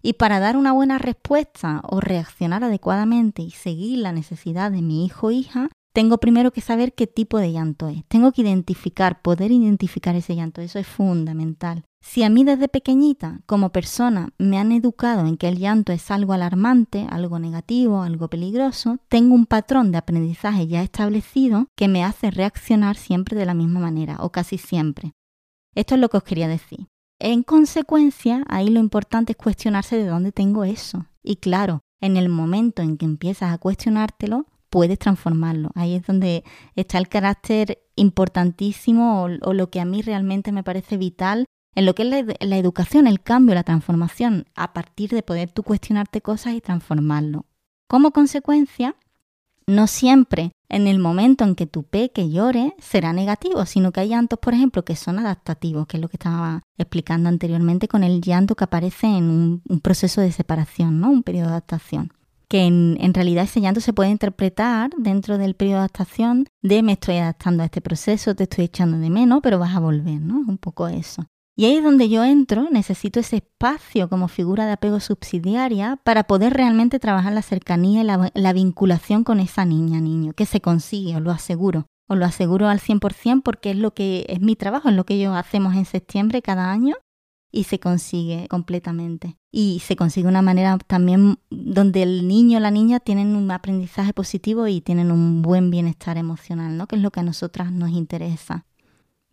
Y 0.02 0.14
para 0.14 0.40
dar 0.40 0.58
una 0.58 0.72
buena 0.72 0.98
respuesta 0.98 1.80
o 1.88 2.00
reaccionar 2.00 2.64
adecuadamente 2.64 3.40
y 3.40 3.50
seguir 3.50 3.98
la 3.98 4.12
necesidad 4.12 4.70
de 4.70 4.82
mi 4.82 5.06
hijo 5.06 5.28
o 5.28 5.30
hija, 5.30 5.70
tengo 5.94 6.18
primero 6.18 6.52
que 6.52 6.60
saber 6.60 6.94
qué 6.94 7.06
tipo 7.06 7.38
de 7.38 7.52
llanto 7.52 7.88
es. 7.88 8.04
Tengo 8.08 8.32
que 8.32 8.42
identificar, 8.42 9.22
poder 9.22 9.50
identificar 9.50 10.14
ese 10.16 10.36
llanto. 10.36 10.60
Eso 10.60 10.78
es 10.78 10.86
fundamental. 10.86 11.84
Si 12.02 12.22
a 12.22 12.30
mí 12.30 12.44
desde 12.44 12.68
pequeñita, 12.68 13.40
como 13.46 13.70
persona, 13.70 14.30
me 14.38 14.58
han 14.58 14.72
educado 14.72 15.26
en 15.26 15.36
que 15.36 15.48
el 15.48 15.58
llanto 15.58 15.92
es 15.92 16.10
algo 16.10 16.32
alarmante, 16.32 17.06
algo 17.10 17.38
negativo, 17.38 18.02
algo 18.02 18.28
peligroso, 18.28 18.98
tengo 19.08 19.34
un 19.34 19.46
patrón 19.46 19.92
de 19.92 19.98
aprendizaje 19.98 20.66
ya 20.66 20.82
establecido 20.82 21.66
que 21.76 21.88
me 21.88 22.02
hace 22.02 22.30
reaccionar 22.30 22.96
siempre 22.96 23.36
de 23.36 23.46
la 23.46 23.54
misma 23.54 23.80
manera, 23.80 24.16
o 24.20 24.32
casi 24.32 24.58
siempre. 24.58 25.12
Esto 25.74 25.94
es 25.94 26.00
lo 26.00 26.08
que 26.08 26.16
os 26.16 26.24
quería 26.24 26.48
decir. 26.48 26.88
En 27.20 27.42
consecuencia, 27.42 28.44
ahí 28.48 28.70
lo 28.70 28.80
importante 28.80 29.32
es 29.32 29.36
cuestionarse 29.36 29.96
de 29.96 30.06
dónde 30.06 30.32
tengo 30.32 30.64
eso. 30.64 31.06
Y 31.22 31.36
claro, 31.36 31.82
en 32.00 32.16
el 32.16 32.30
momento 32.30 32.80
en 32.80 32.96
que 32.96 33.04
empiezas 33.04 33.52
a 33.52 33.58
cuestionártelo, 33.58 34.46
puedes 34.70 34.98
transformarlo. 34.98 35.70
Ahí 35.74 35.94
es 35.94 36.06
donde 36.06 36.44
está 36.76 36.96
el 36.96 37.08
carácter 37.08 37.82
importantísimo 37.94 39.24
o, 39.42 39.52
lo 39.52 39.68
que 39.68 39.80
a 39.80 39.84
mí 39.84 40.00
realmente 40.00 40.50
me 40.52 40.62
parece 40.62 40.96
vital 40.96 41.44
en 41.74 41.86
lo 41.86 41.94
que 41.94 42.02
es 42.02 42.08
la, 42.40 42.56
educación, 42.56 43.06
el 43.06 43.20
cambio, 43.20 43.54
la 43.54 43.62
transformación, 43.62 44.46
a 44.54 44.72
partir 44.72 45.10
de 45.10 45.22
poder 45.22 45.50
tú 45.50 45.62
cuestionarte 45.62 46.20
cosas 46.20 46.54
y 46.54 46.60
transformarlo. 46.60 47.46
Como 47.88 48.10
consecuencia, 48.10 48.96
no 49.66 49.86
siempre 49.86 50.52
en 50.68 50.86
el 50.86 50.98
momento 50.98 51.44
en 51.44 51.54
que 51.54 51.66
tu 51.66 51.82
peque 51.84 52.30
llore 52.30 52.74
será 52.78 53.12
negativo, 53.12 53.66
sino 53.66 53.92
que 53.92 54.00
hay 54.00 54.08
llantos, 54.08 54.38
por 54.38 54.54
ejemplo, 54.54 54.84
que 54.84 54.96
son 54.96 55.18
adaptativos, 55.18 55.86
que 55.86 55.96
es 55.96 56.00
lo 56.00 56.08
que 56.08 56.16
estaba 56.16 56.62
explicando 56.76 57.28
anteriormente 57.28 57.88
con 57.88 58.04
el 58.04 58.20
llanto 58.20 58.54
que 58.54 58.64
aparece 58.64 59.06
en 59.06 59.62
un, 59.68 59.80
proceso 59.80 60.20
de 60.20 60.32
separación, 60.32 61.00
¿no? 61.00 61.10
Un 61.10 61.22
periodo 61.22 61.46
de 61.46 61.52
adaptación 61.52 62.12
que 62.48 62.64
en, 62.64 63.14
realidad 63.14 63.44
ese 63.44 63.60
llanto 63.60 63.80
se 63.80 63.92
puede 63.92 64.10
interpretar 64.10 64.90
dentro 64.98 65.38
del 65.38 65.54
periodo 65.54 65.76
de 65.76 65.80
adaptación 65.82 66.46
de 66.62 66.82
me 66.82 66.92
estoy 66.92 67.18
adaptando 67.18 67.62
a 67.62 67.66
este 67.66 67.80
proceso, 67.80 68.34
te 68.34 68.42
estoy 68.42 68.64
echando 68.64 68.98
de 68.98 69.08
menos, 69.08 69.38
pero 69.40 69.60
vas 69.60 69.76
a 69.76 69.78
volver, 69.78 70.20
¿no? 70.20 70.40
Un 70.40 70.58
poco 70.58 70.88
eso. 70.88 71.24
Y 71.60 71.66
ahí 71.66 71.76
es 71.76 71.84
donde 71.84 72.08
yo 72.08 72.24
entro, 72.24 72.70
necesito 72.70 73.20
ese 73.20 73.36
espacio 73.36 74.08
como 74.08 74.28
figura 74.28 74.64
de 74.64 74.72
apego 74.72 74.98
subsidiaria 74.98 76.00
para 76.04 76.24
poder 76.24 76.54
realmente 76.54 76.98
trabajar 76.98 77.34
la 77.34 77.42
cercanía 77.42 78.00
y 78.00 78.04
la, 78.04 78.30
la 78.32 78.54
vinculación 78.54 79.24
con 79.24 79.40
esa 79.40 79.66
niña, 79.66 80.00
niño, 80.00 80.32
que 80.32 80.46
se 80.46 80.62
consigue, 80.62 81.16
os 81.16 81.20
lo 81.20 81.30
aseguro. 81.30 81.84
Os 82.08 82.16
lo 82.16 82.24
aseguro 82.24 82.68
al 82.68 82.80
100% 82.80 83.42
porque 83.42 83.72
es 83.72 83.76
lo 83.76 83.92
que 83.92 84.24
es 84.30 84.40
mi 84.40 84.56
trabajo, 84.56 84.88
es 84.88 84.94
lo 84.94 85.04
que 85.04 85.16
ellos 85.16 85.36
hacemos 85.36 85.74
en 85.74 85.84
septiembre 85.84 86.40
cada 86.40 86.72
año 86.72 86.94
y 87.52 87.64
se 87.64 87.78
consigue 87.78 88.48
completamente. 88.48 89.36
Y 89.52 89.80
se 89.80 89.96
consigue 89.96 90.28
una 90.28 90.40
manera 90.40 90.78
también 90.78 91.40
donde 91.50 92.02
el 92.02 92.26
niño 92.26 92.56
o 92.56 92.60
la 92.62 92.70
niña 92.70 93.00
tienen 93.00 93.36
un 93.36 93.50
aprendizaje 93.50 94.14
positivo 94.14 94.66
y 94.66 94.80
tienen 94.80 95.12
un 95.12 95.42
buen 95.42 95.70
bienestar 95.70 96.16
emocional, 96.16 96.78
¿no? 96.78 96.86
Que 96.86 96.96
es 96.96 97.02
lo 97.02 97.10
que 97.10 97.20
a 97.20 97.24
nosotras 97.24 97.70
nos 97.70 97.90
interesa. 97.90 98.64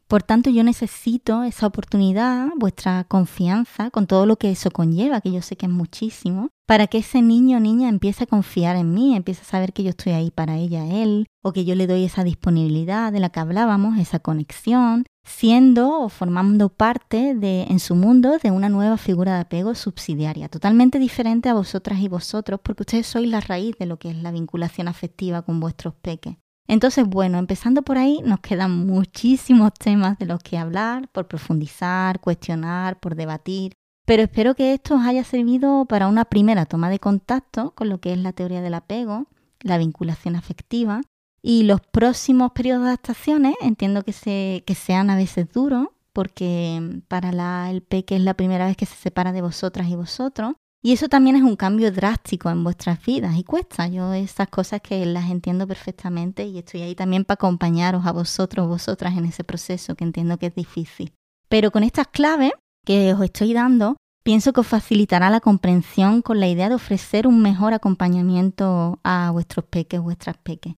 Por 0.07 0.23
tanto, 0.23 0.49
yo 0.49 0.63
necesito 0.63 1.43
esa 1.43 1.67
oportunidad, 1.67 2.47
vuestra 2.55 3.03
confianza, 3.03 3.91
con 3.91 4.07
todo 4.07 4.25
lo 4.25 4.37
que 4.37 4.51
eso 4.51 4.71
conlleva, 4.71 5.19
que 5.19 5.33
yo 5.33 5.41
sé 5.41 5.57
que 5.57 5.65
es 5.65 5.71
muchísimo, 5.71 6.47
para 6.65 6.87
que 6.87 6.99
ese 6.99 7.21
niño 7.21 7.57
o 7.57 7.59
niña 7.59 7.89
empiece 7.89 8.23
a 8.23 8.27
confiar 8.27 8.77
en 8.77 8.93
mí, 8.93 9.17
empiece 9.17 9.41
a 9.41 9.45
saber 9.45 9.73
que 9.73 9.83
yo 9.83 9.89
estoy 9.89 10.13
ahí 10.13 10.31
para 10.31 10.55
ella, 10.55 10.85
él, 10.85 11.27
o 11.43 11.51
que 11.51 11.65
yo 11.65 11.75
le 11.75 11.87
doy 11.87 12.05
esa 12.05 12.23
disponibilidad 12.23 13.11
de 13.11 13.19
la 13.19 13.29
que 13.31 13.41
hablábamos, 13.41 13.99
esa 13.99 14.19
conexión, 14.19 15.05
siendo 15.25 15.99
o 15.99 16.07
formando 16.07 16.69
parte 16.69 17.35
de, 17.35 17.63
en 17.63 17.79
su 17.79 17.93
mundo 17.93 18.37
de 18.41 18.51
una 18.51 18.69
nueva 18.69 18.95
figura 18.95 19.35
de 19.35 19.41
apego 19.41 19.75
subsidiaria, 19.75 20.47
totalmente 20.47 20.99
diferente 20.99 21.49
a 21.49 21.53
vosotras 21.53 21.99
y 21.99 22.07
vosotros, 22.07 22.61
porque 22.63 22.83
ustedes 22.83 23.07
sois 23.07 23.27
la 23.27 23.41
raíz 23.41 23.75
de 23.77 23.85
lo 23.85 23.99
que 23.99 24.11
es 24.11 24.15
la 24.15 24.31
vinculación 24.31 24.87
afectiva 24.87 25.41
con 25.41 25.59
vuestros 25.59 25.95
peques. 25.95 26.37
Entonces, 26.67 27.07
bueno, 27.07 27.37
empezando 27.37 27.81
por 27.81 27.97
ahí, 27.97 28.21
nos 28.23 28.39
quedan 28.41 28.85
muchísimos 28.85 29.73
temas 29.79 30.17
de 30.19 30.25
los 30.25 30.41
que 30.41 30.57
hablar, 30.57 31.07
por 31.09 31.27
profundizar, 31.27 32.19
cuestionar, 32.19 32.99
por 32.99 33.15
debatir, 33.15 33.73
pero 34.07 34.23
espero 34.23 34.55
que 34.55 34.73
esto 34.73 34.95
os 34.95 35.01
haya 35.05 35.25
servido 35.25 35.83
para 35.85 36.07
una 36.07 36.23
primera 36.23 36.65
toma 36.65 36.89
de 36.89 36.97
contacto 36.97 37.71
con 37.71 37.89
lo 37.89 37.99
que 37.99 38.13
es 38.13 38.17
la 38.17 38.31
teoría 38.31 38.61
del 38.61 38.73
apego, 38.73 39.27
la 39.59 39.77
vinculación 39.77 40.37
afectiva, 40.37 41.01
y 41.41 41.63
los 41.63 41.81
próximos 41.81 42.51
periodos 42.53 42.83
de 42.83 42.87
adaptaciones. 42.89 43.55
Entiendo 43.61 44.03
que, 44.03 44.13
se, 44.13 44.63
que 44.65 44.75
sean 44.75 45.09
a 45.09 45.17
veces 45.17 45.51
duros, 45.51 45.87
porque 46.13 47.01
para 47.09 47.33
la, 47.33 47.69
el 47.69 47.81
peque 47.81 48.15
es 48.15 48.21
la 48.21 48.33
primera 48.33 48.65
vez 48.65 48.77
que 48.77 48.85
se 48.85 48.95
separa 48.95 49.33
de 49.33 49.41
vosotras 49.41 49.89
y 49.89 49.95
vosotros, 49.95 50.53
y 50.87 50.93
eso 50.93 51.09
también 51.09 51.35
es 51.35 51.43
un 51.43 51.57
cambio 51.57 51.91
drástico 51.91 52.49
en 52.49 52.63
vuestras 52.63 53.05
vidas 53.05 53.35
y 53.35 53.43
cuesta. 53.43 53.89
Yo 53.89 54.13
esas 54.13 54.47
cosas 54.47 54.79
que 54.79 55.05
las 55.05 55.29
entiendo 55.29 55.67
perfectamente 55.67 56.45
y 56.45 56.59
estoy 56.59 56.81
ahí 56.81 56.95
también 56.95 57.25
para 57.25 57.33
acompañaros 57.33 58.05
a 58.05 58.13
vosotros, 58.13 58.69
vosotras 58.69 59.17
en 59.17 59.25
ese 59.25 59.43
proceso 59.43 59.95
que 59.95 60.05
entiendo 60.05 60.37
que 60.37 60.45
es 60.45 60.55
difícil. 60.55 61.11
Pero 61.49 61.71
con 61.71 61.83
estas 61.83 62.07
claves 62.07 62.53
que 62.85 63.13
os 63.13 63.21
estoy 63.21 63.51
dando, 63.51 63.97
pienso 64.23 64.53
que 64.53 64.61
os 64.61 64.67
facilitará 64.67 65.29
la 65.29 65.41
comprensión 65.41 66.21
con 66.21 66.39
la 66.39 66.47
idea 66.47 66.69
de 66.69 66.75
ofrecer 66.75 67.27
un 67.27 67.41
mejor 67.41 67.73
acompañamiento 67.73 69.01
a 69.03 69.31
vuestros 69.31 69.65
peques, 69.65 69.99
vuestras 69.99 70.37
peques. 70.37 70.75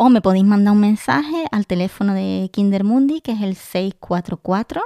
O 0.00 0.10
me 0.10 0.20
podéis 0.20 0.44
mandar 0.44 0.74
un 0.74 0.80
mensaje 0.80 1.46
al 1.50 1.66
teléfono 1.66 2.14
de 2.14 2.48
Kindermundi, 2.52 3.20
que 3.20 3.32
es 3.32 3.42
el 3.42 3.56
644 3.56 4.80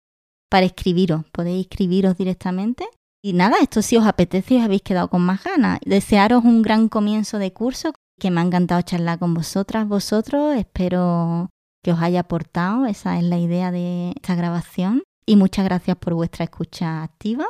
Para 0.51 0.67
escribiros, 0.67 1.25
podéis 1.31 1.67
escribiros 1.67 2.17
directamente. 2.17 2.89
Y 3.23 3.35
nada, 3.35 3.57
esto 3.61 3.83
si 3.83 3.97
os 3.97 4.07
apetece 4.07 4.55
y 4.55 4.59
os 4.59 4.65
habéis 4.65 4.83
quedado 4.83 5.09
con 5.09 5.23
más 5.23 5.45
ganas. 5.45 5.79
Desearos 5.85 6.45
un 6.45 6.63
gran 6.63 6.89
comienzo 6.89 7.39
de 7.39 7.53
curso, 7.53 7.93
que 8.19 8.31
me 8.31 8.41
ha 8.41 8.45
encantado 8.45 8.81
charlar 8.83 9.19
con 9.19 9.35
vosotras, 9.35 9.87
vosotros. 9.87 10.57
Espero 10.57 11.51
que 11.83 11.93
os 11.93 12.01
haya 12.01 12.21
aportado, 12.21 12.87
esa 12.87 13.19
es 13.19 13.25
la 13.25 13.39
idea 13.39 13.71
de 13.71 14.13
esta 14.17 14.35
grabación. 14.35 15.03
Y 15.27 15.37
muchas 15.37 15.65
gracias 15.65 15.97
por 15.99 16.15
vuestra 16.15 16.45
escucha 16.45 17.03
activa. 17.03 17.47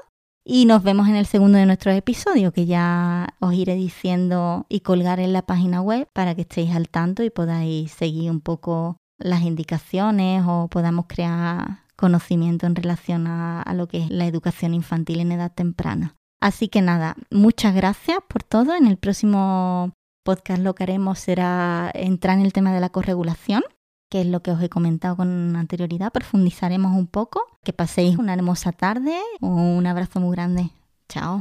Y 0.53 0.65
nos 0.65 0.83
vemos 0.83 1.07
en 1.07 1.15
el 1.15 1.27
segundo 1.27 1.59
de 1.59 1.67
nuestros 1.67 1.95
episodios, 1.95 2.53
que 2.53 2.67
ya 2.67 3.37
os 3.39 3.55
iré 3.55 3.77
diciendo 3.77 4.67
y 4.69 4.81
colgar 4.81 5.21
en 5.21 5.33
la 5.33 5.43
página 5.43 5.81
web 5.81 6.09
para 6.13 6.35
que 6.35 6.41
estéis 6.41 6.75
al 6.75 6.89
tanto 6.89 7.23
y 7.23 7.31
podáis 7.31 7.93
seguir 7.93 8.33
un 8.33 8.41
poco 8.41 8.97
las 9.17 9.43
indicaciones 9.43 10.43
o 10.45 10.67
podamos 10.67 11.05
crear 11.07 11.85
conocimiento 11.95 12.67
en 12.67 12.75
relación 12.75 13.29
a, 13.29 13.63
lo 13.75 13.87
que 13.87 13.99
es 13.99 14.11
la 14.11 14.27
educación 14.27 14.75
infantil 14.75 15.21
en 15.21 15.31
edad 15.31 15.53
temprana. 15.55 16.17
Así 16.41 16.67
que 16.67 16.83
nada, 16.83 17.15
muchas 17.31 17.73
gracias 17.73 18.19
por 18.29 18.43
todo. 18.43 18.75
En 18.75 18.89
el 18.89 18.97
próximo 18.97 19.93
podcast 20.25 20.63
lo 20.63 20.75
que 20.75 20.83
haremos 20.83 21.21
será 21.21 21.93
entrar 21.95 22.37
en 22.37 22.45
el 22.45 22.53
tema 22.53 22.75
de 22.75 22.81
la 22.81 22.89
corregulación 22.89 23.63
que 24.11 24.21
es 24.21 24.27
lo 24.27 24.43
que 24.43 24.51
os 24.51 24.61
he 24.61 24.69
comentado 24.69 25.17
con 25.17 25.57
anterioridad. 25.57 26.13
Profundizaremos 26.13 26.93
un 26.97 27.07
poco. 27.07 27.43
Que 27.65 27.73
paséis 27.73 28.19
una 28.19 28.35
hermosa 28.35 28.73
tarde. 28.73 29.17
Un 29.41 29.87
abrazo 29.87 30.21
muy 30.21 30.33
grande. 30.33 30.71
Chao. 31.09 31.39